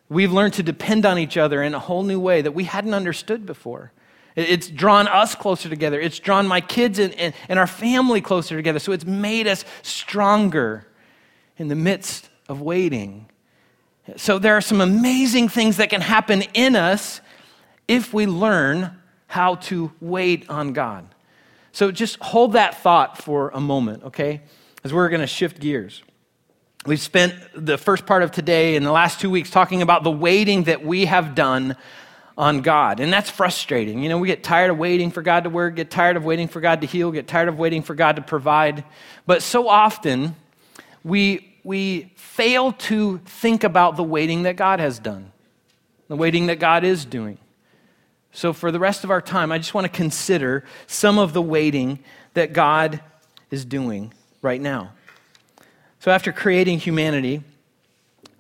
We've 0.10 0.32
learned 0.32 0.54
to 0.54 0.64
depend 0.64 1.06
on 1.06 1.18
each 1.18 1.38
other 1.38 1.62
in 1.62 1.74
a 1.74 1.80
whole 1.80 2.04
new 2.04 2.20
way 2.20 2.42
that 2.42 2.54
we 2.54 2.64
hadn't 2.64 2.94
understood 2.94 3.46
before. 3.46 3.92
It's 4.36 4.68
drawn 4.68 5.08
us 5.08 5.34
closer 5.34 5.68
together. 5.68 6.00
It's 6.00 6.20
drawn 6.20 6.48
my 6.48 6.62
kids 6.62 7.00
and, 7.00 7.14
and, 7.16 7.34
and, 7.50 7.58
our 7.58 7.66
family 7.66 8.22
closer 8.22 8.56
together. 8.56 8.78
So 8.78 8.92
it's 8.92 9.06
made 9.06 9.48
us 9.48 9.66
stronger 9.82 10.86
in 11.58 11.70
the 11.70 11.76
midst 11.76 12.30
of 12.48 12.62
waiting. 12.62 13.30
So 14.16 14.38
there 14.38 14.56
are 14.56 14.62
some 14.62 14.80
amazing 14.80 15.50
things 15.50 15.78
that 15.78 15.90
can 15.90 16.02
happen 16.02 16.44
in 16.54 16.76
us 16.76 17.20
if 17.88 18.14
we 18.14 18.28
learn 18.28 19.02
how 19.26 19.56
to 19.56 19.92
wait 20.00 20.48
on 20.50 20.72
God. 20.72 21.08
So 21.72 21.92
just 21.92 22.20
hold 22.20 22.54
that 22.54 22.82
thought 22.82 23.18
for 23.18 23.50
a 23.50 23.60
moment, 23.60 24.04
okay? 24.04 24.42
As 24.84 24.94
we're 24.94 25.10
going 25.10 25.22
to 25.22 25.28
shift 25.28 25.60
gears. 25.60 26.04
We've 26.88 27.02
spent 27.02 27.36
the 27.54 27.78
first 27.78 28.06
part 28.06 28.24
of 28.24 28.32
today 28.32 28.78
and 28.78 28.86
the 28.86 28.94
last 28.94 29.20
two 29.20 29.30
weeks 29.30 29.50
talking 29.50 29.82
about 29.82 30.06
the 30.06 30.10
waiting 30.10 30.64
that 30.64 30.86
we 30.86 31.04
have 31.04 31.36
done 31.36 31.76
on 32.38 32.62
God. 32.62 33.02
And 33.02 33.12
that's 33.12 33.30
frustrating. 33.30 34.02
You 34.02 34.08
know, 34.08 34.18
we 34.18 34.30
get 34.30 34.42
tired 34.42 34.72
of 34.72 34.78
waiting 34.78 35.12
for 35.12 35.22
God 35.22 35.44
to 35.44 35.50
work, 35.50 35.76
get 35.76 35.92
tired 35.92 36.16
of 36.16 36.24
waiting 36.24 36.48
for 36.48 36.62
God 36.62 36.80
to 36.80 36.88
heal, 36.88 37.12
get 37.12 37.28
tired 37.28 37.50
of 37.50 37.60
waiting 37.60 37.82
for 37.82 37.94
God 37.94 38.16
to 38.16 38.22
provide. 38.22 38.86
But 39.26 39.44
so 39.44 39.68
often, 39.68 40.38
we, 41.04 41.58
we 41.66 42.14
fail 42.16 42.72
to 42.72 43.18
think 43.26 43.66
about 43.66 43.98
the 43.98 44.04
waiting 44.04 44.44
that 44.44 44.56
God 44.56 44.80
has 44.80 44.98
done, 44.98 45.34
the 46.08 46.16
waiting 46.16 46.46
that 46.46 46.58
God 46.58 46.86
is 46.86 47.04
doing. 47.04 47.38
So, 48.32 48.54
for 48.54 48.72
the 48.72 48.80
rest 48.80 49.04
of 49.04 49.12
our 49.12 49.20
time, 49.20 49.52
I 49.52 49.58
just 49.58 49.74
want 49.74 49.84
to 49.84 49.92
consider 49.92 50.64
some 50.86 51.18
of 51.20 51.34
the 51.34 51.42
waiting 51.42 52.00
that 52.34 52.54
God 52.54 53.02
is 53.52 53.66
doing 53.66 54.14
right 54.42 54.62
now. 54.62 54.94
So, 56.08 56.12
after 56.14 56.32
creating 56.32 56.80
humanity, 56.80 57.44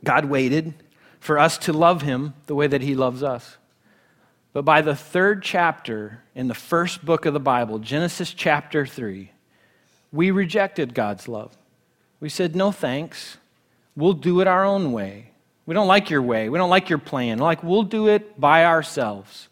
God 0.02 0.24
waited 0.24 0.74
for 1.20 1.38
us 1.38 1.58
to 1.58 1.74
love 1.74 2.02
Him 2.02 2.34
the 2.46 2.56
way 2.56 2.66
that 2.66 2.82
He 2.82 2.96
loves 2.96 3.24
us. 3.24 3.58
But 4.54 4.62
by 4.62 4.80
the 4.82 4.96
third 4.96 5.44
chapter 5.44 6.24
in 6.34 6.48
the 6.48 6.54
first 6.54 7.04
book 7.04 7.26
of 7.26 7.34
the 7.34 7.42
Bible, 7.42 7.80
Genesis 7.80 8.34
chapter 8.34 8.86
3, 8.86 9.32
we 10.14 10.32
rejected 10.32 10.94
God's 10.94 11.28
love. 11.28 11.58
We 12.22 12.30
said, 12.30 12.56
no 12.56 12.72
thanks. 12.72 13.36
We'll 13.98 14.14
do 14.14 14.40
it 14.40 14.48
our 14.48 14.64
own 14.64 14.94
way. 14.94 15.32
We 15.66 15.74
don't 15.74 15.88
like 15.88 16.10
your 16.10 16.22
way. 16.22 16.48
We 16.48 16.58
don't 16.58 16.70
like 16.70 16.88
your 16.88 17.00
plan. 17.00 17.38
Like, 17.38 17.64
we'll 17.64 17.84
do 17.84 18.08
it 18.08 18.40
by 18.40 18.64
ourselves. 18.64 19.47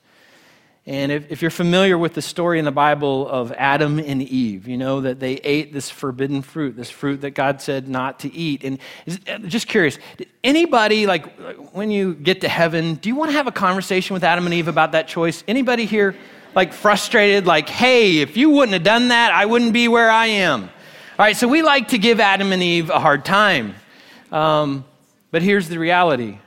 And 0.87 1.11
if, 1.11 1.31
if, 1.31 1.41
you're 1.41 1.49
familiar 1.49 1.97
with 1.97 2.13
the 2.13 2.21
story 2.21 2.59
in 2.59 2.65
the 2.65 2.71
Bible 2.71 3.27
of 3.27 3.51
Adam 3.53 3.97
and 3.97 4.21
Eve, 4.21 4.67
you 4.67 4.77
know 4.77 5.01
that 5.01 5.19
they 5.19 5.33
ate 5.37 5.73
this 5.73 5.89
forbidden 5.89 6.43
fruit, 6.43 6.75
this 6.75 6.91
fruit 6.91 7.21
that 7.21 7.31
God 7.31 7.59
said 7.59 7.87
not 7.87 8.19
to 8.19 8.31
eat. 8.31 8.63
And 8.63 8.77
is, 9.07 9.19
just 9.47 9.67
curious, 9.67 9.97
anybody, 10.43 11.07
like 11.07 11.25
when 11.73 11.89
you 11.89 12.13
get 12.13 12.41
to 12.41 12.47
heaven, 12.47 12.95
do 12.95 13.09
you 13.09 13.15
want 13.15 13.31
to 13.31 13.37
have 13.37 13.47
a 13.47 13.51
conversation 13.51 14.13
with 14.13 14.23
Adam 14.23 14.45
and 14.45 14.53
Eve 14.53 14.67
about 14.67 14.91
that 14.91 15.07
choice? 15.07 15.43
Anybody 15.47 15.85
here, 15.85 16.15
like 16.53 16.71
frustrated, 16.71 17.47
like, 17.47 17.67
hey, 17.67 18.19
if 18.19 18.37
you 18.37 18.51
wouldn't 18.51 18.73
have 18.73 18.83
done 18.83 19.07
that, 19.07 19.31
I 19.31 19.47
wouldn't 19.47 19.73
be 19.73 19.87
where 19.87 20.11
I 20.11 20.27
am? 20.27 20.65
All 20.65 20.69
right, 21.25 21.35
so 21.35 21.47
we 21.47 21.63
like 21.63 21.87
to 21.89 21.97
give 21.97 22.19
Adam 22.19 22.51
and 22.51 22.61
Eve 22.61 22.91
a 22.91 22.99
hard 22.99 23.25
time. 23.25 23.73
Um, 24.31 24.85
but 25.31 25.41
here's 25.41 25.67
the 25.67 25.79
reality 25.79 26.37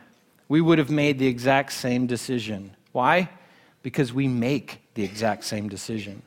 we 0.46 0.61
would 0.61 0.79
have 0.79 0.90
made 0.90 1.18
the 1.18 1.27
exact 1.27 1.72
same 1.72 2.07
decision. 2.07 2.77
Why? 2.92 3.31
Because 3.88 4.12
we 4.12 4.29
make 4.29 4.83
the 4.92 5.03
exact 5.03 5.42
same 5.44 5.66
decision. 5.66 6.20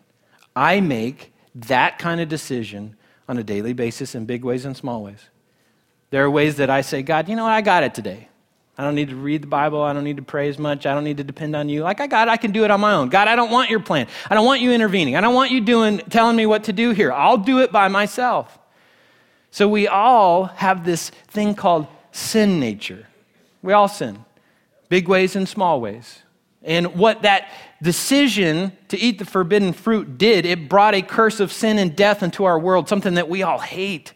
I 0.55 0.79
make 0.79 1.31
that 1.53 1.99
kind 1.99 2.19
of 2.19 2.27
decision 2.27 2.95
on 3.29 3.37
a 3.37 3.43
daily 3.43 3.73
basis 3.73 4.15
in 4.15 4.25
big 4.25 4.43
ways 4.43 4.65
and 4.65 4.75
small 4.75 5.03
ways. 5.03 5.29
There 6.09 6.25
are 6.25 6.29
ways 6.31 6.55
that 6.55 6.71
I 6.71 6.81
say, 6.81 7.03
God, 7.03 7.29
you 7.29 7.35
know 7.35 7.43
what? 7.43 7.51
I 7.51 7.61
got 7.61 7.83
it 7.83 7.93
today. 7.93 8.29
I 8.79 8.83
don't 8.83 8.95
need 8.95 9.09
to 9.09 9.15
read 9.15 9.43
the 9.43 9.47
Bible. 9.47 9.79
I 9.83 9.93
don't 9.93 10.03
need 10.03 10.17
to 10.17 10.23
pray 10.23 10.49
as 10.49 10.57
much. 10.57 10.87
I 10.87 10.95
don't 10.95 11.03
need 11.03 11.17
to 11.17 11.23
depend 11.23 11.55
on 11.55 11.69
you. 11.69 11.83
Like 11.83 12.01
I 12.01 12.07
got 12.07 12.29
I 12.29 12.37
can 12.37 12.51
do 12.51 12.63
it 12.63 12.71
on 12.71 12.81
my 12.81 12.93
own. 12.93 13.09
God, 13.09 13.27
I 13.27 13.35
don't 13.35 13.51
want 13.51 13.69
your 13.69 13.79
plan. 13.79 14.07
I 14.27 14.33
don't 14.33 14.47
want 14.47 14.61
you 14.61 14.71
intervening. 14.71 15.15
I 15.15 15.21
don't 15.21 15.35
want 15.35 15.51
you 15.51 15.61
doing 15.61 15.99
telling 16.09 16.35
me 16.35 16.47
what 16.47 16.63
to 16.63 16.73
do 16.73 16.89
here. 16.89 17.13
I'll 17.13 17.37
do 17.37 17.59
it 17.59 17.71
by 17.71 17.89
myself. 17.89 18.57
So 19.51 19.67
we 19.67 19.87
all 19.87 20.45
have 20.45 20.83
this 20.83 21.11
thing 21.27 21.53
called 21.53 21.85
sin 22.11 22.59
nature. 22.59 23.05
We 23.61 23.71
all 23.71 23.87
sin. 23.87 24.25
Big 24.89 25.07
ways 25.07 25.35
and 25.35 25.47
small 25.47 25.79
ways. 25.79 26.23
And 26.63 26.95
what 26.95 27.23
that 27.23 27.49
decision 27.81 28.71
to 28.89 28.99
eat 28.99 29.17
the 29.19 29.25
forbidden 29.25 29.73
fruit 29.73 30.17
did, 30.17 30.45
it 30.45 30.69
brought 30.69 30.93
a 30.93 31.01
curse 31.01 31.39
of 31.39 31.51
sin 31.51 31.79
and 31.79 31.95
death 31.95 32.21
into 32.21 32.43
our 32.45 32.59
world, 32.59 32.87
something 32.87 33.15
that 33.15 33.29
we 33.29 33.43
all 33.43 33.59
hate. 33.59 34.13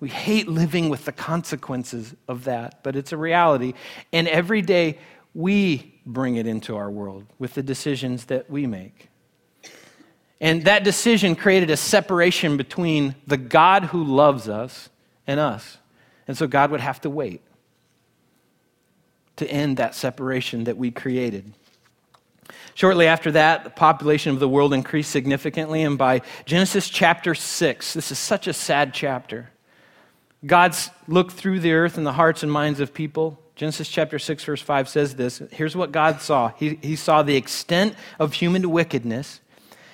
We 0.00 0.08
hate 0.08 0.48
living 0.48 0.88
with 0.88 1.04
the 1.04 1.12
consequences 1.12 2.14
of 2.28 2.44
that, 2.44 2.82
but 2.82 2.94
it's 2.94 3.12
a 3.12 3.16
reality. 3.16 3.74
And 4.12 4.28
every 4.28 4.62
day 4.62 4.98
we 5.34 6.00
bring 6.06 6.36
it 6.36 6.46
into 6.46 6.76
our 6.76 6.90
world 6.90 7.24
with 7.38 7.54
the 7.54 7.62
decisions 7.62 8.26
that 8.26 8.48
we 8.48 8.66
make. 8.66 9.08
And 10.40 10.64
that 10.64 10.84
decision 10.84 11.34
created 11.34 11.70
a 11.70 11.76
separation 11.76 12.56
between 12.56 13.14
the 13.26 13.36
God 13.36 13.84
who 13.84 14.04
loves 14.04 14.48
us 14.48 14.90
and 15.26 15.40
us. 15.40 15.78
And 16.28 16.36
so 16.36 16.46
God 16.46 16.70
would 16.70 16.80
have 16.80 17.00
to 17.02 17.10
wait 17.10 17.40
to 19.36 19.50
end 19.50 19.78
that 19.78 19.94
separation 19.94 20.64
that 20.64 20.76
we 20.76 20.90
created. 20.90 21.52
Shortly 22.74 23.06
after 23.06 23.30
that, 23.32 23.64
the 23.64 23.70
population 23.70 24.32
of 24.32 24.40
the 24.40 24.48
world 24.48 24.74
increased 24.74 25.10
significantly, 25.10 25.82
and 25.82 25.96
by 25.96 26.22
Genesis 26.44 26.88
chapter 26.88 27.34
6, 27.34 27.94
this 27.94 28.10
is 28.10 28.18
such 28.18 28.46
a 28.48 28.52
sad 28.52 28.92
chapter. 28.92 29.50
God's 30.44 30.90
looked 31.06 31.32
through 31.32 31.60
the 31.60 31.72
earth 31.72 31.96
and 31.96 32.06
the 32.06 32.12
hearts 32.12 32.42
and 32.42 32.50
minds 32.50 32.80
of 32.80 32.92
people. 32.92 33.38
Genesis 33.54 33.88
chapter 33.88 34.18
6, 34.18 34.44
verse 34.44 34.60
5 34.60 34.88
says 34.88 35.14
this. 35.14 35.40
Here's 35.52 35.76
what 35.76 35.92
God 35.92 36.20
saw 36.20 36.48
He, 36.56 36.78
he 36.82 36.96
saw 36.96 37.22
the 37.22 37.36
extent 37.36 37.94
of 38.18 38.34
human 38.34 38.70
wickedness 38.70 39.40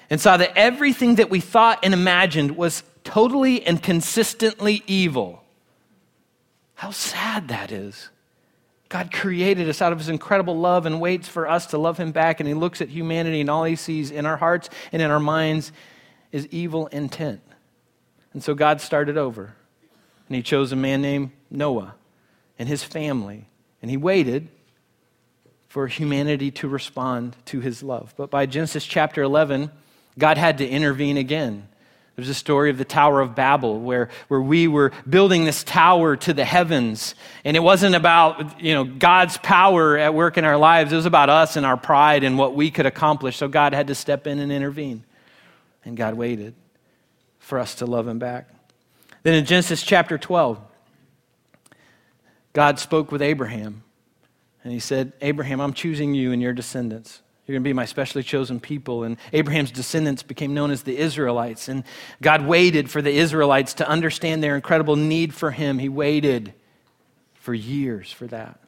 and 0.08 0.20
saw 0.20 0.36
that 0.38 0.56
everything 0.56 1.16
that 1.16 1.30
we 1.30 1.40
thought 1.40 1.78
and 1.82 1.94
imagined 1.94 2.56
was 2.56 2.82
totally 3.04 3.64
and 3.64 3.82
consistently 3.82 4.82
evil. 4.86 5.44
How 6.74 6.90
sad 6.90 7.48
that 7.48 7.70
is. 7.70 8.08
God 8.90 9.12
created 9.12 9.68
us 9.68 9.80
out 9.80 9.92
of 9.92 9.98
his 9.98 10.08
incredible 10.08 10.58
love 10.58 10.84
and 10.84 11.00
waits 11.00 11.28
for 11.28 11.48
us 11.48 11.66
to 11.66 11.78
love 11.78 11.96
him 11.96 12.10
back. 12.10 12.40
And 12.40 12.48
he 12.48 12.54
looks 12.54 12.82
at 12.82 12.88
humanity, 12.88 13.40
and 13.40 13.48
all 13.48 13.64
he 13.64 13.76
sees 13.76 14.10
in 14.10 14.26
our 14.26 14.36
hearts 14.36 14.68
and 14.92 15.00
in 15.00 15.10
our 15.12 15.20
minds 15.20 15.72
is 16.32 16.46
evil 16.48 16.88
intent. 16.88 17.40
And 18.32 18.42
so 18.42 18.52
God 18.52 18.80
started 18.80 19.16
over. 19.16 19.54
And 20.28 20.36
he 20.36 20.42
chose 20.42 20.72
a 20.72 20.76
man 20.76 21.00
named 21.02 21.30
Noah 21.50 21.94
and 22.58 22.68
his 22.68 22.82
family. 22.82 23.48
And 23.80 23.90
he 23.90 23.96
waited 23.96 24.48
for 25.68 25.86
humanity 25.86 26.50
to 26.50 26.68
respond 26.68 27.36
to 27.46 27.60
his 27.60 27.84
love. 27.84 28.12
But 28.16 28.28
by 28.28 28.46
Genesis 28.46 28.84
chapter 28.84 29.22
11, 29.22 29.70
God 30.18 30.36
had 30.36 30.58
to 30.58 30.68
intervene 30.68 31.16
again. 31.16 31.68
There's 32.20 32.28
a 32.28 32.34
story 32.34 32.68
of 32.68 32.76
the 32.76 32.84
Tower 32.84 33.22
of 33.22 33.34
Babel 33.34 33.80
where, 33.80 34.10
where 34.28 34.42
we 34.42 34.68
were 34.68 34.92
building 35.08 35.46
this 35.46 35.64
tower 35.64 36.16
to 36.16 36.34
the 36.34 36.44
heavens. 36.44 37.14
And 37.46 37.56
it 37.56 37.60
wasn't 37.60 37.94
about 37.94 38.60
you 38.60 38.74
know, 38.74 38.84
God's 38.84 39.38
power 39.38 39.96
at 39.96 40.12
work 40.12 40.36
in 40.36 40.44
our 40.44 40.58
lives, 40.58 40.92
it 40.92 40.96
was 40.96 41.06
about 41.06 41.30
us 41.30 41.56
and 41.56 41.64
our 41.64 41.78
pride 41.78 42.22
and 42.22 42.36
what 42.36 42.54
we 42.54 42.70
could 42.70 42.84
accomplish. 42.84 43.38
So 43.38 43.48
God 43.48 43.72
had 43.72 43.86
to 43.86 43.94
step 43.94 44.26
in 44.26 44.38
and 44.38 44.52
intervene. 44.52 45.02
And 45.82 45.96
God 45.96 46.12
waited 46.12 46.54
for 47.38 47.58
us 47.58 47.76
to 47.76 47.86
love 47.86 48.06
him 48.06 48.18
back. 48.18 48.50
Then 49.22 49.32
in 49.32 49.46
Genesis 49.46 49.82
chapter 49.82 50.18
12, 50.18 50.60
God 52.52 52.78
spoke 52.78 53.10
with 53.10 53.22
Abraham. 53.22 53.82
And 54.62 54.74
he 54.74 54.78
said, 54.78 55.14
Abraham, 55.22 55.58
I'm 55.58 55.72
choosing 55.72 56.12
you 56.12 56.32
and 56.32 56.42
your 56.42 56.52
descendants 56.52 57.22
you're 57.50 57.56
going 57.56 57.64
to 57.64 57.68
be 57.68 57.72
my 57.72 57.84
specially 57.84 58.22
chosen 58.22 58.60
people. 58.60 59.02
And 59.02 59.16
Abraham's 59.32 59.72
descendants 59.72 60.22
became 60.22 60.54
known 60.54 60.70
as 60.70 60.84
the 60.84 60.96
Israelites. 60.96 61.68
And 61.68 61.82
God 62.22 62.46
waited 62.46 62.88
for 62.88 63.02
the 63.02 63.10
Israelites 63.10 63.74
to 63.74 63.88
understand 63.88 64.40
their 64.40 64.54
incredible 64.54 64.94
need 64.94 65.34
for 65.34 65.50
him. 65.50 65.80
He 65.80 65.88
waited 65.88 66.54
for 67.34 67.52
years 67.52 68.12
for 68.12 68.28
that. 68.28 68.60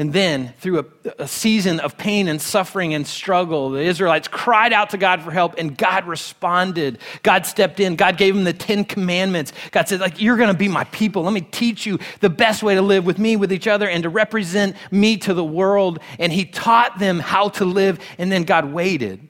And 0.00 0.12
then, 0.12 0.54
through 0.60 0.78
a, 0.78 0.84
a, 1.24 1.26
season 1.26 1.80
of 1.80 1.98
pain 1.98 2.28
and 2.28 2.40
suffering 2.40 2.94
and 2.94 3.04
struggle, 3.04 3.70
the 3.70 3.80
Israelites 3.80 4.28
cried 4.28 4.72
out 4.72 4.90
to 4.90 4.96
God 4.96 5.22
for 5.22 5.32
help, 5.32 5.56
and 5.58 5.76
God 5.76 6.06
responded. 6.06 6.98
God 7.24 7.46
stepped 7.46 7.80
in. 7.80 7.96
God 7.96 8.16
gave 8.16 8.36
them 8.36 8.44
the 8.44 8.52
Ten 8.52 8.84
Commandments. 8.84 9.52
God 9.72 9.88
said, 9.88 9.98
like, 9.98 10.22
you're 10.22 10.36
going 10.36 10.52
to 10.52 10.56
be 10.56 10.68
my 10.68 10.84
people. 10.84 11.24
Let 11.24 11.32
me 11.32 11.40
teach 11.40 11.84
you 11.84 11.98
the 12.20 12.30
best 12.30 12.62
way 12.62 12.76
to 12.76 12.82
live 12.82 13.06
with 13.06 13.18
me, 13.18 13.34
with 13.34 13.52
each 13.52 13.66
other, 13.66 13.88
and 13.88 14.04
to 14.04 14.08
represent 14.08 14.76
me 14.92 15.16
to 15.16 15.34
the 15.34 15.42
world. 15.42 15.98
And 16.20 16.32
He 16.32 16.44
taught 16.44 17.00
them 17.00 17.18
how 17.18 17.48
to 17.50 17.64
live, 17.64 17.98
and 18.18 18.30
then 18.30 18.44
God 18.44 18.72
waited. 18.72 19.26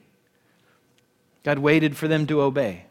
God 1.41 1.57
waited 1.57 1.97
for 1.97 2.07
them 2.07 2.27
to 2.27 2.43
obey. 2.43 2.85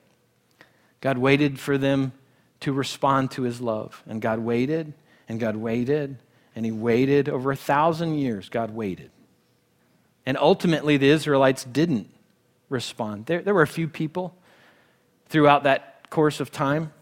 God 1.00 1.16
waited 1.16 1.60
for 1.60 1.78
them 1.78 2.12
to 2.58 2.72
respond 2.72 3.30
to 3.32 3.42
His 3.42 3.60
love. 3.60 4.02
And 4.08 4.20
God 4.20 4.40
waited, 4.40 4.94
and 5.28 5.38
God 5.38 5.54
waited 5.54 6.18
and 6.58 6.66
he 6.66 6.72
waited 6.72 7.28
over 7.28 7.52
a 7.52 7.56
thousand 7.56 8.18
years. 8.18 8.48
God 8.48 8.72
waited. 8.72 9.12
And 10.26 10.36
ultimately, 10.36 10.96
the 10.96 11.08
Israelites 11.08 11.62
didn't 11.62 12.10
respond. 12.68 13.26
There, 13.26 13.40
there 13.42 13.54
were 13.54 13.62
a 13.62 13.66
few 13.68 13.86
people 13.86 14.36
throughout 15.28 15.62
that 15.62 16.10
course 16.10 16.40
of 16.40 16.50
time. 16.50 16.92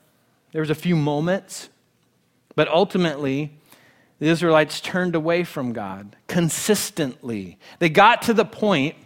There 0.53 0.61
was 0.61 0.69
a 0.69 0.75
few 0.75 0.95
moments, 0.95 1.71
But 2.55 2.69
ultimately, 2.69 3.57
the 4.19 4.27
Israelites 4.27 4.79
turned 4.79 5.15
away 5.15 5.43
from 5.43 5.73
God 5.73 6.17
consistently. 6.27 7.59
They 7.79 7.89
got 7.89 8.21
to 8.23 8.35
the 8.35 8.45
point 8.45 8.97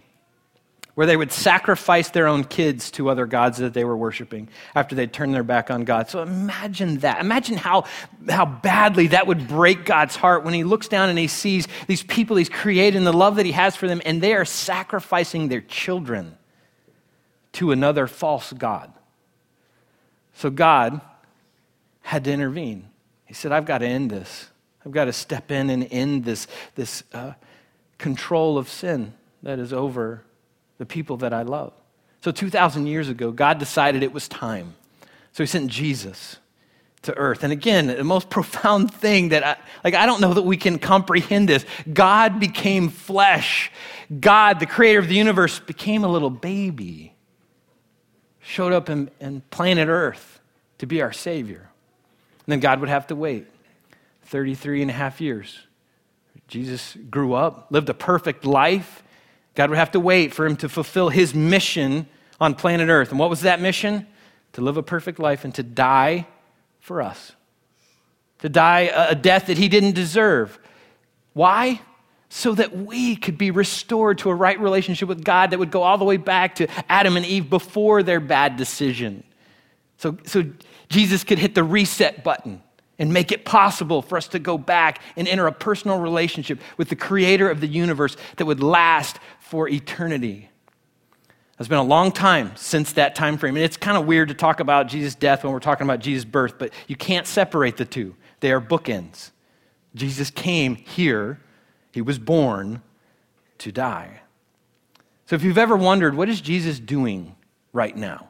where 1.00 1.06
they 1.06 1.16
would 1.16 1.32
sacrifice 1.32 2.10
their 2.10 2.26
own 2.26 2.44
kids 2.44 2.90
to 2.90 3.08
other 3.08 3.24
gods 3.24 3.56
that 3.56 3.72
they 3.72 3.84
were 3.84 3.96
worshiping 3.96 4.46
after 4.74 4.94
they'd 4.94 5.14
turned 5.14 5.32
their 5.32 5.42
back 5.42 5.70
on 5.70 5.82
God. 5.84 6.10
So 6.10 6.20
imagine 6.20 6.98
that. 6.98 7.22
Imagine 7.22 7.56
how, 7.56 7.86
how 8.28 8.44
badly 8.44 9.06
that 9.06 9.26
would 9.26 9.48
break 9.48 9.86
God's 9.86 10.14
heart 10.14 10.44
when 10.44 10.52
he 10.52 10.62
looks 10.62 10.88
down 10.88 11.08
and 11.08 11.18
he 11.18 11.26
sees 11.26 11.66
these 11.86 12.02
people 12.02 12.36
he's 12.36 12.50
created 12.50 12.98
and 12.98 13.06
the 13.06 13.14
love 13.14 13.36
that 13.36 13.46
he 13.46 13.52
has 13.52 13.74
for 13.74 13.88
them, 13.88 14.02
and 14.04 14.20
they 14.20 14.34
are 14.34 14.44
sacrificing 14.44 15.48
their 15.48 15.62
children 15.62 16.36
to 17.52 17.72
another 17.72 18.06
false 18.06 18.52
God. 18.52 18.92
So 20.34 20.50
God 20.50 21.00
had 22.02 22.24
to 22.24 22.30
intervene. 22.30 22.90
He 23.24 23.32
said, 23.32 23.52
I've 23.52 23.64
got 23.64 23.78
to 23.78 23.86
end 23.86 24.10
this. 24.10 24.50
I've 24.84 24.92
got 24.92 25.06
to 25.06 25.14
step 25.14 25.50
in 25.50 25.70
and 25.70 25.88
end 25.90 26.26
this, 26.26 26.46
this 26.74 27.04
uh, 27.14 27.32
control 27.96 28.58
of 28.58 28.68
sin 28.68 29.14
that 29.42 29.58
is 29.58 29.72
over 29.72 30.24
the 30.80 30.86
people 30.86 31.18
that 31.18 31.34
I 31.34 31.42
love. 31.42 31.74
So 32.22 32.32
2,000 32.32 32.86
years 32.86 33.10
ago, 33.10 33.32
God 33.32 33.58
decided 33.58 34.02
it 34.02 34.14
was 34.14 34.26
time. 34.26 34.76
So 35.32 35.42
he 35.42 35.46
sent 35.46 35.70
Jesus 35.70 36.38
to 37.02 37.14
earth. 37.18 37.44
And 37.44 37.52
again, 37.52 37.88
the 37.88 38.02
most 38.02 38.30
profound 38.30 38.92
thing 38.94 39.28
that 39.28 39.46
I, 39.46 39.56
like, 39.84 39.92
I 39.92 40.06
don't 40.06 40.22
know 40.22 40.32
that 40.32 40.40
we 40.40 40.56
can 40.56 40.78
comprehend 40.78 41.50
this. 41.50 41.66
God 41.92 42.40
became 42.40 42.88
flesh. 42.88 43.70
God, 44.20 44.58
the 44.58 44.64
creator 44.64 44.98
of 44.98 45.08
the 45.08 45.14
universe, 45.14 45.60
became 45.60 46.02
a 46.02 46.08
little 46.08 46.30
baby, 46.30 47.14
showed 48.38 48.72
up 48.72 48.88
in, 48.88 49.10
in 49.20 49.42
planet 49.50 49.90
earth 49.90 50.40
to 50.78 50.86
be 50.86 51.02
our 51.02 51.12
savior. 51.12 51.68
And 52.46 52.52
then 52.52 52.60
God 52.60 52.80
would 52.80 52.88
have 52.88 53.06
to 53.08 53.14
wait 53.14 53.46
33 54.22 54.80
and 54.80 54.90
a 54.90 54.94
half 54.94 55.20
years. 55.20 55.60
Jesus 56.48 56.96
grew 57.10 57.34
up, 57.34 57.66
lived 57.68 57.90
a 57.90 57.94
perfect 57.94 58.46
life. 58.46 59.02
God 59.54 59.70
would 59.70 59.78
have 59.78 59.90
to 59.92 60.00
wait 60.00 60.32
for 60.32 60.46
him 60.46 60.56
to 60.56 60.68
fulfill 60.68 61.08
his 61.08 61.34
mission 61.34 62.06
on 62.40 62.54
planet 62.54 62.88
Earth. 62.88 63.10
And 63.10 63.18
what 63.18 63.30
was 63.30 63.42
that 63.42 63.60
mission? 63.60 64.06
To 64.54 64.60
live 64.60 64.76
a 64.76 64.82
perfect 64.82 65.18
life 65.18 65.44
and 65.44 65.54
to 65.54 65.62
die 65.62 66.26
for 66.80 67.02
us. 67.02 67.32
To 68.40 68.48
die 68.48 68.90
a 68.94 69.14
death 69.14 69.46
that 69.46 69.58
he 69.58 69.68
didn't 69.68 69.92
deserve. 69.92 70.58
Why? 71.34 71.80
So 72.30 72.54
that 72.54 72.76
we 72.76 73.16
could 73.16 73.36
be 73.36 73.50
restored 73.50 74.18
to 74.18 74.30
a 74.30 74.34
right 74.34 74.58
relationship 74.58 75.08
with 75.08 75.24
God 75.24 75.50
that 75.50 75.58
would 75.58 75.70
go 75.70 75.82
all 75.82 75.98
the 75.98 76.04
way 76.04 76.16
back 76.16 76.54
to 76.56 76.68
Adam 76.88 77.16
and 77.16 77.26
Eve 77.26 77.50
before 77.50 78.02
their 78.02 78.20
bad 78.20 78.56
decision. 78.56 79.24
So, 79.98 80.16
so 80.24 80.44
Jesus 80.88 81.24
could 81.24 81.38
hit 81.38 81.54
the 81.54 81.64
reset 81.64 82.24
button 82.24 82.62
and 82.98 83.12
make 83.12 83.32
it 83.32 83.44
possible 83.44 84.02
for 84.02 84.18
us 84.18 84.28
to 84.28 84.38
go 84.38 84.58
back 84.58 85.00
and 85.16 85.26
enter 85.26 85.46
a 85.46 85.52
personal 85.52 85.98
relationship 85.98 86.60
with 86.76 86.90
the 86.90 86.96
creator 86.96 87.50
of 87.50 87.60
the 87.60 87.66
universe 87.66 88.16
that 88.36 88.44
would 88.44 88.62
last 88.62 89.18
for 89.50 89.68
eternity. 89.68 90.48
It's 91.58 91.68
been 91.68 91.78
a 91.78 91.82
long 91.82 92.12
time 92.12 92.52
since 92.54 92.92
that 92.92 93.16
time 93.16 93.36
frame. 93.36 93.56
And 93.56 93.64
it's 93.64 93.76
kind 93.76 93.98
of 93.98 94.06
weird 94.06 94.28
to 94.28 94.34
talk 94.34 94.60
about 94.60 94.86
Jesus' 94.86 95.16
death 95.16 95.42
when 95.42 95.52
we're 95.52 95.58
talking 95.58 95.84
about 95.84 95.98
Jesus' 95.98 96.24
birth, 96.24 96.54
but 96.56 96.72
you 96.86 96.94
can't 96.94 97.26
separate 97.26 97.76
the 97.76 97.84
two. 97.84 98.14
They 98.38 98.52
are 98.52 98.60
bookends. 98.60 99.32
Jesus 99.96 100.30
came 100.30 100.76
here, 100.76 101.40
he 101.90 102.00
was 102.00 102.20
born 102.20 102.80
to 103.58 103.72
die. 103.72 104.20
So 105.26 105.34
if 105.34 105.42
you've 105.42 105.58
ever 105.58 105.76
wondered, 105.76 106.14
what 106.14 106.28
is 106.28 106.40
Jesus 106.40 106.78
doing 106.78 107.34
right 107.72 107.96
now? 107.96 108.28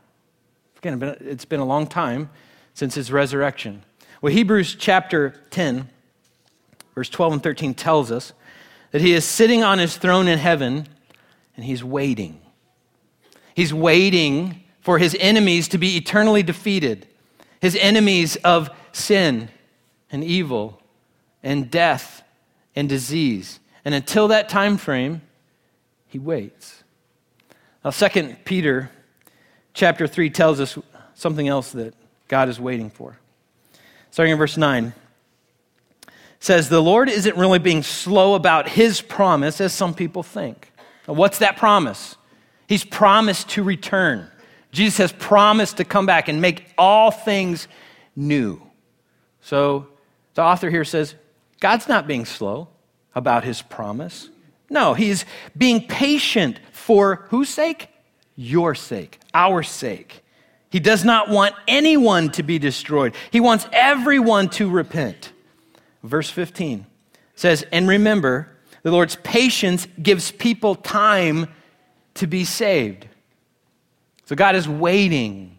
Again, 0.79 1.03
it's 1.21 1.45
been 1.45 1.61
a 1.61 1.67
long 1.67 1.87
time 1.87 2.31
since 2.73 2.95
his 2.95 3.13
resurrection. 3.13 3.83
Well, 4.23 4.33
Hebrews 4.33 4.75
chapter 4.75 5.35
10, 5.51 5.87
verse 6.95 7.11
12 7.11 7.35
and 7.35 7.43
13 7.43 7.75
tells 7.75 8.11
us 8.11 8.33
that 8.93 9.03
he 9.03 9.13
is 9.13 9.27
sitting 9.27 9.63
on 9.63 9.79
his 9.79 9.99
throne 9.99 10.27
in 10.27 10.39
heaven 10.39 10.89
and 11.61 11.67
he's 11.67 11.85
waiting. 11.85 12.41
He's 13.55 13.75
waiting 13.75 14.65
for 14.81 14.99
his 14.99 15.15
enemies 15.21 15.69
to 15.69 15.79
be 15.79 15.99
eternally 15.99 16.43
defeated, 16.43 17.07
his 17.61 17.77
enemies 17.77 18.37
of 18.37 18.71
sin 18.93 19.51
and 20.11 20.25
evil 20.25 20.81
and 21.43 21.71
death 21.71 22.23
and 22.75 22.89
disease. 22.89 23.61
And 23.85 23.95
until 23.95 24.29
that 24.29 24.49
time 24.49 24.79
frame, 24.79 25.21
he 26.07 26.19
waits. 26.19 26.83
Now, 27.85 27.91
2 27.91 28.37
Peter 28.47 28.91
chapter 29.75 30.07
3 30.07 30.31
tells 30.31 30.61
us 30.61 30.79
something 31.13 31.47
else 31.47 31.73
that 31.73 31.95
God 32.27 32.49
is 32.49 32.59
waiting 32.59 32.89
for 32.89 33.21
starting 34.11 34.33
in 34.33 34.39
verse 34.39 34.57
9 34.57 34.93
says 36.39 36.69
the 36.69 36.83
lord 36.83 37.09
isn't 37.09 37.37
really 37.37 37.59
being 37.59 37.83
slow 37.83 38.35
about 38.35 38.69
his 38.69 39.01
promise 39.01 39.61
as 39.61 39.73
some 39.73 39.95
people 39.95 40.23
think 40.23 40.70
what's 41.07 41.39
that 41.39 41.57
promise? 41.57 42.17
He's 42.67 42.85
promised 42.85 43.49
to 43.51 43.63
return. 43.63 44.31
Jesus 44.73 44.99
has 44.99 45.13
promised 45.13 45.79
to 45.79 45.85
come 45.85 46.07
back 46.07 46.29
and 46.29 46.41
make 46.41 46.73
all 46.79 47.11
things 47.11 47.67
new. 48.15 48.63
So 49.41 49.89
the 50.35 50.43
author 50.43 50.71
here 50.71 50.85
says 50.85 51.15
god's 51.61 51.89
not 51.89 52.07
being 52.07 52.25
slow 52.25 52.69
about 53.15 53.45
his 53.45 53.63
promise. 53.63 54.29
No 54.69 54.95
he's 54.95 55.25
being 55.57 55.87
patient 55.87 56.61
for 56.71 57.27
whose 57.31 57.49
sake? 57.49 57.89
Your 58.37 58.75
sake 58.75 59.21
our 59.35 59.63
sake. 59.63 60.23
He 60.71 60.81
does 60.81 61.05
not 61.05 61.29
want 61.29 61.55
anyone 61.67 62.31
to 62.33 62.43
be 62.43 62.59
destroyed. 62.59 63.15
He 63.31 63.41
wants 63.41 63.67
everyone 63.73 64.49
to 64.51 64.71
repent. 64.71 65.33
Verse 66.03 66.31
15 66.31 66.87
says, 67.35 67.65
And 67.73 67.89
remember, 67.89 68.57
the 68.83 68.91
Lord's 68.91 69.17
patience 69.17 69.87
gives 70.03 70.31
people 70.31 70.75
time 70.75 71.49
to 72.15 72.27
be 72.27 72.45
saved. 72.45 73.07
So 74.25 74.37
God 74.37 74.57
is 74.57 74.69
waiting 74.69 75.59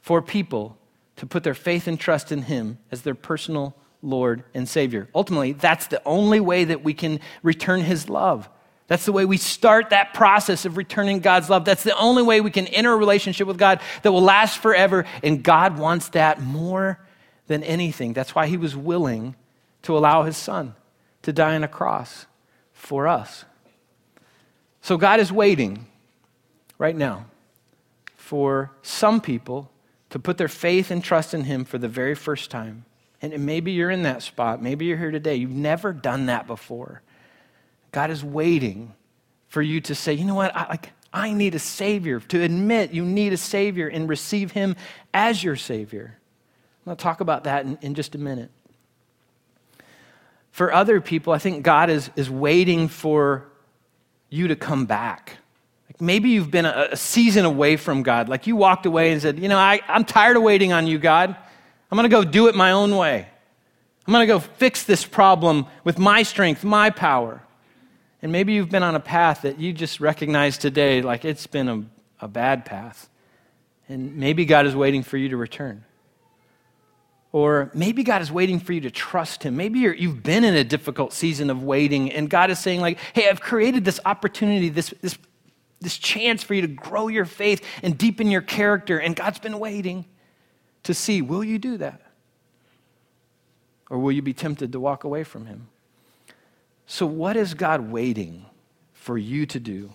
for 0.00 0.22
people 0.22 0.76
to 1.16 1.26
put 1.26 1.44
their 1.44 1.54
faith 1.54 1.86
and 1.86 2.00
trust 2.00 2.32
in 2.32 2.42
Him 2.42 2.78
as 2.90 3.02
their 3.02 3.14
personal 3.14 3.76
Lord 4.02 4.42
and 4.54 4.68
Savior. 4.68 5.08
Ultimately, 5.14 5.52
that's 5.52 5.86
the 5.86 6.02
only 6.04 6.40
way 6.40 6.64
that 6.64 6.82
we 6.82 6.94
can 6.94 7.20
return 7.42 7.82
His 7.82 8.08
love. 8.08 8.48
That's 8.86 9.04
the 9.04 9.12
way 9.12 9.24
we 9.24 9.36
start 9.36 9.90
that 9.90 10.14
process 10.14 10.64
of 10.64 10.76
returning 10.76 11.20
God's 11.20 11.48
love. 11.48 11.64
That's 11.64 11.84
the 11.84 11.96
only 11.96 12.22
way 12.22 12.40
we 12.40 12.50
can 12.50 12.66
enter 12.68 12.92
a 12.92 12.96
relationship 12.96 13.46
with 13.46 13.58
God 13.58 13.80
that 14.02 14.10
will 14.10 14.22
last 14.22 14.58
forever. 14.58 15.04
And 15.22 15.44
God 15.44 15.78
wants 15.78 16.08
that 16.08 16.40
more 16.40 16.98
than 17.46 17.62
anything. 17.62 18.14
That's 18.14 18.34
why 18.34 18.46
He 18.48 18.56
was 18.56 18.74
willing 18.74 19.36
to 19.82 19.96
allow 19.96 20.24
His 20.24 20.36
Son 20.36 20.74
to 21.22 21.32
die 21.32 21.54
on 21.54 21.64
a 21.64 21.68
cross 21.68 22.26
for 22.72 23.06
us. 23.06 23.44
So 24.80 24.96
God 24.96 25.20
is 25.20 25.30
waiting 25.30 25.86
right 26.78 26.96
now 26.96 27.26
for 28.16 28.70
some 28.82 29.20
people 29.20 29.70
to 30.10 30.18
put 30.18 30.38
their 30.38 30.48
faith 30.48 30.90
and 30.90 31.04
trust 31.04 31.34
in 31.34 31.44
Him 31.44 31.64
for 31.64 31.78
the 31.78 31.88
very 31.88 32.14
first 32.14 32.50
time. 32.50 32.84
And 33.22 33.44
maybe 33.44 33.72
you're 33.72 33.90
in 33.90 34.02
that 34.04 34.22
spot. 34.22 34.62
Maybe 34.62 34.86
you're 34.86 34.96
here 34.96 35.10
today. 35.10 35.36
You've 35.36 35.50
never 35.50 35.92
done 35.92 36.26
that 36.26 36.46
before. 36.46 37.02
God 37.92 38.10
is 38.10 38.24
waiting 38.24 38.94
for 39.48 39.60
you 39.60 39.80
to 39.82 39.94
say, 39.94 40.14
you 40.14 40.24
know 40.24 40.34
what, 40.34 40.54
I, 40.56 40.68
like, 40.68 40.90
I 41.12 41.32
need 41.32 41.54
a 41.54 41.58
Savior, 41.58 42.20
to 42.20 42.42
admit 42.42 42.92
you 42.92 43.04
need 43.04 43.32
a 43.32 43.36
Savior 43.36 43.88
and 43.88 44.08
receive 44.08 44.52
Him 44.52 44.76
as 45.12 45.42
your 45.42 45.56
Savior. 45.56 46.16
I'm 46.80 46.84
going 46.86 46.96
to 46.96 47.02
talk 47.02 47.20
about 47.20 47.44
that 47.44 47.66
in, 47.66 47.78
in 47.82 47.94
just 47.94 48.14
a 48.14 48.18
minute. 48.18 48.50
For 50.50 50.72
other 50.72 51.00
people, 51.00 51.32
I 51.32 51.38
think 51.38 51.62
God 51.62 51.90
is, 51.90 52.10
is 52.16 52.28
waiting 52.28 52.88
for 52.88 53.46
you 54.28 54.48
to 54.48 54.56
come 54.56 54.86
back. 54.86 55.36
Like 55.88 56.00
maybe 56.00 56.30
you've 56.30 56.50
been 56.50 56.66
a, 56.66 56.88
a, 56.92 56.96
season 56.96 57.44
away 57.44 57.76
from 57.76 58.02
God. 58.02 58.28
Like 58.28 58.46
you 58.46 58.56
walked 58.56 58.86
away 58.86 59.12
and 59.12 59.20
said, 59.20 59.38
You 59.38 59.48
know, 59.48 59.58
I, 59.58 59.80
I'm 59.88 60.04
tired 60.04 60.36
of 60.36 60.42
waiting 60.42 60.72
on 60.72 60.86
you, 60.86 60.98
God. 60.98 61.36
I'm 61.90 61.96
going 61.96 62.08
to 62.08 62.14
go 62.14 62.24
do 62.24 62.48
it 62.48 62.54
my 62.54 62.72
own 62.72 62.96
way. 62.96 63.26
I'm 64.06 64.12
going 64.12 64.26
to 64.26 64.32
go 64.32 64.38
fix 64.40 64.84
this 64.84 65.04
problem 65.04 65.66
with 65.84 65.98
my 65.98 66.22
strength, 66.22 66.64
my 66.64 66.90
power. 66.90 67.42
And 68.22 68.32
maybe 68.32 68.52
you've 68.52 68.68
been 68.68 68.82
on 68.82 68.94
a 68.94 69.00
path 69.00 69.42
that 69.42 69.58
you 69.58 69.72
just 69.72 70.00
recognize 70.00 70.58
today 70.58 71.02
like 71.02 71.24
it's 71.24 71.46
been 71.46 71.68
a, 71.68 71.84
a 72.20 72.28
bad 72.28 72.64
path. 72.64 73.08
And 73.88 74.16
maybe 74.16 74.44
God 74.44 74.66
is 74.66 74.76
waiting 74.76 75.02
for 75.02 75.16
you 75.16 75.30
to 75.30 75.36
return. 75.36 75.84
Or 77.32 77.70
maybe 77.74 78.02
God 78.02 78.22
is 78.22 78.32
waiting 78.32 78.58
for 78.58 78.72
you 78.72 78.80
to 78.82 78.90
trust 78.90 79.44
Him. 79.44 79.56
Maybe 79.56 79.78
you 79.78 80.08
have 80.08 80.22
been 80.22 80.42
in 80.42 80.54
a 80.54 80.64
difficult 80.64 81.12
season 81.12 81.48
of 81.48 81.62
waiting, 81.62 82.10
and 82.10 82.28
God 82.28 82.50
is 82.50 82.58
saying, 82.58 82.80
like, 82.80 82.98
hey, 83.12 83.28
I've 83.28 83.40
created 83.40 83.84
this 83.84 84.00
opportunity, 84.04 84.68
this, 84.68 84.92
this, 85.00 85.16
this 85.80 85.96
chance 85.96 86.42
for 86.42 86.54
you 86.54 86.62
to 86.62 86.68
grow 86.68 87.08
your 87.08 87.24
faith 87.24 87.64
and 87.82 87.96
deepen 87.96 88.30
your 88.30 88.42
character, 88.42 88.98
and 88.98 89.14
God's 89.14 89.38
been 89.38 89.60
waiting 89.60 90.06
to 90.82 90.94
see, 90.94 91.22
will 91.22 91.44
you 91.44 91.58
do 91.58 91.76
that? 91.76 92.00
Or 93.90 93.98
will 93.98 94.12
you 94.12 94.22
be 94.22 94.34
tempted 94.34 94.72
to 94.72 94.80
walk 94.80 95.04
away 95.04 95.24
from 95.24 95.46
Him? 95.46 95.68
So, 96.86 97.06
what 97.06 97.36
is 97.36 97.54
God 97.54 97.92
waiting 97.92 98.46
for 98.92 99.16
you 99.16 99.46
to 99.46 99.60
do 99.60 99.92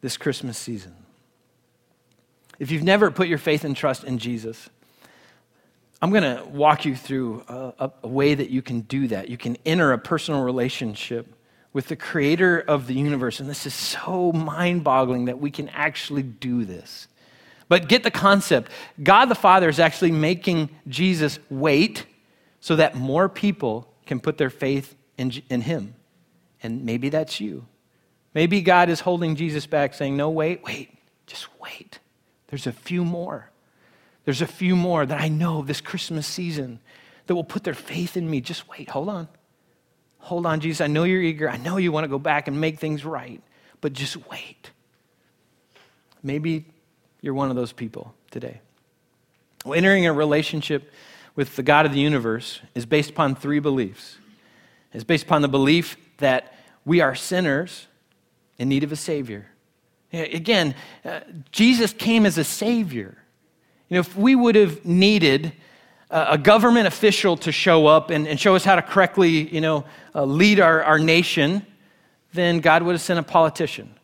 this 0.00 0.16
Christmas 0.16 0.58
season? 0.58 0.94
If 2.58 2.70
you've 2.70 2.82
never 2.82 3.10
put 3.10 3.28
your 3.28 3.38
faith 3.38 3.64
and 3.64 3.76
trust 3.76 4.02
in 4.02 4.18
Jesus, 4.18 4.68
I'm 6.02 6.10
going 6.10 6.22
to 6.22 6.42
walk 6.48 6.84
you 6.84 6.96
through 6.96 7.44
a, 7.46 7.92
a, 8.02 8.08
way 8.08 8.34
that 8.34 8.48
you 8.48 8.62
can 8.62 8.80
do 8.82 9.08
that. 9.08 9.28
You 9.28 9.36
can 9.36 9.58
enter 9.66 9.92
a 9.92 9.98
personal 9.98 10.42
relationship 10.42 11.34
with 11.72 11.88
the 11.88 11.96
creator 11.96 12.58
of 12.58 12.86
the 12.86 12.94
universe. 12.94 13.38
And 13.38 13.48
this 13.48 13.66
is 13.66 13.74
so 13.74 14.32
mind 14.32 14.82
boggling 14.82 15.26
that 15.26 15.38
we 15.38 15.50
can 15.50 15.68
actually 15.68 16.22
do 16.22 16.64
this. 16.64 17.06
But 17.68 17.88
get 17.88 18.02
the 18.02 18.10
concept 18.10 18.72
God 19.02 19.26
the 19.26 19.34
Father 19.34 19.68
is 19.68 19.78
actually 19.78 20.10
making 20.10 20.70
Jesus 20.88 21.38
wait 21.50 22.06
so 22.60 22.76
that 22.76 22.96
more 22.96 23.28
people 23.28 23.92
can 24.06 24.20
put 24.20 24.38
their 24.38 24.50
faith 24.50 24.96
in, 25.18 25.32
in 25.48 25.60
him. 25.60 25.94
And 26.62 26.84
maybe 26.84 27.10
that's 27.10 27.40
you. 27.40 27.66
Maybe 28.34 28.60
God 28.62 28.88
is 28.88 29.00
holding 29.00 29.36
Jesus 29.36 29.66
back, 29.66 29.94
saying, 29.94 30.16
No, 30.16 30.30
wait, 30.30 30.62
wait, 30.62 30.96
just 31.26 31.48
wait. 31.60 31.98
There's 32.48 32.66
a 32.66 32.72
few 32.72 33.04
more. 33.04 33.50
There's 34.30 34.42
a 34.42 34.46
few 34.46 34.76
more 34.76 35.04
that 35.04 35.20
I 35.20 35.26
know 35.26 35.62
this 35.62 35.80
Christmas 35.80 36.24
season 36.24 36.78
that 37.26 37.34
will 37.34 37.42
put 37.42 37.64
their 37.64 37.74
faith 37.74 38.16
in 38.16 38.30
me. 38.30 38.40
Just 38.40 38.68
wait, 38.68 38.88
hold 38.88 39.08
on. 39.08 39.26
Hold 40.20 40.46
on, 40.46 40.60
Jesus. 40.60 40.80
I 40.80 40.86
know 40.86 41.02
you're 41.02 41.20
eager. 41.20 41.50
I 41.50 41.56
know 41.56 41.78
you 41.78 41.90
want 41.90 42.04
to 42.04 42.08
go 42.08 42.20
back 42.20 42.46
and 42.46 42.60
make 42.60 42.78
things 42.78 43.04
right, 43.04 43.42
but 43.80 43.92
just 43.92 44.28
wait. 44.30 44.70
Maybe 46.22 46.64
you're 47.20 47.34
one 47.34 47.50
of 47.50 47.56
those 47.56 47.72
people 47.72 48.14
today. 48.30 48.60
Well, 49.64 49.76
entering 49.76 50.06
a 50.06 50.12
relationship 50.12 50.92
with 51.34 51.56
the 51.56 51.64
God 51.64 51.84
of 51.84 51.92
the 51.92 51.98
universe 51.98 52.60
is 52.76 52.86
based 52.86 53.10
upon 53.10 53.34
three 53.34 53.58
beliefs. 53.58 54.18
It's 54.92 55.02
based 55.02 55.24
upon 55.24 55.42
the 55.42 55.48
belief 55.48 55.96
that 56.18 56.54
we 56.84 57.00
are 57.00 57.16
sinners 57.16 57.88
in 58.58 58.68
need 58.68 58.84
of 58.84 58.92
a 58.92 58.96
Savior. 58.96 59.48
Again, 60.12 60.76
uh, 61.04 61.18
Jesus 61.50 61.92
came 61.92 62.24
as 62.24 62.38
a 62.38 62.44
Savior. 62.44 63.16
You 63.90 63.96
know, 63.96 64.00
if 64.00 64.16
we 64.16 64.36
would 64.36 64.54
have 64.54 64.84
needed 64.84 65.52
a 66.10 66.38
government 66.38 66.86
official 66.86 67.36
to 67.38 67.52
show 67.52 67.86
up 67.86 68.10
and, 68.10 68.26
and 68.26 68.38
show 68.38 68.54
us 68.54 68.64
how 68.64 68.76
to 68.76 68.82
correctly, 68.82 69.52
you 69.52 69.60
know, 69.60 69.84
uh, 70.14 70.24
lead 70.24 70.58
our, 70.58 70.82
our 70.82 70.98
nation, 70.98 71.66
then 72.32 72.60
God 72.60 72.82
would 72.82 72.92
have 72.92 73.00
sent 73.00 73.18
a 73.18 73.22
politician. 73.22 73.94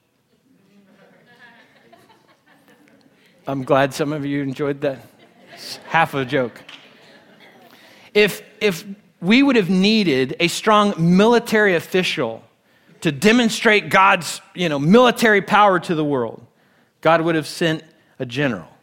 I'm 3.47 3.63
glad 3.63 3.95
some 3.95 4.13
of 4.13 4.27
you 4.27 4.43
enjoyed 4.43 4.81
that. 4.81 5.07
It's 5.55 5.77
half 5.87 6.15
a 6.15 6.25
joke. 6.25 6.61
If, 8.13 8.43
if 8.61 8.85
we 9.21 9.43
would 9.43 9.55
have 9.55 9.71
needed 9.71 10.35
a 10.41 10.49
strong 10.49 10.95
military 11.17 11.77
official 11.77 12.43
to 13.03 13.13
demonstrate 13.13 13.89
God's 13.89 14.41
you 14.55 14.69
know, 14.69 14.81
military 14.81 15.43
power 15.43 15.79
to 15.79 15.95
the 15.95 16.05
world, 16.05 16.45
God 17.01 17.21
would 17.21 17.37
have 17.37 17.47
sent 17.47 17.85
a 18.19 18.27
general. 18.27 18.76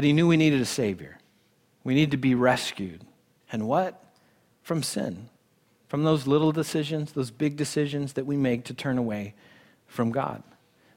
But 0.00 0.06
he 0.06 0.14
knew 0.14 0.26
we 0.26 0.38
needed 0.38 0.62
a 0.62 0.64
Savior. 0.64 1.18
We 1.84 1.94
need 1.94 2.12
to 2.12 2.16
be 2.16 2.34
rescued. 2.34 3.04
And 3.52 3.68
what? 3.68 4.02
From 4.62 4.82
sin. 4.82 5.28
From 5.88 6.04
those 6.04 6.26
little 6.26 6.52
decisions, 6.52 7.12
those 7.12 7.30
big 7.30 7.58
decisions 7.58 8.14
that 8.14 8.24
we 8.24 8.38
make 8.38 8.64
to 8.64 8.72
turn 8.72 8.96
away 8.96 9.34
from 9.86 10.10
God. 10.10 10.42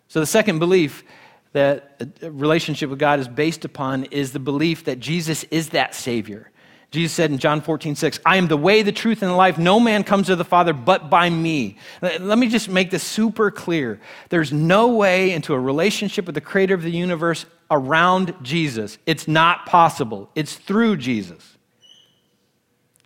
So, 0.08 0.22
the 0.22 0.26
second 0.26 0.60
belief 0.60 1.04
that 1.52 2.02
a 2.22 2.32
relationship 2.32 2.89
with 2.89 2.98
God 2.98 3.20
is 3.20 3.28
based 3.28 3.66
upon 3.66 4.06
is 4.06 4.32
the 4.32 4.39
belief 4.39 4.86
that 4.86 5.02
Jesus 5.02 5.44
is 5.52 5.72
that 5.72 5.94
Savior. 5.96 6.50
Jesus 6.89 7.13
said 7.13 7.30
in 7.30 7.39
John 7.39 7.60
14, 7.60 7.96
6, 7.96 8.22
I 8.26 8.38
am 8.38 8.48
the 8.48 8.56
way, 8.56 8.84
the 8.84 8.94
truth, 8.94 9.22
and 9.22 9.32
the 9.32 9.36
life. 9.36 9.58
No 9.58 9.82
man 9.82 10.06
comes 10.06 10.28
to 10.28 10.38
the 10.38 10.46
Father 10.46 10.72
but 10.72 11.10
by 11.10 11.30
me. 11.30 11.78
Let 12.02 12.38
me 12.38 12.48
just 12.48 12.70
make 12.70 12.89
this 12.89 13.04
super 13.04 13.52
clear. 13.52 14.00
There's 14.30 14.54
no 14.54 14.96
way 14.96 15.32
into 15.32 15.54
a 15.54 15.60
relationship 15.60 16.26
with 16.26 16.36
the 16.36 16.42
creator 16.42 16.74
of 16.74 16.84
the 16.84 16.92
universe 16.92 17.46
around 17.74 18.36
Jesus. 18.42 18.98
It's 19.06 19.28
not 19.28 19.66
possible, 19.66 20.30
it's 20.36 20.56
through 20.56 20.98
Jesus. 20.98 21.58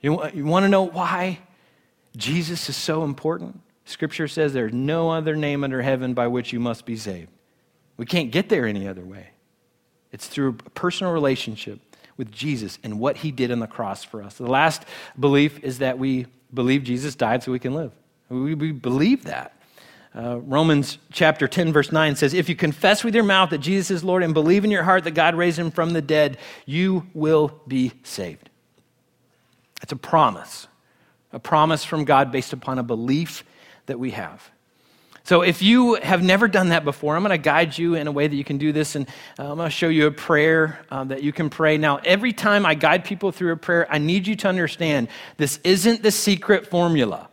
You, 0.02 0.24
you 0.30 0.46
want 0.46 0.64
to 0.64 0.70
know 0.70 0.84
why 0.84 1.40
Jesus 2.16 2.70
is 2.70 2.76
so 2.76 3.04
important? 3.04 3.60
Scripture 3.86 4.28
says 4.28 4.54
there's 4.54 4.74
no 4.74 5.10
other 5.10 5.36
name 5.36 5.64
under 5.64 5.82
heaven 5.82 6.14
by 6.14 6.28
which 6.28 6.54
you 6.54 6.60
must 6.60 6.86
be 6.86 6.96
saved. 6.96 7.30
We 7.96 8.06
can't 8.06 8.32
get 8.32 8.50
there 8.50 8.68
any 8.68 8.88
other 8.88 9.04
way. 9.04 9.30
It's 10.12 10.28
through 10.28 10.58
a 10.66 10.70
personal 10.72 11.14
relationship 11.14 11.80
with 12.16 12.32
Jesus 12.32 12.80
and 12.84 13.00
what 13.00 13.18
he 13.18 13.32
did 13.32 13.52
on 13.52 13.60
the 13.60 13.68
cross 13.68 14.04
for 14.04 14.22
us. 14.22 14.36
The 14.36 14.46
last 14.46 14.84
belief 15.20 15.64
is 15.64 15.80
that 15.80 15.98
we 15.98 16.28
believe 16.54 16.84
Jesus 16.84 17.16
died 17.16 17.44
so 17.44 17.52
we 17.52 17.60
can 17.60 17.74
live. 17.74 17.92
We, 18.30 18.56
we 18.56 18.72
believe 18.72 19.24
that. 19.26 19.57
Uh, 20.18 20.40
Romans 20.40 20.98
chapter 21.12 21.48
10, 21.48 21.72
verse 21.72 21.92
9 21.92 22.16
says, 22.16 22.34
If 22.34 22.50
you 22.50 22.56
confess 22.56 23.04
with 23.04 23.14
your 23.14 23.24
mouth 23.24 23.52
that 23.52 23.60
Jesus 23.60 23.92
is 23.92 24.04
Lord 24.04 24.24
and 24.24 24.34
believe 24.34 24.66
in 24.66 24.72
your 24.72 24.82
heart 24.82 25.04
that 25.04 25.12
God 25.12 25.36
raised 25.36 25.60
him 25.60 25.70
from 25.70 25.92
the 25.92 26.02
dead, 26.02 26.38
you 26.66 27.06
will 27.14 27.62
be 27.68 27.92
saved. 28.02 28.50
It's 29.84 29.92
a 29.92 29.98
promise, 29.98 30.68
a 31.32 31.40
promise 31.40 31.86
from 31.86 32.04
God 32.04 32.32
based 32.32 32.52
upon 32.52 32.80
a 32.80 32.84
belief 32.84 33.44
that 33.86 34.00
we 34.00 34.10
have. 34.12 34.50
So, 35.24 35.42
if 35.42 35.62
you 35.62 35.96
have 35.96 36.24
never 36.24 36.48
done 36.48 36.70
that 36.70 36.84
before, 36.84 37.16
I'm 37.16 37.22
going 37.22 37.30
to 37.30 37.38
guide 37.38 37.78
you 37.78 37.94
in 37.94 38.08
a 38.08 38.12
way 38.12 38.28
that 38.28 38.36
you 38.36 38.46
can 38.46 38.58
do 38.58 38.72
this, 38.72 38.96
and 38.96 39.08
uh, 39.38 39.52
I'm 39.52 39.58
going 39.58 39.68
to 39.68 39.70
show 39.70 39.90
you 39.90 40.08
a 40.08 40.12
prayer 40.12 40.80
uh, 40.90 41.04
that 41.04 41.22
you 41.22 41.34
can 41.34 41.50
pray. 41.52 41.78
Now, 41.78 41.98
every 41.98 42.34
time 42.34 42.66
I 42.66 42.74
guide 42.74 43.04
people 43.04 43.32
through 43.32 43.52
a 43.52 43.58
prayer, 43.58 43.86
I 43.92 43.98
need 43.98 44.26
you 44.26 44.36
to 44.38 44.48
understand 44.48 45.10
this 45.36 45.60
isn't 45.64 46.02
the 46.02 46.12
secret 46.12 46.66
formula. 46.66 47.30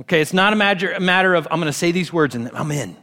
Okay, 0.00 0.20
it's 0.20 0.32
not 0.32 0.52
a 0.52 0.56
matter, 0.56 0.92
a 0.92 1.00
matter 1.00 1.34
of 1.34 1.46
I'm 1.50 1.60
going 1.60 1.72
to 1.72 1.78
say 1.78 1.92
these 1.92 2.12
words 2.12 2.34
and 2.34 2.50
I'm 2.52 2.70
in. 2.72 2.96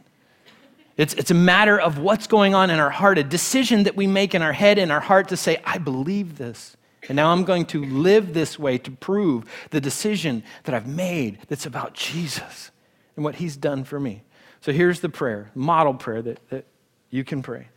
It's, 0.96 1.14
it's 1.14 1.30
a 1.30 1.34
matter 1.34 1.80
of 1.80 1.98
what's 1.98 2.26
going 2.26 2.54
on 2.54 2.68
in 2.68 2.78
our 2.78 2.90
heart, 2.90 3.16
a 3.16 3.24
decision 3.24 3.84
that 3.84 3.96
we 3.96 4.06
make 4.06 4.34
in 4.34 4.42
our 4.42 4.52
head 4.52 4.76
and 4.78 4.92
our 4.92 5.00
heart 5.00 5.28
to 5.28 5.36
say, 5.36 5.60
I 5.64 5.78
believe 5.78 6.36
this. 6.36 6.76
And 7.08 7.16
now 7.16 7.32
I'm 7.32 7.44
going 7.44 7.64
to 7.66 7.84
live 7.84 8.34
this 8.34 8.58
way 8.58 8.78
to 8.78 8.90
prove 8.90 9.44
the 9.70 9.80
decision 9.80 10.44
that 10.64 10.74
I've 10.74 10.86
made 10.86 11.38
that's 11.48 11.66
about 11.66 11.94
Jesus 11.94 12.70
and 13.16 13.24
what 13.24 13.36
he's 13.36 13.56
done 13.56 13.84
for 13.84 13.98
me. 13.98 14.22
So 14.60 14.70
here's 14.70 15.00
the 15.00 15.08
prayer, 15.08 15.50
model 15.54 15.94
prayer 15.94 16.22
that, 16.22 16.48
that 16.50 16.66
you 17.10 17.24
can 17.24 17.42
pray 17.42 17.68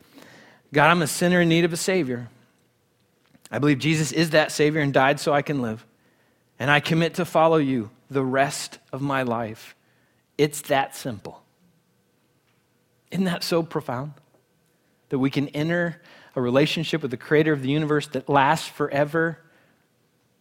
God, 0.73 0.89
I'm 0.89 1.01
a 1.01 1.07
sinner 1.07 1.41
in 1.41 1.49
need 1.49 1.63
of 1.63 1.71
a 1.71 1.77
Savior. 1.77 2.27
I 3.49 3.59
believe 3.59 3.79
Jesus 3.79 4.11
is 4.11 4.31
that 4.31 4.51
Savior 4.51 4.81
and 4.81 4.93
died 4.93 5.19
so 5.19 5.31
I 5.31 5.41
can 5.41 5.61
live. 5.61 5.85
And 6.59 6.69
I 6.69 6.79
commit 6.79 7.13
to 7.15 7.25
follow 7.25 7.57
you 7.57 7.89
the 8.09 8.23
rest 8.23 8.79
of 8.91 9.01
my 9.01 9.23
life. 9.23 9.75
It's 10.37 10.61
that 10.63 10.95
simple. 10.95 11.41
Isn't 13.11 13.25
that 13.25 13.43
so 13.43 13.63
profound? 13.63 14.13
That 15.09 15.19
we 15.19 15.29
can 15.29 15.47
enter 15.49 16.01
a 16.35 16.41
relationship 16.41 17.01
with 17.01 17.11
the 17.11 17.17
creator 17.17 17.53
of 17.53 17.61
the 17.61 17.69
universe 17.69 18.07
that 18.07 18.27
lasts 18.27 18.67
forever 18.67 19.39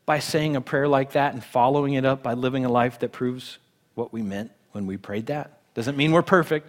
by 0.07 0.19
saying 0.19 0.57
a 0.57 0.61
prayer 0.61 0.89
like 0.89 1.13
that 1.13 1.33
and 1.33 1.43
following 1.43 1.95
it 1.95 2.05
up 2.05 2.23
by 2.23 2.35
living 2.35 2.65
a 2.65 2.71
life 2.71 2.99
that 2.99 3.13
proves 3.13 3.59
what 3.95 4.13
we 4.13 4.23
meant 4.23 4.51
when 4.73 4.87
we 4.87 4.97
prayed 4.97 5.27
that. 5.27 5.59
Doesn't 5.75 5.97
mean 5.97 6.13
we're 6.13 6.23
perfect, 6.23 6.69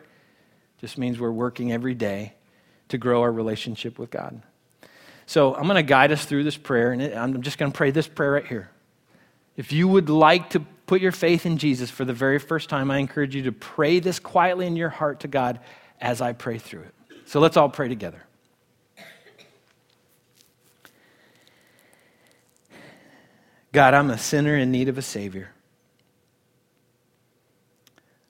just 0.79 0.97
means 0.97 1.19
we're 1.19 1.31
working 1.31 1.71
every 1.71 1.95
day 1.95 2.33
to 2.89 2.97
grow 2.97 3.21
our 3.21 3.31
relationship 3.31 3.97
with 3.97 4.11
God. 4.11 4.41
So 5.25 5.55
I'm 5.55 5.63
going 5.63 5.75
to 5.75 5.83
guide 5.83 6.11
us 6.11 6.23
through 6.25 6.43
this 6.43 6.57
prayer, 6.57 6.91
and 6.91 7.01
I'm 7.01 7.41
just 7.41 7.57
going 7.57 7.71
to 7.71 7.75
pray 7.75 7.91
this 7.91 8.07
prayer 8.07 8.31
right 8.31 8.45
here. 8.45 8.69
If 9.57 9.71
you 9.71 9.87
would 9.87 10.09
like 10.09 10.51
to 10.51 10.63
put 10.85 11.01
your 11.01 11.11
faith 11.11 11.45
in 11.45 11.57
Jesus 11.57 11.89
for 11.89 12.05
the 12.05 12.13
very 12.13 12.39
first 12.39 12.69
time, 12.69 12.91
I 12.91 12.97
encourage 12.97 13.35
you 13.35 13.43
to 13.43 13.51
pray 13.51 13.99
this 13.99 14.19
quietly 14.19 14.67
in 14.67 14.75
your 14.75 14.89
heart 14.89 15.21
to 15.21 15.27
God 15.27 15.59
as 15.99 16.21
I 16.21 16.33
pray 16.33 16.57
through 16.57 16.81
it. 16.81 16.93
So 17.25 17.39
let's 17.39 17.57
all 17.57 17.69
pray 17.69 17.87
together. 17.87 18.21
God, 23.71 23.93
I'm 23.93 24.09
a 24.09 24.17
sinner 24.17 24.55
in 24.55 24.71
need 24.71 24.87
of 24.87 24.97
a 24.97 25.01
Savior. 25.01 25.49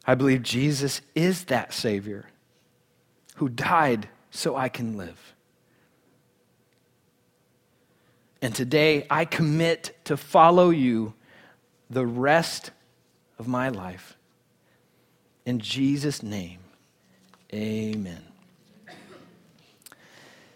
I 0.07 0.15
believe 0.15 0.41
Jesus 0.41 1.01
is 1.13 1.45
that 1.45 1.73
Savior 1.73 2.25
who 3.35 3.49
died 3.49 4.07
so 4.31 4.55
I 4.55 4.69
can 4.69 4.97
live. 4.97 5.33
And 8.41 8.55
today 8.55 9.05
I 9.09 9.25
commit 9.25 9.97
to 10.05 10.17
follow 10.17 10.69
you 10.69 11.13
the 11.89 12.05
rest 12.05 12.71
of 13.39 13.47
my 13.47 13.69
life. 13.69 14.17
In 15.45 15.59
Jesus' 15.59 16.23
name, 16.23 16.59
amen. 17.53 18.21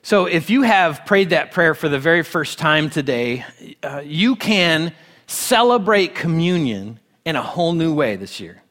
So, 0.02 0.26
if 0.26 0.50
you 0.50 0.64
have 0.64 1.06
prayed 1.06 1.30
that 1.30 1.52
prayer 1.52 1.76
for 1.76 1.88
the 1.88 2.00
very 2.00 2.24
first 2.24 2.58
time 2.58 2.90
today, 2.90 3.46
uh, 3.84 4.02
you 4.04 4.36
can 4.36 4.94
celebrate 5.28 6.16
communion 6.16 7.00
in 7.26 7.36
a 7.36 7.44
whole 7.44 7.74
new 7.74 7.94
way 7.94 8.16
this 8.16 8.40
year. 8.40 8.64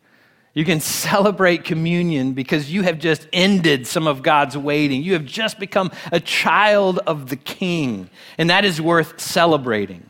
You 0.54 0.64
can 0.64 0.80
celebrate 0.80 1.62
communion 1.62 2.32
because 2.32 2.72
you 2.72 2.82
have 2.82 2.98
just 2.98 3.28
ended 3.32 3.86
some 3.86 4.08
of 4.08 4.22
God's 4.24 4.58
waiting. 4.58 5.04
You 5.04 5.12
have 5.12 5.24
just 5.24 5.60
become 5.60 5.92
a 6.10 6.18
child 6.18 6.98
of 7.06 7.28
the 7.28 7.36
King, 7.36 8.10
and 8.38 8.50
that 8.50 8.64
is 8.64 8.80
worth 8.80 9.20
celebrating. 9.20 10.07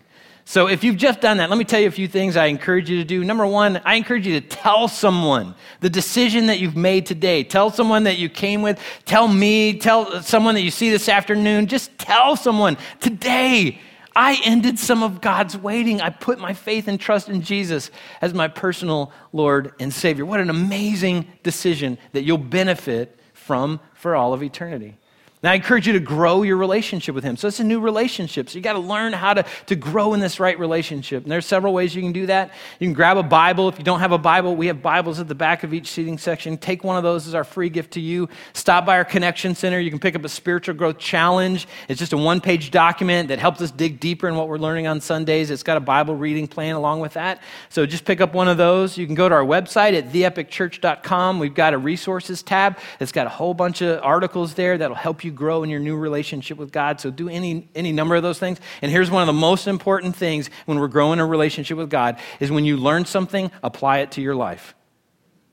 So 0.48 0.66
if 0.66 0.82
you've 0.82 0.96
just 0.96 1.20
done 1.20 1.36
that, 1.36 1.50
let 1.50 1.58
me 1.58 1.64
tell 1.66 1.78
you 1.78 1.88
a 1.88 1.90
few 1.90 2.08
things 2.08 2.34
I 2.34 2.46
encourage 2.46 2.88
you 2.88 2.96
to 2.96 3.04
do. 3.04 3.22
Number 3.22 3.46
one, 3.46 3.82
I 3.84 3.96
encourage 3.96 4.26
you 4.26 4.40
to 4.40 4.46
tell 4.48 4.88
someone 4.88 5.54
the 5.80 5.90
decision 5.90 6.46
that 6.46 6.58
you've 6.58 6.74
made 6.74 7.04
today. 7.04 7.44
Tell 7.44 7.68
someone 7.68 8.04
that 8.04 8.16
you 8.16 8.30
came 8.30 8.62
with. 8.62 8.80
Tell 9.04 9.28
me. 9.28 9.78
Tell 9.78 10.22
someone 10.22 10.54
that 10.54 10.62
you 10.62 10.70
see 10.70 10.88
this 10.88 11.10
afternoon. 11.10 11.66
Just 11.66 11.98
tell 11.98 12.34
someone 12.34 12.78
today. 12.98 13.78
I 14.16 14.40
ended 14.42 14.78
some 14.78 15.02
of 15.02 15.20
God's 15.20 15.54
waiting. 15.54 16.00
I 16.00 16.08
put 16.08 16.38
my 16.38 16.54
faith 16.54 16.88
and 16.88 16.98
trust 16.98 17.28
in 17.28 17.42
Jesus 17.42 17.90
as 18.22 18.32
my 18.32 18.48
personal 18.48 19.12
Lord 19.34 19.74
and 19.78 19.92
Savior. 19.92 20.24
What 20.24 20.40
an 20.40 20.48
amazing 20.48 21.26
decision 21.42 21.98
that 22.12 22.22
you'll 22.22 22.38
benefit 22.38 23.20
from 23.34 23.80
for 23.92 24.16
all 24.16 24.32
of 24.32 24.42
eternity. 24.42 24.96
Now, 25.40 25.52
I 25.52 25.54
encourage 25.54 25.86
you 25.86 25.92
to 25.92 26.00
grow 26.00 26.42
your 26.42 26.56
relationship 26.56 27.14
with 27.14 27.22
Him. 27.22 27.36
So, 27.36 27.46
it's 27.46 27.60
a 27.60 27.64
new 27.64 27.78
relationship. 27.78 28.50
So, 28.50 28.56
you 28.56 28.60
got 28.60 28.72
to 28.72 28.80
learn 28.80 29.12
how 29.12 29.34
to, 29.34 29.44
to 29.66 29.76
grow 29.76 30.12
in 30.14 30.20
this 30.20 30.40
right 30.40 30.58
relationship. 30.58 31.22
And 31.22 31.30
there's 31.30 31.46
several 31.46 31.72
ways 31.72 31.94
you 31.94 32.02
can 32.02 32.12
do 32.12 32.26
that. 32.26 32.50
You 32.80 32.88
can 32.88 32.92
grab 32.92 33.18
a 33.18 33.22
Bible. 33.22 33.68
If 33.68 33.78
you 33.78 33.84
don't 33.84 34.00
have 34.00 34.10
a 34.10 34.18
Bible, 34.18 34.56
we 34.56 34.66
have 34.66 34.82
Bibles 34.82 35.20
at 35.20 35.28
the 35.28 35.36
back 35.36 35.62
of 35.62 35.72
each 35.72 35.86
seating 35.86 36.18
section. 36.18 36.58
Take 36.58 36.82
one 36.82 36.96
of 36.96 37.04
those 37.04 37.28
as 37.28 37.34
our 37.34 37.44
free 37.44 37.68
gift 37.68 37.92
to 37.92 38.00
you. 38.00 38.28
Stop 38.52 38.84
by 38.84 38.96
our 38.96 39.04
Connection 39.04 39.54
Center. 39.54 39.78
You 39.78 39.90
can 39.90 40.00
pick 40.00 40.16
up 40.16 40.24
a 40.24 40.28
spiritual 40.28 40.74
growth 40.74 40.98
challenge. 40.98 41.68
It's 41.88 42.00
just 42.00 42.12
a 42.12 42.16
one 42.16 42.40
page 42.40 42.72
document 42.72 43.28
that 43.28 43.38
helps 43.38 43.60
us 43.60 43.70
dig 43.70 44.00
deeper 44.00 44.28
in 44.28 44.34
what 44.34 44.48
we're 44.48 44.58
learning 44.58 44.88
on 44.88 45.00
Sundays. 45.00 45.52
It's 45.52 45.62
got 45.62 45.76
a 45.76 45.80
Bible 45.80 46.16
reading 46.16 46.48
plan 46.48 46.74
along 46.74 46.98
with 46.98 47.12
that. 47.12 47.40
So, 47.68 47.86
just 47.86 48.04
pick 48.04 48.20
up 48.20 48.34
one 48.34 48.48
of 48.48 48.56
those. 48.56 48.98
You 48.98 49.06
can 49.06 49.14
go 49.14 49.28
to 49.28 49.34
our 49.36 49.44
website 49.44 49.96
at 49.96 50.12
theepicchurch.com. 50.12 51.38
We've 51.38 51.54
got 51.54 51.74
a 51.74 51.78
resources 51.78 52.42
tab 52.42 52.76
that's 52.98 53.12
got 53.12 53.26
a 53.28 53.30
whole 53.30 53.54
bunch 53.54 53.82
of 53.82 54.02
articles 54.02 54.54
there 54.54 54.76
that'll 54.78 54.96
help 54.96 55.22
you 55.22 55.27
you 55.28 55.32
grow 55.34 55.62
in 55.62 55.70
your 55.70 55.80
new 55.80 55.96
relationship 55.96 56.58
with 56.58 56.72
God. 56.72 57.00
So 57.00 57.10
do 57.10 57.28
any, 57.28 57.68
any 57.74 57.92
number 57.92 58.16
of 58.16 58.22
those 58.22 58.38
things. 58.38 58.58
And 58.82 58.90
here's 58.90 59.10
one 59.10 59.22
of 59.22 59.26
the 59.26 59.32
most 59.32 59.66
important 59.66 60.16
things 60.16 60.48
when 60.66 60.78
we're 60.78 60.88
growing 60.88 61.20
a 61.20 61.26
relationship 61.26 61.76
with 61.76 61.90
God 61.90 62.18
is 62.40 62.50
when 62.50 62.64
you 62.64 62.76
learn 62.76 63.04
something, 63.04 63.50
apply 63.62 63.98
it 63.98 64.12
to 64.12 64.20
your 64.20 64.34
life. 64.34 64.74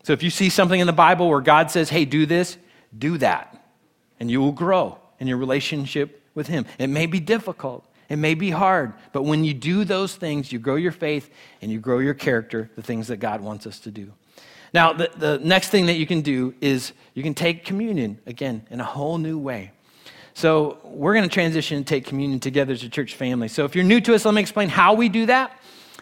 So 0.03 0.13
if 0.13 0.23
you 0.23 0.30
see 0.30 0.49
something 0.49 0.80
in 0.80 0.88
the 0.88 0.93
Bible 0.93 1.30
where 1.30 1.41
God 1.41 1.69
says, 1.71 1.89
hey, 1.89 2.05
do 2.05 2.26
this, 2.26 2.57
do 2.97 3.17
that. 3.17 3.61
And 4.19 4.32
you 4.32 4.39
will 4.39 4.51
grow 4.51 4.97
in 5.19 5.28
your 5.28 5.38
relationship 5.38 6.21
with 6.34 6.47
Him. 6.47 6.65
It 6.80 6.88
may 6.88 7.05
be 7.05 7.19
difficult. 7.19 7.86
It 8.07 8.17
may 8.17 8.36
be 8.36 8.51
hard, 8.51 8.93
but 9.13 9.23
when 9.23 9.43
you 9.43 9.53
do 9.53 9.84
those 9.84 10.15
things, 10.15 10.51
you 10.51 10.59
grow 10.59 10.76
your 10.76 10.91
faith 10.91 11.30
and 11.61 11.71
you 11.71 11.80
grow 11.80 11.97
your 11.97 12.13
character, 12.13 12.69
the 12.76 12.84
things 12.84 13.07
that 13.07 13.17
God 13.17 13.41
wants 13.41 13.65
us 13.65 13.80
to 13.80 13.91
do. 13.91 14.13
Now, 14.76 14.91
the, 14.91 15.09
the 15.15 15.39
next 15.39 15.69
thing 15.69 15.86
that 15.86 15.93
you 15.93 16.05
can 16.05 16.19
do 16.19 16.53
is 16.59 16.91
you 17.13 17.23
can 17.23 17.34
take 17.34 17.63
communion 17.63 18.19
again 18.26 18.67
in 18.69 18.82
a 18.82 18.84
whole 18.84 19.17
new 19.17 19.38
way. 19.38 19.71
So, 20.34 20.80
we're 20.84 21.13
going 21.13 21.23
to 21.23 21.34
transition 21.34 21.78
and 21.78 21.88
take 21.88 22.03
communion 22.03 22.41
together 22.41 22.73
as 22.73 22.84
a 22.84 22.89
church 22.89 23.15
family. 23.15 23.47
So, 23.47 23.63
if 23.63 23.73
you're 23.73 23.86
new 23.86 24.01
to 24.01 24.13
us, 24.13 24.26
let 24.26 24.34
me 24.34 24.41
explain 24.41 24.67
how 24.67 24.93
we 24.93 25.07
do 25.07 25.28
that. 25.28 25.57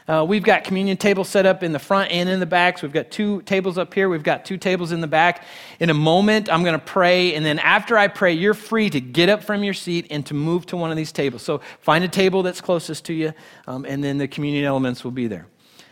Uh, 0.08 0.26
we've 0.28 0.44
got 0.44 0.64
communion 0.64 0.98
tables 0.98 1.30
set 1.30 1.46
up 1.46 1.62
in 1.62 1.72
the 1.72 1.78
front 1.78 2.10
and 2.12 2.28
in 2.28 2.40
the 2.40 2.48
back. 2.48 2.80
So 2.80 2.88
we've 2.88 2.94
got 2.94 3.12
two 3.12 3.44
tables 3.44 3.78
up 3.78 3.94
here. 3.94 4.10
We've 4.10 4.24
got 4.24 4.44
two 4.44 4.58
tables 4.58 4.92
in 4.92 5.02
the 5.02 5.08
back. 5.08 5.44
In 5.80 5.92
a 5.92 5.94
moment, 5.94 6.52
I'm 6.52 6.64
going 6.64 6.78
to 6.78 6.86
pray. 6.86 7.36
And 7.36 7.46
then 7.46 7.60
after 7.60 7.96
I 7.96 8.08
pray, 8.08 8.34
you're 8.34 8.56
free 8.56 8.90
to 8.90 9.00
get 9.00 9.30
up 9.30 9.44
from 9.44 9.64
your 9.64 9.76
seat 9.76 10.08
and 10.10 10.26
to 10.26 10.34
move 10.34 10.66
to 10.66 10.78
one 10.78 10.90
of 10.90 10.98
these 10.98 11.12
tables. 11.12 11.44
So 11.44 11.62
find 11.80 12.04
a 12.04 12.10
table 12.10 12.42
that's 12.42 12.60
closest 12.60 13.06
to 13.06 13.14
you, 13.14 13.34
um, 13.68 13.86
and 13.86 14.04
then 14.04 14.18
the 14.18 14.28
communion 14.28 14.66
elements 14.66 15.04
will 15.04 15.12
be 15.12 15.28
there. 15.28 15.48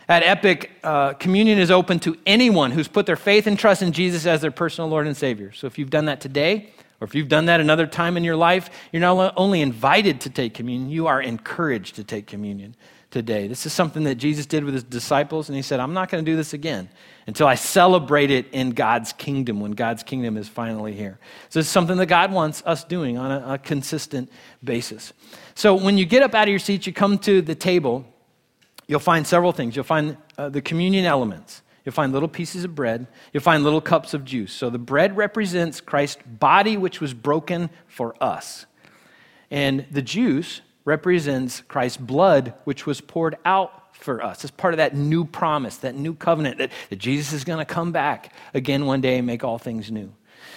At 0.08 0.22
Epic, 0.22 0.70
uh, 0.82 1.12
communion 1.14 1.58
is 1.58 1.70
open 1.70 2.00
to 2.00 2.16
anyone 2.26 2.70
who's 2.72 2.88
put 2.88 3.06
their 3.06 3.16
faith 3.16 3.46
and 3.46 3.58
trust 3.58 3.82
in 3.82 3.92
Jesus 3.92 4.26
as 4.26 4.40
their 4.40 4.50
personal 4.50 4.90
Lord 4.90 5.06
and 5.06 5.16
Savior. 5.16 5.52
So 5.52 5.66
if 5.66 5.78
you've 5.78 5.90
done 5.90 6.06
that 6.06 6.20
today, 6.20 6.70
or 7.00 7.04
if 7.04 7.14
you've 7.14 7.28
done 7.28 7.46
that 7.46 7.60
another 7.60 7.86
time 7.86 8.16
in 8.16 8.24
your 8.24 8.36
life, 8.36 8.70
you're 8.92 9.00
not 9.00 9.34
only 9.36 9.60
invited 9.60 10.20
to 10.22 10.30
take 10.30 10.54
communion, 10.54 10.90
you 10.90 11.06
are 11.06 11.20
encouraged 11.20 11.96
to 11.96 12.04
take 12.04 12.26
communion 12.26 12.76
today. 13.10 13.46
This 13.46 13.66
is 13.66 13.72
something 13.72 14.04
that 14.04 14.16
Jesus 14.16 14.46
did 14.46 14.64
with 14.64 14.74
his 14.74 14.84
disciples, 14.84 15.48
and 15.48 15.56
he 15.56 15.62
said, 15.62 15.80
I'm 15.80 15.94
not 15.94 16.08
going 16.08 16.24
to 16.24 16.30
do 16.30 16.36
this 16.36 16.52
again 16.52 16.88
until 17.26 17.46
I 17.46 17.56
celebrate 17.56 18.30
it 18.30 18.46
in 18.52 18.70
God's 18.70 19.12
kingdom, 19.12 19.60
when 19.60 19.72
God's 19.72 20.02
kingdom 20.02 20.36
is 20.36 20.48
finally 20.48 20.94
here. 20.94 21.18
So 21.48 21.60
it's 21.60 21.68
something 21.68 21.96
that 21.98 22.06
God 22.06 22.32
wants 22.32 22.62
us 22.66 22.84
doing 22.84 23.18
on 23.18 23.30
a, 23.30 23.54
a 23.54 23.58
consistent 23.58 24.30
basis. 24.64 25.12
So 25.54 25.74
when 25.74 25.98
you 25.98 26.06
get 26.06 26.22
up 26.22 26.34
out 26.34 26.44
of 26.44 26.50
your 26.50 26.58
seat, 26.58 26.86
you 26.86 26.92
come 26.92 27.18
to 27.18 27.42
the 27.42 27.54
table 27.54 28.06
you'll 28.86 29.00
find 29.00 29.26
several 29.26 29.52
things. 29.52 29.76
You'll 29.76 29.84
find 29.84 30.16
uh, 30.38 30.48
the 30.48 30.62
communion 30.62 31.04
elements. 31.04 31.62
You'll 31.84 31.94
find 31.94 32.12
little 32.12 32.28
pieces 32.28 32.64
of 32.64 32.74
bread. 32.74 33.06
You'll 33.32 33.42
find 33.42 33.64
little 33.64 33.80
cups 33.80 34.14
of 34.14 34.24
juice. 34.24 34.52
So 34.52 34.70
the 34.70 34.78
bread 34.78 35.16
represents 35.16 35.80
Christ's 35.80 36.22
body, 36.26 36.76
which 36.76 37.00
was 37.00 37.12
broken 37.12 37.70
for 37.86 38.14
us. 38.22 38.66
And 39.50 39.86
the 39.90 40.02
juice 40.02 40.60
represents 40.84 41.60
Christ's 41.62 41.98
blood, 41.98 42.54
which 42.64 42.86
was 42.86 43.00
poured 43.00 43.36
out 43.44 43.94
for 43.94 44.22
us. 44.22 44.44
It's 44.44 44.50
part 44.50 44.74
of 44.74 44.78
that 44.78 44.96
new 44.96 45.24
promise, 45.24 45.76
that 45.78 45.94
new 45.94 46.14
covenant 46.14 46.58
that, 46.58 46.70
that 46.90 46.96
Jesus 46.96 47.32
is 47.32 47.44
going 47.44 47.58
to 47.58 47.64
come 47.64 47.92
back 47.92 48.32
again 48.54 48.86
one 48.86 49.00
day 49.00 49.18
and 49.18 49.26
make 49.26 49.44
all 49.44 49.58
things 49.58 49.90
new. 49.90 50.12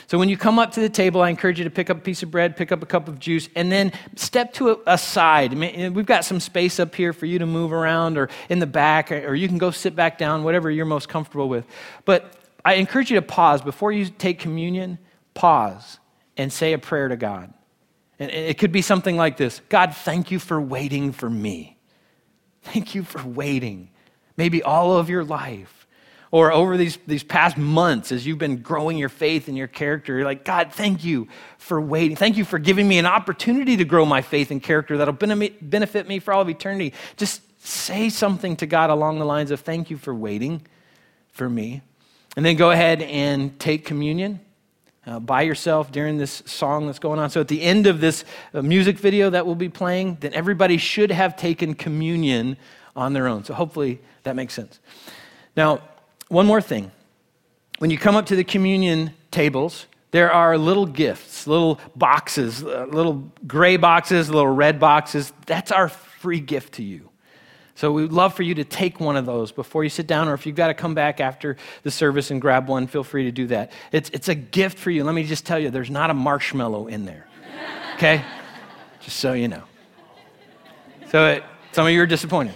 So 0.08 0.20
when 0.20 0.30
you 0.30 0.38
come 0.38 0.60
up 0.60 0.72
to 0.74 0.80
the 0.80 0.89
table, 0.89 1.22
I 1.22 1.30
encourage 1.30 1.58
you 1.58 1.64
to 1.64 1.70
pick 1.70 1.89
up 1.89 1.97
a 1.97 2.01
piece 2.01 2.22
of 2.22 2.30
bread, 2.30 2.56
pick 2.56 2.72
up 2.72 2.84
a 2.84 2.86
cup 2.86 3.08
of 3.08 3.20
juice, 3.20 3.49
and 3.56 3.72
then 3.72 3.91
step 4.16 4.53
to 4.53 4.82
a, 4.86 4.97
side. 4.97 5.56
Mean, 5.58 5.76
eh, 5.76 5.89
we've 5.89 6.06
got 6.06 6.26
some 6.26 6.39
space 6.39 6.80
up 6.80 6.93
here 6.93 7.12
for 7.12 7.26
you 7.26 7.39
to 7.39 7.45
move 7.45 7.74
around 7.74 8.18
or 8.18 8.30
in 8.49 8.60
the 8.60 8.68
back, 8.68 9.12
or, 9.12 9.30
or 9.30 9.36
you 9.36 9.47
can 9.47 9.58
go 9.58 9.72
sit 9.72 9.95
back 9.95 10.18
down, 10.18 10.43
whatever 10.43 10.70
you're 10.70 10.86
most 10.86 11.10
comfortable 11.10 11.49
with. 11.49 11.66
But 12.06 12.34
I 12.64 12.76
encourage 12.76 13.10
you 13.10 13.16
to 13.16 13.26
pause 13.26 13.62
before 13.62 13.91
you 13.91 14.06
take 14.06 14.39
communion, 14.39 14.99
pause 15.34 15.99
and 16.38 16.51
say 16.53 16.74
a 16.74 16.78
prayer 16.78 17.08
to 17.08 17.18
God. 17.18 17.53
And 18.20 18.32
it 18.32 18.58
could 18.58 18.72
be 18.72 18.82
something 18.82 19.18
like 19.18 19.38
this 19.38 19.62
God, 19.70 19.95
thank 19.95 20.32
you 20.32 20.39
for 20.39 20.62
waiting 20.62 21.12
for 21.12 21.30
me. 21.30 21.78
Thank 22.62 22.95
you 22.95 23.03
for 23.03 23.24
waiting, 23.28 23.89
maybe 24.38 24.64
all 24.64 24.97
of 24.97 25.10
your 25.10 25.24
life 25.24 25.84
or 26.36 26.51
over 26.51 26.75
these, 26.75 26.97
these 27.07 27.23
past 27.23 27.55
months 27.55 28.11
as 28.11 28.27
you've 28.27 28.38
been 28.38 28.57
growing 28.57 28.97
your 28.97 29.07
faith 29.07 29.47
and 29.47 29.57
your 29.57 29.69
character, 29.69 30.17
you're 30.17 30.25
like, 30.25 30.43
God, 30.43 30.73
thank 30.73 31.05
you 31.05 31.29
for 31.57 31.79
waiting. 31.79 32.17
Thank 32.17 32.36
you 32.36 32.43
for 32.43 32.59
giving 32.59 32.89
me 32.89 32.97
an 32.97 33.05
opportunity 33.05 33.77
to 33.77 33.86
grow 33.86 34.05
my 34.05 34.21
faith 34.21 34.51
and 34.51 34.61
character 34.61 34.97
that'll 34.97 35.13
benefit 35.13 36.07
me 36.09 36.19
for 36.19 36.33
all 36.33 36.41
of 36.41 36.49
eternity. 36.49 36.91
Just 37.15 37.41
say 37.65 38.09
something 38.09 38.57
to 38.57 38.65
God 38.65 38.89
along 38.89 39.19
the 39.19 39.25
lines 39.25 39.49
of, 39.49 39.61
Thank 39.61 39.89
you 39.89 39.95
for 39.95 40.13
waiting 40.13 40.61
for 41.31 41.49
me. 41.49 41.81
And 42.36 42.45
then 42.45 42.57
go 42.57 42.69
ahead 42.71 43.01
and 43.01 43.57
take 43.57 43.86
communion. 43.86 44.41
Uh, 45.07 45.19
by 45.19 45.43
yourself 45.43 45.91
during 45.91 46.17
this 46.17 46.41
song 46.47 46.88
that's 46.88 46.97
going 46.97 47.19
on. 47.19 47.29
So, 47.29 47.39
at 47.39 47.47
the 47.47 47.61
end 47.61 47.86
of 47.86 48.01
this 48.01 48.25
uh, 48.55 48.63
music 48.63 48.97
video 48.97 49.29
that 49.29 49.45
we'll 49.45 49.53
be 49.53 49.69
playing, 49.69 50.17
then 50.19 50.33
everybody 50.33 50.77
should 50.77 51.11
have 51.11 51.38
taken 51.38 51.75
communion 51.75 52.57
on 52.95 53.13
their 53.13 53.27
own. 53.27 53.43
So, 53.43 53.53
hopefully, 53.53 54.01
that 54.23 54.36
makes 54.36 54.55
sense. 54.55 54.79
Now, 55.55 55.81
one 56.28 56.45
more 56.45 56.61
thing. 56.61 56.91
When 57.80 57.89
you 57.89 57.97
come 57.97 58.15
up 58.15 58.28
to 58.28 58.36
the 58.36 58.43
communion 58.43 59.11
tables, 59.32 59.86
there 60.11 60.32
are 60.32 60.57
little 60.57 60.86
gifts, 60.86 61.45
little 61.45 61.80
boxes, 61.95 62.63
uh, 62.63 62.88
little 62.89 63.32
gray 63.45 63.76
boxes, 63.76 64.30
little 64.30 64.47
red 64.47 64.80
boxes. 64.80 65.34
That's 65.45 65.71
our 65.71 65.89
free 65.89 66.39
gift 66.39 66.76
to 66.76 66.84
you. 66.84 67.09
So 67.76 67.91
we'd 67.91 68.13
love 68.13 68.34
for 68.34 68.43
you 68.43 68.55
to 68.55 68.63
take 68.63 69.01
one 69.01 69.17
of 69.17 69.26
those 69.26 69.51
before 69.51 69.84
you 69.84 69.89
sit 69.89 70.07
down, 70.07 70.30
or 70.30 70.34
if 70.34 70.45
you've 70.45 70.55
got 70.55 70.67
to 70.67 70.73
come 70.73 70.93
back 70.93 71.19
after 71.19 71.57
the 71.84 71.91
service 71.91 72.32
and 72.32 72.39
grab 72.39 72.69
one, 72.69 72.88
feel 72.88 73.03
free 73.03 73.26
to 73.26 73.32
do 73.32 73.47
that. 73.47 73.73
It's, 73.91 74.09
it's 74.11 74.30
a 74.30 74.36
gift 74.36 74.80
for 74.80 74.89
you. 74.89 75.03
Let 75.03 75.13
me 75.13 75.26
just 75.26 75.45
tell 75.45 75.59
you, 75.59 75.69
there's 75.69 75.89
not 75.89 76.09
a 76.09 76.13
marshmallow 76.13 76.88
in 76.88 77.05
there. 77.05 77.28
Okay? 77.95 78.23
just 79.01 79.17
so 79.17 79.34
you 79.34 79.49
know. 79.49 79.63
So 81.11 81.28
it, 81.28 81.43
some 81.73 81.86
of 81.86 81.91
you 81.91 82.01
are 82.01 82.07
disappointed. 82.07 82.55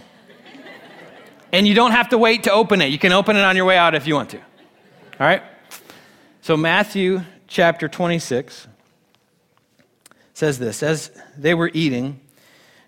And 1.52 1.68
you 1.68 1.74
don't 1.74 1.92
have 1.92 2.10
to 2.10 2.18
wait 2.18 2.44
to 2.44 2.52
open 2.52 2.82
it. 2.82 2.88
You 2.88 3.00
can 3.00 3.12
open 3.12 3.36
it 3.36 3.42
on 3.42 3.56
your 3.56 3.66
way 3.66 3.78
out 3.78 3.96
if 3.96 4.06
you 4.06 4.16
want 4.16 4.30
to. 4.32 4.38
All 4.38 5.28
right? 5.28 5.42
So, 6.42 6.56
Matthew 6.56 7.22
chapter 7.48 7.88
26 7.88 8.68
says 10.34 10.60
this 10.60 10.84
As 10.84 11.12
they 11.38 11.54
were 11.54 11.72
eating, 11.74 12.20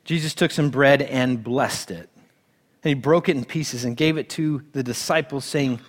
Jesus 0.05 0.33
took 0.33 0.51
some 0.51 0.69
bread 0.69 1.01
and 1.01 1.43
blessed 1.43 1.91
it. 1.91 2.09
And 2.83 2.89
he 2.89 2.93
broke 2.93 3.29
it 3.29 3.35
in 3.35 3.45
pieces 3.45 3.83
and 3.83 3.95
gave 3.95 4.17
it 4.17 4.29
to 4.31 4.63
the 4.73 4.83
disciples, 4.83 5.45
saying, 5.45 5.79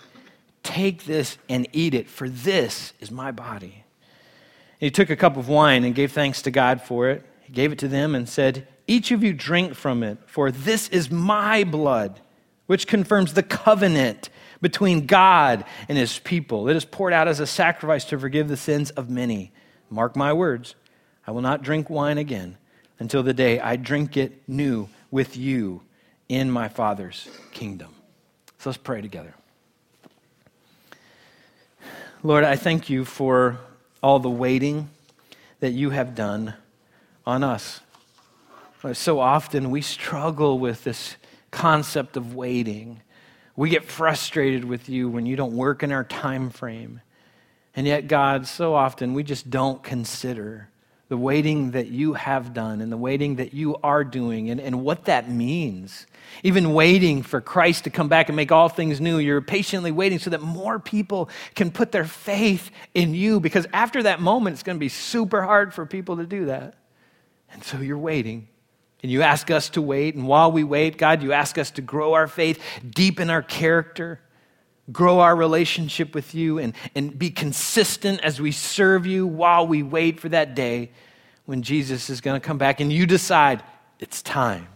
Take 0.62 1.04
this 1.04 1.38
and 1.48 1.66
eat 1.72 1.94
it, 1.94 2.08
for 2.08 2.28
this 2.28 2.92
is 3.00 3.10
my 3.10 3.30
body. 3.30 3.84
And 4.80 4.86
he 4.86 4.90
took 4.90 5.10
a 5.10 5.16
cup 5.16 5.36
of 5.36 5.48
wine 5.48 5.84
and 5.84 5.94
gave 5.94 6.12
thanks 6.12 6.42
to 6.42 6.50
God 6.50 6.80
for 6.80 7.08
it. 7.08 7.24
He 7.42 7.52
gave 7.52 7.72
it 7.72 7.78
to 7.80 7.88
them 7.88 8.14
and 8.14 8.28
said, 8.28 8.66
Each 8.86 9.10
of 9.10 9.22
you 9.22 9.32
drink 9.32 9.74
from 9.74 10.02
it, 10.02 10.18
for 10.26 10.50
this 10.50 10.88
is 10.88 11.10
my 11.10 11.64
blood 11.64 12.20
which 12.66 12.86
confirms 12.86 13.34
the 13.34 13.42
covenant 13.42 14.30
between 14.60 15.06
God 15.06 15.64
and 15.88 15.98
his 15.98 16.18
people. 16.20 16.68
It 16.68 16.76
is 16.76 16.84
poured 16.84 17.12
out 17.12 17.28
as 17.28 17.40
a 17.40 17.46
sacrifice 17.46 18.04
to 18.06 18.18
forgive 18.18 18.48
the 18.48 18.56
sins 18.56 18.90
of 18.90 19.10
many. 19.10 19.52
Mark 19.90 20.16
my 20.16 20.32
words, 20.32 20.74
I 21.26 21.32
will 21.32 21.42
not 21.42 21.62
drink 21.62 21.90
wine 21.90 22.18
again 22.18 22.56
until 22.98 23.22
the 23.22 23.34
day 23.34 23.58
I 23.60 23.76
drink 23.76 24.16
it 24.16 24.48
new 24.48 24.88
with 25.10 25.36
you 25.36 25.82
in 26.28 26.50
my 26.50 26.68
Father's 26.68 27.28
kingdom. 27.50 27.94
So 28.58 28.70
let's 28.70 28.78
pray 28.78 29.02
together. 29.02 29.34
Lord, 32.22 32.44
I 32.44 32.54
thank 32.54 32.88
you 32.88 33.04
for 33.04 33.58
all 34.00 34.20
the 34.20 34.30
waiting 34.30 34.88
that 35.58 35.72
you 35.72 35.90
have 35.90 36.14
done 36.14 36.54
on 37.26 37.42
us. 37.42 37.80
So 38.92 39.18
often 39.18 39.70
we 39.70 39.82
struggle 39.82 40.58
with 40.58 40.84
this 40.84 41.16
concept 41.52 42.16
of 42.16 42.34
waiting. 42.34 43.00
We 43.54 43.70
get 43.70 43.84
frustrated 43.84 44.64
with 44.64 44.88
you 44.88 45.08
when 45.08 45.26
you 45.26 45.36
don't 45.36 45.54
work 45.54 45.84
in 45.84 45.92
our 45.92 46.02
time 46.02 46.50
frame. 46.50 47.00
And 47.76 47.86
yet, 47.86 48.08
God, 48.08 48.48
so 48.48 48.74
often 48.74 49.14
we 49.14 49.22
just 49.22 49.48
don't 49.48 49.82
consider 49.82 50.68
the 51.08 51.16
waiting 51.18 51.72
that 51.72 51.88
you 51.88 52.14
have 52.14 52.54
done 52.54 52.80
and 52.80 52.90
the 52.90 52.96
waiting 52.96 53.36
that 53.36 53.52
you 53.52 53.76
are 53.82 54.02
doing 54.02 54.48
and, 54.48 54.58
and 54.58 54.82
what 54.82 55.04
that 55.04 55.30
means. 55.30 56.06
Even 56.42 56.72
waiting 56.72 57.22
for 57.22 57.40
Christ 57.40 57.84
to 57.84 57.90
come 57.90 58.08
back 58.08 58.30
and 58.30 58.36
make 58.36 58.50
all 58.50 58.70
things 58.70 58.98
new, 58.98 59.18
you're 59.18 59.42
patiently 59.42 59.90
waiting 59.90 60.18
so 60.18 60.30
that 60.30 60.40
more 60.40 60.78
people 60.78 61.28
can 61.54 61.70
put 61.70 61.92
their 61.92 62.06
faith 62.06 62.70
in 62.94 63.14
you 63.14 63.40
because 63.40 63.66
after 63.74 64.02
that 64.04 64.22
moment, 64.22 64.54
it's 64.54 64.62
going 64.62 64.76
to 64.76 64.80
be 64.80 64.88
super 64.88 65.42
hard 65.42 65.74
for 65.74 65.84
people 65.84 66.16
to 66.16 66.24
do 66.24 66.46
that. 66.46 66.76
And 67.52 67.62
so 67.62 67.78
you're 67.78 67.98
waiting. 67.98 68.48
And 69.02 69.10
you 69.10 69.22
ask 69.22 69.50
us 69.50 69.68
to 69.70 69.82
wait. 69.82 70.14
And 70.14 70.26
while 70.26 70.52
we 70.52 70.64
wait, 70.64 70.96
God, 70.96 71.22
you 71.22 71.32
ask 71.32 71.58
us 71.58 71.70
to 71.72 71.82
grow 71.82 72.14
our 72.14 72.28
faith, 72.28 72.62
deepen 72.88 73.30
our 73.30 73.42
character, 73.42 74.20
grow 74.92 75.20
our 75.20 75.34
relationship 75.34 76.14
with 76.14 76.34
you, 76.34 76.58
and, 76.58 76.74
and 76.94 77.18
be 77.18 77.30
consistent 77.30 78.20
as 78.20 78.40
we 78.40 78.52
serve 78.52 79.06
you 79.06 79.26
while 79.26 79.66
we 79.66 79.82
wait 79.82 80.20
for 80.20 80.28
that 80.28 80.54
day 80.54 80.90
when 81.46 81.62
Jesus 81.62 82.10
is 82.10 82.20
going 82.20 82.40
to 82.40 82.46
come 82.46 82.58
back. 82.58 82.80
And 82.80 82.92
you 82.92 83.06
decide, 83.06 83.62
it's 83.98 84.22
time. 84.22 84.68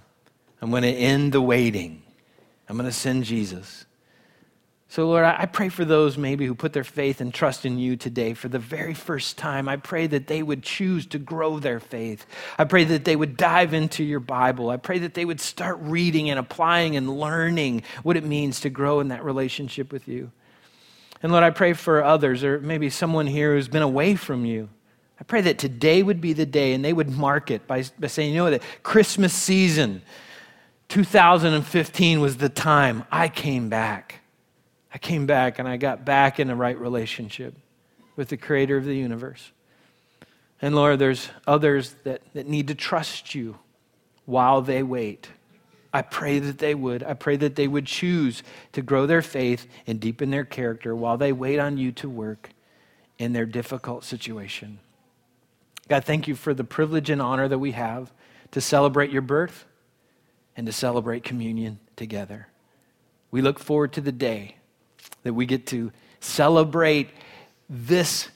I'm 0.61 0.71
going 0.71 0.83
to 0.83 0.89
end 0.89 1.33
the 1.33 1.43
waiting. 1.43 2.03
I'm 2.69 2.77
going 2.77 2.89
to 2.89 2.93
send 2.93 3.25
Jesus. 3.25 3.85
So, 4.89 5.09
Lord, 5.09 5.25
I 5.25 5.47
pray 5.47 5.69
for 5.69 5.85
those 5.85 6.17
maybe 6.17 6.47
who 6.47 6.55
put 6.55 6.73
their 6.73 6.85
faith 6.85 7.21
and 7.21 7.35
trust 7.35 7.67
in 7.67 7.77
you 7.77 7.97
today 7.97 8.35
for 8.35 8.49
the 8.49 8.61
very 8.61 8.95
first 8.95 9.37
time. 9.37 9.69
I 9.69 9.77
pray 9.77 10.07
that 10.07 10.29
they 10.29 10.45
would 10.45 10.63
choose 10.63 11.07
to 11.07 11.19
grow 11.19 11.59
their 11.59 11.81
faith. 11.81 12.25
I 12.57 12.65
pray 12.65 12.85
that 12.85 13.05
they 13.05 13.17
would 13.17 13.37
dive 13.37 13.75
into 13.75 14.05
your 14.05 14.21
Bible. 14.21 14.71
I 14.71 14.77
pray 14.77 15.01
that 15.01 15.15
they 15.15 15.25
would 15.25 15.41
start 15.41 15.79
reading 15.81 16.31
and 16.31 16.39
applying 16.39 16.97
and 16.97 17.19
learning 17.19 17.83
what 18.05 18.17
it 18.17 18.25
means 18.25 18.61
to 18.61 18.71
grow 18.71 19.01
in 19.01 19.09
that 19.09 19.25
relationship 19.25 19.93
with 19.93 20.07
you. 20.07 20.31
And 21.21 21.33
Lord, 21.33 21.45
I 21.45 21.51
pray 21.51 21.73
for 21.73 22.05
others, 22.05 22.45
or 22.45 22.61
maybe 22.61 22.89
someone 22.89 23.27
here 23.27 23.55
who's 23.55 23.69
been 23.69 23.83
away 23.83 24.15
from 24.15 24.45
you. 24.45 24.69
I 25.21 25.25
pray 25.25 25.41
that 25.43 25.59
today 25.59 26.03
would 26.03 26.21
be 26.21 26.33
the 26.33 26.47
day 26.47 26.75
and 26.75 26.85
they 26.85 26.93
would 26.93 27.11
mark 27.11 27.51
it 27.51 27.67
by, 27.67 27.85
by 27.99 28.07
saying, 28.07 28.35
you 28.35 28.39
know, 28.39 28.51
that 28.51 28.63
Christmas 28.85 29.33
season 29.33 30.03
2015 30.89 32.21
was 32.21 32.37
the 32.37 32.49
time 32.49 33.05
I 33.11 33.29
came 33.29 33.69
back. 33.69 34.21
I 34.97 34.99
came 34.99 35.27
back 35.27 35.59
and 35.59 35.69
I 35.69 35.77
got 35.77 36.07
back 36.07 36.41
in 36.41 36.49
the 36.49 36.55
right 36.55 36.81
relationship 36.81 37.55
with 38.17 38.31
the 38.31 38.39
creator 38.39 38.79
of 38.79 38.87
the 38.87 38.97
universe. 38.97 39.53
And 40.63 40.75
Lord, 40.75 40.99
there's 40.99 41.29
others 41.47 41.95
that, 42.05 42.23
that 42.33 42.49
need 42.49 42.69
to 42.69 42.75
trust 42.75 43.35
you 43.35 43.59
while 44.25 44.63
they 44.63 44.83
wait. 44.83 45.29
I 45.93 46.01
pray 46.01 46.39
that 46.39 46.57
they 46.57 46.75
would. 46.75 47.03
I 47.03 47.13
pray 47.13 47.37
that 47.37 47.57
they 47.57 47.69
would 47.69 47.85
choose 47.85 48.43
to 48.73 48.81
grow 48.81 49.05
their 49.05 49.21
faith 49.21 49.67
and 49.87 50.01
deepen 50.01 50.31
their 50.31 50.47
character 50.47 50.97
while 50.97 51.19
they 51.19 51.31
wait 51.31 51.59
on 51.59 51.77
you 51.77 51.93
to 51.93 52.09
work 52.09 52.49
in 53.19 53.35
their 53.35 53.45
difficult 53.45 54.03
situation. 54.03 54.79
God, 55.89 56.07
thank 56.07 56.27
you 56.27 56.35
for 56.35 56.55
the 56.55 56.65
privilege 56.65 57.11
and 57.11 57.21
honor 57.21 57.49
that 57.49 57.59
we 57.59 57.73
have 57.73 58.15
to 58.53 58.63
celebrate 58.63 59.11
your 59.11 59.21
birth 59.21 59.67
and 60.57 60.67
to 60.67 60.73
celebrate 60.73 61.23
communion 61.23 61.81
together. 61.97 62.49
We 63.31 63.43
look 63.43 63.59
forward 63.59 63.93
to 63.93 64.01
the 64.01 64.11
day 64.11 64.56
that 65.27 65.35
we 65.35 65.45
get 65.45 65.67
to 65.67 65.91
celebrate 66.21 67.11
this 67.69 68.29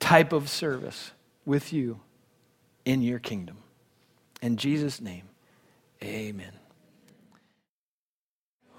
type 0.00 0.32
of 0.32 0.48
service 0.48 1.12
with 1.46 1.72
you 1.72 2.00
in 2.84 3.00
your 3.00 3.20
kingdom. 3.20 3.58
In 4.42 4.56
Jesus' 4.56 5.00
name, 5.00 5.22
amen. 6.02 6.50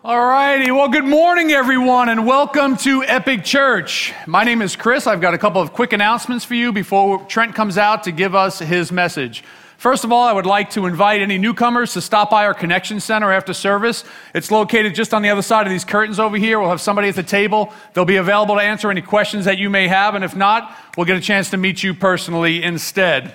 All 0.04 0.20
righty. 0.20 0.72
Well, 0.72 0.90
good 0.90 1.06
morning, 1.06 1.52
everyone, 1.52 2.10
and 2.10 2.28
welcome 2.28 2.76
to 2.78 3.06
Epic 3.06 3.46
Church. 3.46 4.14
My 4.28 4.44
name 4.44 4.62
is 4.62 4.76
Chris. 4.76 5.08
I've 5.08 5.22
got 5.22 5.34
a 5.34 5.38
couple 5.38 5.62
of 5.62 5.72
quick 5.72 5.94
announcements 5.94 6.44
for 6.44 6.56
you 6.56 6.74
before 6.74 7.24
Trent 7.28 7.56
comes 7.56 7.78
out 7.78 8.04
to 8.04 8.12
give 8.12 8.36
us 8.36 8.60
his 8.60 8.92
message. 8.92 9.42
First 9.80 10.04
of 10.04 10.12
all, 10.12 10.28
I 10.28 10.34
would 10.34 10.46
like 10.46 10.72
to 10.72 10.88
invite 10.88 11.22
any 11.22 11.38
newcomers 11.38 11.94
to 11.94 12.02
stop 12.02 12.30
by 12.30 12.46
our 12.46 12.54
Connection 12.54 13.00
Center 13.00 13.32
after 13.32 13.54
service. 13.54 14.04
It's 14.36 14.52
located 14.52 14.94
just 14.94 15.14
on 15.14 15.22
the 15.22 15.30
other 15.30 15.42
side 15.42 15.66
of 15.66 15.72
these 15.72 15.86
curtains 15.86 16.20
over 16.20 16.36
here. 16.36 16.60
We'll 16.60 16.70
have 16.70 16.82
somebody 16.82 17.08
at 17.08 17.16
the 17.16 17.24
table. 17.24 17.72
They'll 17.94 18.04
be 18.04 18.18
available 18.18 18.56
to 18.56 18.62
answer 18.62 18.92
any 18.92 19.02
questions 19.02 19.46
that 19.46 19.58
you 19.58 19.70
may 19.70 19.88
have, 19.88 20.16
and 20.16 20.26
if 20.26 20.36
not, 20.36 20.76
we'll 20.98 21.06
get 21.06 21.16
a 21.16 21.22
chance 21.22 21.50
to 21.52 21.58
meet 21.58 21.82
you 21.82 21.94
personally 21.94 22.62
instead. 22.62 23.34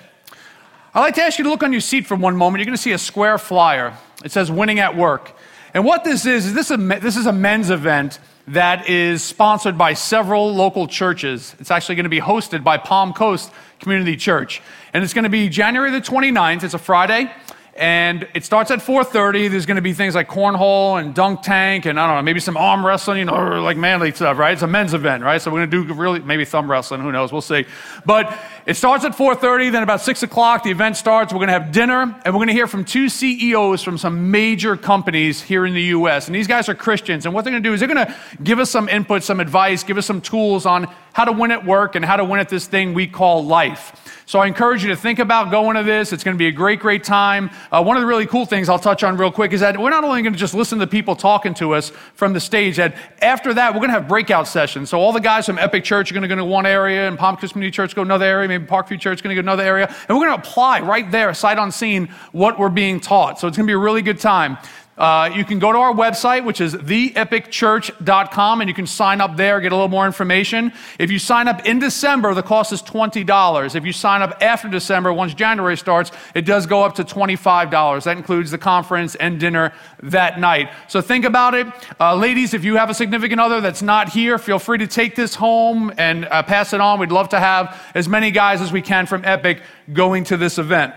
I'd 0.92 1.00
like 1.00 1.14
to 1.14 1.22
ask 1.22 1.38
you 1.38 1.44
to 1.44 1.50
look 1.50 1.62
on 1.62 1.72
your 1.72 1.80
seat 1.80 2.06
for 2.06 2.14
one 2.14 2.36
moment. 2.36 2.60
You're 2.60 2.66
going 2.66 2.76
to 2.76 2.82
see 2.82 2.92
a 2.92 2.98
square 2.98 3.38
flyer. 3.38 3.96
It 4.22 4.30
says 4.30 4.50
Winning 4.50 4.80
at 4.80 4.94
Work. 4.94 5.32
And 5.72 5.82
what 5.82 6.04
this 6.04 6.26
is, 6.26 6.44
is 6.44 6.52
this, 6.52 6.68
this 6.68 7.16
is 7.16 7.24
a 7.24 7.32
men's 7.32 7.70
event 7.70 8.18
that 8.48 8.86
is 8.86 9.24
sponsored 9.24 9.78
by 9.78 9.94
several 9.94 10.54
local 10.54 10.86
churches. 10.86 11.56
It's 11.58 11.70
actually 11.70 11.94
going 11.94 12.04
to 12.04 12.10
be 12.10 12.20
hosted 12.20 12.62
by 12.62 12.76
Palm 12.76 13.14
Coast 13.14 13.50
Community 13.80 14.16
Church. 14.16 14.60
And 14.94 15.02
it's 15.02 15.12
going 15.12 15.24
to 15.24 15.30
be 15.30 15.48
January 15.48 15.90
the 15.90 16.00
29th. 16.00 16.62
It's 16.62 16.74
a 16.74 16.78
Friday. 16.78 17.30
And 17.76 18.28
it 18.32 18.44
starts 18.44 18.70
at 18.70 18.78
4.30. 18.78 19.50
There's 19.50 19.66
going 19.66 19.74
to 19.74 19.82
be 19.82 19.92
things 19.92 20.14
like 20.14 20.28
cornhole 20.28 21.00
and 21.00 21.12
dunk 21.12 21.42
tank 21.42 21.86
and 21.86 21.98
I 21.98 22.06
don't 22.06 22.16
know, 22.16 22.22
maybe 22.22 22.38
some 22.38 22.56
arm 22.56 22.86
wrestling, 22.86 23.18
you 23.18 23.24
know, 23.24 23.60
like 23.60 23.76
manly 23.76 24.12
stuff, 24.12 24.38
right? 24.38 24.52
It's 24.52 24.62
a 24.62 24.68
men's 24.68 24.94
event, 24.94 25.24
right? 25.24 25.42
So 25.42 25.50
we're 25.50 25.66
going 25.66 25.70
to 25.72 25.92
do 25.92 25.94
really, 25.94 26.20
maybe 26.20 26.44
thumb 26.44 26.70
wrestling, 26.70 27.00
who 27.00 27.10
knows, 27.10 27.32
we'll 27.32 27.40
see. 27.40 27.66
But 28.06 28.38
it 28.66 28.76
starts 28.76 29.04
at 29.04 29.12
4.30, 29.12 29.72
then 29.72 29.82
about 29.82 30.00
6 30.00 30.22
o'clock, 30.22 30.62
the 30.62 30.70
event 30.70 30.96
starts. 30.96 31.34
We're 31.34 31.38
going 31.38 31.48
to 31.48 31.52
have 31.52 31.70
dinner, 31.70 32.00
and 32.00 32.34
we're 32.34 32.38
going 32.38 32.48
to 32.48 32.54
hear 32.54 32.66
from 32.66 32.86
two 32.86 33.10
CEOs 33.10 33.82
from 33.82 33.98
some 33.98 34.30
major 34.30 34.74
companies 34.74 35.42
here 35.42 35.66
in 35.66 35.74
the 35.74 35.82
U.S. 35.82 36.28
And 36.28 36.34
these 36.34 36.46
guys 36.46 36.68
are 36.70 36.74
Christians. 36.74 37.26
And 37.26 37.34
what 37.34 37.44
they're 37.44 37.52
going 37.52 37.62
to 37.62 37.68
do 37.68 37.74
is 37.74 37.80
they're 37.80 37.88
going 37.88 38.06
to 38.06 38.14
give 38.42 38.58
us 38.58 38.70
some 38.70 38.88
input, 38.88 39.22
some 39.22 39.38
advice, 39.38 39.82
give 39.82 39.98
us 39.98 40.06
some 40.06 40.22
tools 40.22 40.64
on 40.64 40.86
how 41.12 41.24
to 41.24 41.32
win 41.32 41.50
at 41.50 41.64
work 41.64 41.94
and 41.94 42.04
how 42.04 42.16
to 42.16 42.24
win 42.24 42.40
at 42.40 42.48
this 42.48 42.66
thing 42.66 42.94
we 42.94 43.06
call 43.06 43.44
life. 43.44 44.00
So 44.26 44.38
I 44.38 44.46
encourage 44.46 44.82
you 44.82 44.88
to 44.88 44.96
think 44.96 45.18
about 45.18 45.50
going 45.50 45.76
to 45.76 45.82
this. 45.82 46.12
It's 46.12 46.24
going 46.24 46.34
to 46.34 46.38
be 46.38 46.46
a 46.46 46.52
great, 46.52 46.80
great 46.80 47.04
time. 47.04 47.50
Uh, 47.70 47.82
one 47.82 47.96
of 47.96 48.00
the 48.00 48.06
really 48.06 48.26
cool 48.26 48.46
things 48.46 48.70
I'll 48.70 48.78
touch 48.78 49.04
on 49.04 49.18
real 49.18 49.30
quick 49.30 49.52
is 49.52 49.60
that 49.60 49.78
we're 49.78 49.90
not 49.90 50.02
only 50.02 50.22
going 50.22 50.32
to 50.32 50.38
just 50.38 50.54
listen 50.54 50.78
to 50.78 50.86
people 50.86 51.14
talking 51.14 51.52
to 51.54 51.74
us 51.74 51.90
from 52.14 52.32
the 52.32 52.40
stage, 52.40 52.78
that 52.78 52.96
after 53.20 53.52
that, 53.54 53.74
we're 53.74 53.80
going 53.80 53.90
to 53.90 53.94
have 53.94 54.08
breakout 54.08 54.48
sessions. 54.48 54.88
So 54.88 54.98
all 54.98 55.12
the 55.12 55.20
guys 55.20 55.44
from 55.44 55.58
Epic 55.58 55.84
Church 55.84 56.10
are 56.10 56.14
going 56.14 56.22
to 56.22 56.28
go 56.28 56.36
to 56.36 56.44
one 56.44 56.64
area, 56.64 57.06
and 57.06 57.18
Palm 57.18 57.36
Community 57.36 57.70
Church 57.70 57.94
go 57.94 58.02
another 58.02 58.24
area, 58.24 58.48
maybe 58.58 58.70
Parkview 58.70 59.00
Church 59.00 59.22
going 59.22 59.34
to 59.34 59.40
go 59.40 59.42
to 59.42 59.46
another 59.46 59.62
area. 59.62 59.86
And 60.08 60.18
we're 60.18 60.26
going 60.26 60.40
to 60.40 60.48
apply 60.48 60.80
right 60.80 61.10
there, 61.10 61.32
sight 61.34 61.58
unseen, 61.58 62.08
what 62.32 62.58
we're 62.58 62.68
being 62.68 63.00
taught. 63.00 63.38
So 63.38 63.48
it's 63.48 63.56
going 63.56 63.66
to 63.66 63.70
be 63.70 63.74
a 63.74 63.78
really 63.78 64.02
good 64.02 64.20
time. 64.20 64.58
Uh, 64.96 65.30
you 65.34 65.44
can 65.44 65.58
go 65.58 65.72
to 65.72 65.78
our 65.78 65.92
website, 65.92 66.44
which 66.44 66.60
is 66.60 66.74
theepicchurch.com, 66.74 68.60
and 68.60 68.68
you 68.68 68.74
can 68.74 68.86
sign 68.86 69.20
up 69.20 69.36
there, 69.36 69.60
get 69.60 69.72
a 69.72 69.74
little 69.74 69.88
more 69.88 70.06
information. 70.06 70.72
If 70.98 71.10
you 71.10 71.18
sign 71.18 71.48
up 71.48 71.66
in 71.66 71.80
December, 71.80 72.32
the 72.34 72.42
cost 72.42 72.72
is 72.72 72.80
$20. 72.82 73.74
If 73.74 73.84
you 73.84 73.92
sign 73.92 74.22
up 74.22 74.40
after 74.40 74.68
December, 74.68 75.12
once 75.12 75.34
January 75.34 75.76
starts, 75.76 76.12
it 76.34 76.42
does 76.42 76.66
go 76.66 76.84
up 76.84 76.94
to 76.96 77.04
$25. 77.04 78.04
That 78.04 78.16
includes 78.16 78.52
the 78.52 78.58
conference 78.58 79.16
and 79.16 79.40
dinner 79.40 79.72
that 80.02 80.38
night. 80.38 80.70
So 80.88 81.00
think 81.00 81.24
about 81.24 81.54
it. 81.54 81.66
Uh, 81.98 82.14
ladies, 82.14 82.54
if 82.54 82.64
you 82.64 82.76
have 82.76 82.90
a 82.90 82.94
significant 82.94 83.40
other 83.40 83.60
that's 83.60 83.82
not 83.82 84.10
here, 84.10 84.38
feel 84.38 84.60
free 84.60 84.78
to 84.78 84.86
take 84.86 85.16
this 85.16 85.34
home 85.34 85.92
and 85.98 86.26
uh, 86.26 86.42
pass 86.44 86.72
it 86.72 86.80
on. 86.80 87.00
We'd 87.00 87.10
love 87.10 87.30
to 87.30 87.40
have 87.40 87.80
as 87.94 88.08
many 88.08 88.30
guys 88.30 88.60
as 88.60 88.70
we 88.70 88.82
can 88.82 89.06
from 89.06 89.24
Epic 89.24 89.60
going 89.92 90.24
to 90.24 90.36
this 90.36 90.58
event. 90.58 90.94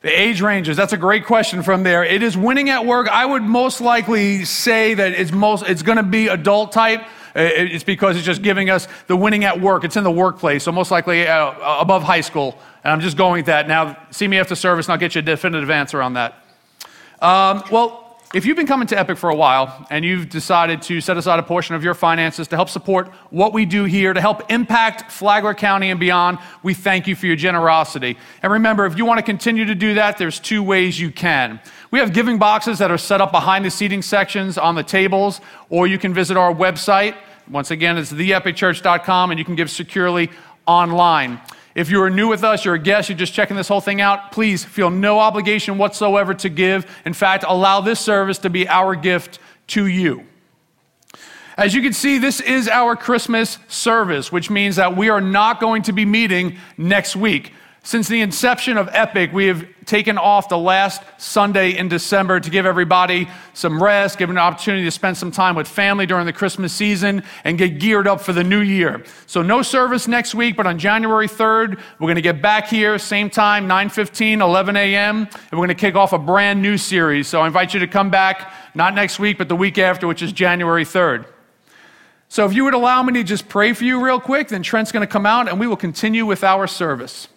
The 0.00 0.10
age 0.10 0.40
ranges, 0.40 0.76
that's 0.76 0.92
a 0.92 0.96
great 0.96 1.26
question 1.26 1.62
from 1.62 1.82
there. 1.82 2.04
It 2.04 2.22
is 2.22 2.36
winning 2.36 2.70
at 2.70 2.86
work. 2.86 3.08
I 3.08 3.26
would 3.26 3.42
most 3.42 3.80
likely 3.80 4.44
say 4.44 4.94
that 4.94 5.12
it's 5.12 5.32
most 5.32 5.68
it's 5.68 5.82
going 5.82 5.96
to 5.96 6.04
be 6.04 6.28
adult 6.28 6.70
type. 6.70 7.04
It's 7.34 7.84
because 7.84 8.16
it's 8.16 8.24
just 8.24 8.42
giving 8.42 8.70
us 8.70 8.86
the 9.08 9.16
winning 9.16 9.44
at 9.44 9.60
work. 9.60 9.82
It's 9.84 9.96
in 9.96 10.04
the 10.04 10.10
workplace, 10.10 10.62
so 10.64 10.72
most 10.72 10.90
likely 10.90 11.26
uh, 11.26 11.80
above 11.80 12.04
high 12.04 12.20
school. 12.20 12.58
And 12.84 12.92
I'm 12.92 13.00
just 13.00 13.16
going 13.16 13.40
with 13.40 13.46
that. 13.46 13.66
Now, 13.66 13.96
see 14.10 14.28
me 14.28 14.38
after 14.38 14.54
service, 14.54 14.86
and 14.86 14.92
I'll 14.92 14.98
get 14.98 15.14
you 15.14 15.18
a 15.18 15.22
definitive 15.22 15.68
answer 15.68 16.00
on 16.00 16.14
that. 16.14 16.44
Um, 17.20 17.64
well, 17.70 18.07
if 18.34 18.44
you've 18.44 18.58
been 18.58 18.66
coming 18.66 18.86
to 18.88 18.98
Epic 18.98 19.16
for 19.16 19.30
a 19.30 19.34
while 19.34 19.86
and 19.88 20.04
you've 20.04 20.28
decided 20.28 20.82
to 20.82 21.00
set 21.00 21.16
aside 21.16 21.38
a 21.38 21.42
portion 21.42 21.74
of 21.74 21.82
your 21.82 21.94
finances 21.94 22.46
to 22.48 22.56
help 22.56 22.68
support 22.68 23.08
what 23.30 23.54
we 23.54 23.64
do 23.64 23.84
here, 23.84 24.12
to 24.12 24.20
help 24.20 24.50
impact 24.50 25.10
Flagler 25.10 25.54
County 25.54 25.88
and 25.88 25.98
beyond, 25.98 26.38
we 26.62 26.74
thank 26.74 27.06
you 27.06 27.16
for 27.16 27.26
your 27.26 27.36
generosity. 27.36 28.18
And 28.42 28.52
remember, 28.52 28.84
if 28.84 28.98
you 28.98 29.06
want 29.06 29.16
to 29.18 29.22
continue 29.22 29.64
to 29.64 29.74
do 29.74 29.94
that, 29.94 30.18
there's 30.18 30.38
two 30.38 30.62
ways 30.62 31.00
you 31.00 31.10
can. 31.10 31.58
We 31.90 32.00
have 32.00 32.12
giving 32.12 32.38
boxes 32.38 32.78
that 32.80 32.90
are 32.90 32.98
set 32.98 33.22
up 33.22 33.32
behind 33.32 33.64
the 33.64 33.70
seating 33.70 34.02
sections 34.02 34.58
on 34.58 34.74
the 34.74 34.82
tables, 34.82 35.40
or 35.70 35.86
you 35.86 35.96
can 35.96 36.12
visit 36.12 36.36
our 36.36 36.52
website. 36.52 37.16
Once 37.50 37.70
again, 37.70 37.96
it's 37.96 38.12
theepicchurch.com, 38.12 39.30
and 39.30 39.38
you 39.38 39.44
can 39.44 39.54
give 39.54 39.70
securely 39.70 40.30
online. 40.66 41.40
If 41.78 41.90
you 41.92 42.02
are 42.02 42.10
new 42.10 42.26
with 42.26 42.42
us, 42.42 42.64
you're 42.64 42.74
a 42.74 42.78
guest, 42.80 43.08
you're 43.08 43.16
just 43.16 43.32
checking 43.32 43.56
this 43.56 43.68
whole 43.68 43.80
thing 43.80 44.00
out, 44.00 44.32
please 44.32 44.64
feel 44.64 44.90
no 44.90 45.20
obligation 45.20 45.78
whatsoever 45.78 46.34
to 46.34 46.48
give. 46.48 46.90
In 47.04 47.12
fact, 47.12 47.44
allow 47.46 47.80
this 47.80 48.00
service 48.00 48.38
to 48.38 48.50
be 48.50 48.66
our 48.66 48.96
gift 48.96 49.38
to 49.68 49.86
you. 49.86 50.26
As 51.56 51.74
you 51.74 51.80
can 51.80 51.92
see, 51.92 52.18
this 52.18 52.40
is 52.40 52.66
our 52.66 52.96
Christmas 52.96 53.58
service, 53.68 54.32
which 54.32 54.50
means 54.50 54.74
that 54.74 54.96
we 54.96 55.08
are 55.08 55.20
not 55.20 55.60
going 55.60 55.82
to 55.82 55.92
be 55.92 56.04
meeting 56.04 56.58
next 56.76 57.14
week. 57.14 57.52
Since 57.88 58.08
the 58.08 58.20
inception 58.20 58.76
of 58.76 58.90
Epic, 58.92 59.32
we 59.32 59.46
have 59.46 59.66
taken 59.86 60.18
off 60.18 60.50
the 60.50 60.58
last 60.58 61.00
Sunday 61.16 61.70
in 61.70 61.88
December 61.88 62.38
to 62.38 62.50
give 62.50 62.66
everybody 62.66 63.30
some 63.54 63.82
rest, 63.82 64.18
give 64.18 64.28
an 64.28 64.36
opportunity 64.36 64.84
to 64.84 64.90
spend 64.90 65.16
some 65.16 65.30
time 65.30 65.56
with 65.56 65.66
family 65.66 66.04
during 66.04 66.26
the 66.26 66.32
Christmas 66.34 66.74
season, 66.74 67.22
and 67.44 67.56
get 67.56 67.80
geared 67.80 68.06
up 68.06 68.20
for 68.20 68.34
the 68.34 68.44
new 68.44 68.60
year. 68.60 69.02
So 69.24 69.40
no 69.40 69.62
service 69.62 70.06
next 70.06 70.34
week, 70.34 70.54
but 70.54 70.66
on 70.66 70.78
January 70.78 71.26
3rd, 71.26 71.80
we're 71.98 72.06
going 72.08 72.16
to 72.16 72.20
get 72.20 72.42
back 72.42 72.68
here, 72.68 72.98
same 72.98 73.30
time, 73.30 73.66
9:15, 73.66 74.42
11 74.42 74.76
a.m., 74.76 75.16
and 75.20 75.52
we're 75.52 75.56
going 75.56 75.68
to 75.68 75.74
kick 75.74 75.94
off 75.94 76.12
a 76.12 76.18
brand 76.18 76.60
new 76.60 76.76
series. 76.76 77.26
So 77.26 77.40
I 77.40 77.46
invite 77.46 77.72
you 77.72 77.80
to 77.80 77.88
come 77.88 78.10
back, 78.10 78.52
not 78.74 78.94
next 78.94 79.18
week, 79.18 79.38
but 79.38 79.48
the 79.48 79.56
week 79.56 79.78
after, 79.78 80.06
which 80.06 80.20
is 80.20 80.30
January 80.32 80.84
3rd. 80.84 81.24
So 82.28 82.44
if 82.44 82.52
you 82.52 82.64
would 82.64 82.74
allow 82.74 83.02
me 83.02 83.14
to 83.14 83.22
just 83.24 83.48
pray 83.48 83.72
for 83.72 83.84
you 83.84 84.04
real 84.04 84.20
quick, 84.20 84.48
then 84.48 84.62
Trent's 84.62 84.92
going 84.92 85.06
to 85.06 85.10
come 85.10 85.24
out 85.24 85.48
and 85.48 85.58
we 85.58 85.66
will 85.66 85.74
continue 85.74 86.26
with 86.26 86.44
our 86.44 86.66
service. 86.66 87.28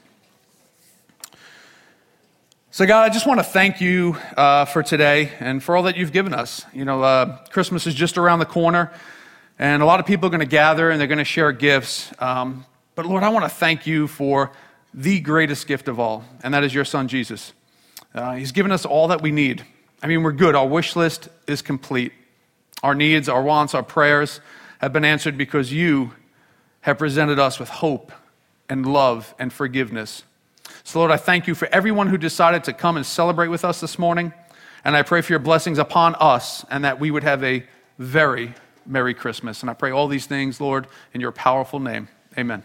So, 2.73 2.85
God, 2.85 3.03
I 3.03 3.13
just 3.13 3.27
want 3.27 3.41
to 3.41 3.43
thank 3.43 3.81
you 3.81 4.15
uh, 4.37 4.63
for 4.63 4.81
today 4.81 5.33
and 5.41 5.61
for 5.61 5.75
all 5.75 5.83
that 5.83 5.97
you've 5.97 6.13
given 6.13 6.33
us. 6.33 6.65
You 6.71 6.85
know, 6.85 7.03
uh, 7.03 7.37
Christmas 7.49 7.85
is 7.85 7.93
just 7.93 8.17
around 8.17 8.39
the 8.39 8.45
corner, 8.45 8.93
and 9.59 9.83
a 9.83 9.85
lot 9.85 9.99
of 9.99 10.05
people 10.05 10.27
are 10.27 10.29
going 10.29 10.39
to 10.39 10.45
gather 10.45 10.89
and 10.89 10.97
they're 10.97 11.09
going 11.09 11.17
to 11.17 11.25
share 11.25 11.51
gifts. 11.51 12.13
Um, 12.19 12.65
but, 12.95 13.05
Lord, 13.05 13.23
I 13.23 13.29
want 13.29 13.43
to 13.43 13.49
thank 13.49 13.85
you 13.85 14.07
for 14.07 14.53
the 14.93 15.19
greatest 15.19 15.67
gift 15.67 15.89
of 15.89 15.99
all, 15.99 16.23
and 16.45 16.53
that 16.53 16.63
is 16.63 16.73
your 16.73 16.85
son, 16.85 17.09
Jesus. 17.09 17.51
Uh, 18.15 18.35
he's 18.35 18.53
given 18.53 18.71
us 18.71 18.85
all 18.85 19.09
that 19.09 19.21
we 19.21 19.33
need. 19.33 19.65
I 20.01 20.07
mean, 20.07 20.23
we're 20.23 20.31
good. 20.31 20.55
Our 20.55 20.65
wish 20.65 20.95
list 20.95 21.27
is 21.47 21.61
complete. 21.61 22.13
Our 22.83 22.95
needs, 22.95 23.27
our 23.27 23.43
wants, 23.43 23.75
our 23.75 23.83
prayers 23.83 24.39
have 24.79 24.93
been 24.93 25.03
answered 25.03 25.37
because 25.37 25.73
you 25.73 26.13
have 26.79 26.97
presented 26.97 27.37
us 27.37 27.59
with 27.59 27.67
hope 27.67 28.13
and 28.69 28.85
love 28.85 29.35
and 29.37 29.51
forgiveness. 29.51 30.23
So, 30.83 30.99
Lord, 30.99 31.11
I 31.11 31.17
thank 31.17 31.47
you 31.47 31.55
for 31.55 31.67
everyone 31.71 32.07
who 32.07 32.17
decided 32.17 32.63
to 32.65 32.73
come 32.73 32.97
and 32.97 33.05
celebrate 33.05 33.47
with 33.47 33.63
us 33.63 33.79
this 33.81 33.99
morning. 33.99 34.33
And 34.83 34.95
I 34.95 35.03
pray 35.03 35.21
for 35.21 35.33
your 35.33 35.39
blessings 35.39 35.77
upon 35.77 36.15
us 36.15 36.65
and 36.69 36.83
that 36.83 36.99
we 36.99 37.11
would 37.11 37.23
have 37.23 37.43
a 37.43 37.63
very 37.99 38.53
Merry 38.85 39.13
Christmas. 39.13 39.61
And 39.61 39.69
I 39.69 39.73
pray 39.73 39.91
all 39.91 40.07
these 40.07 40.25
things, 40.25 40.59
Lord, 40.59 40.87
in 41.13 41.21
your 41.21 41.31
powerful 41.31 41.79
name. 41.79 42.07
Amen. 42.37 42.63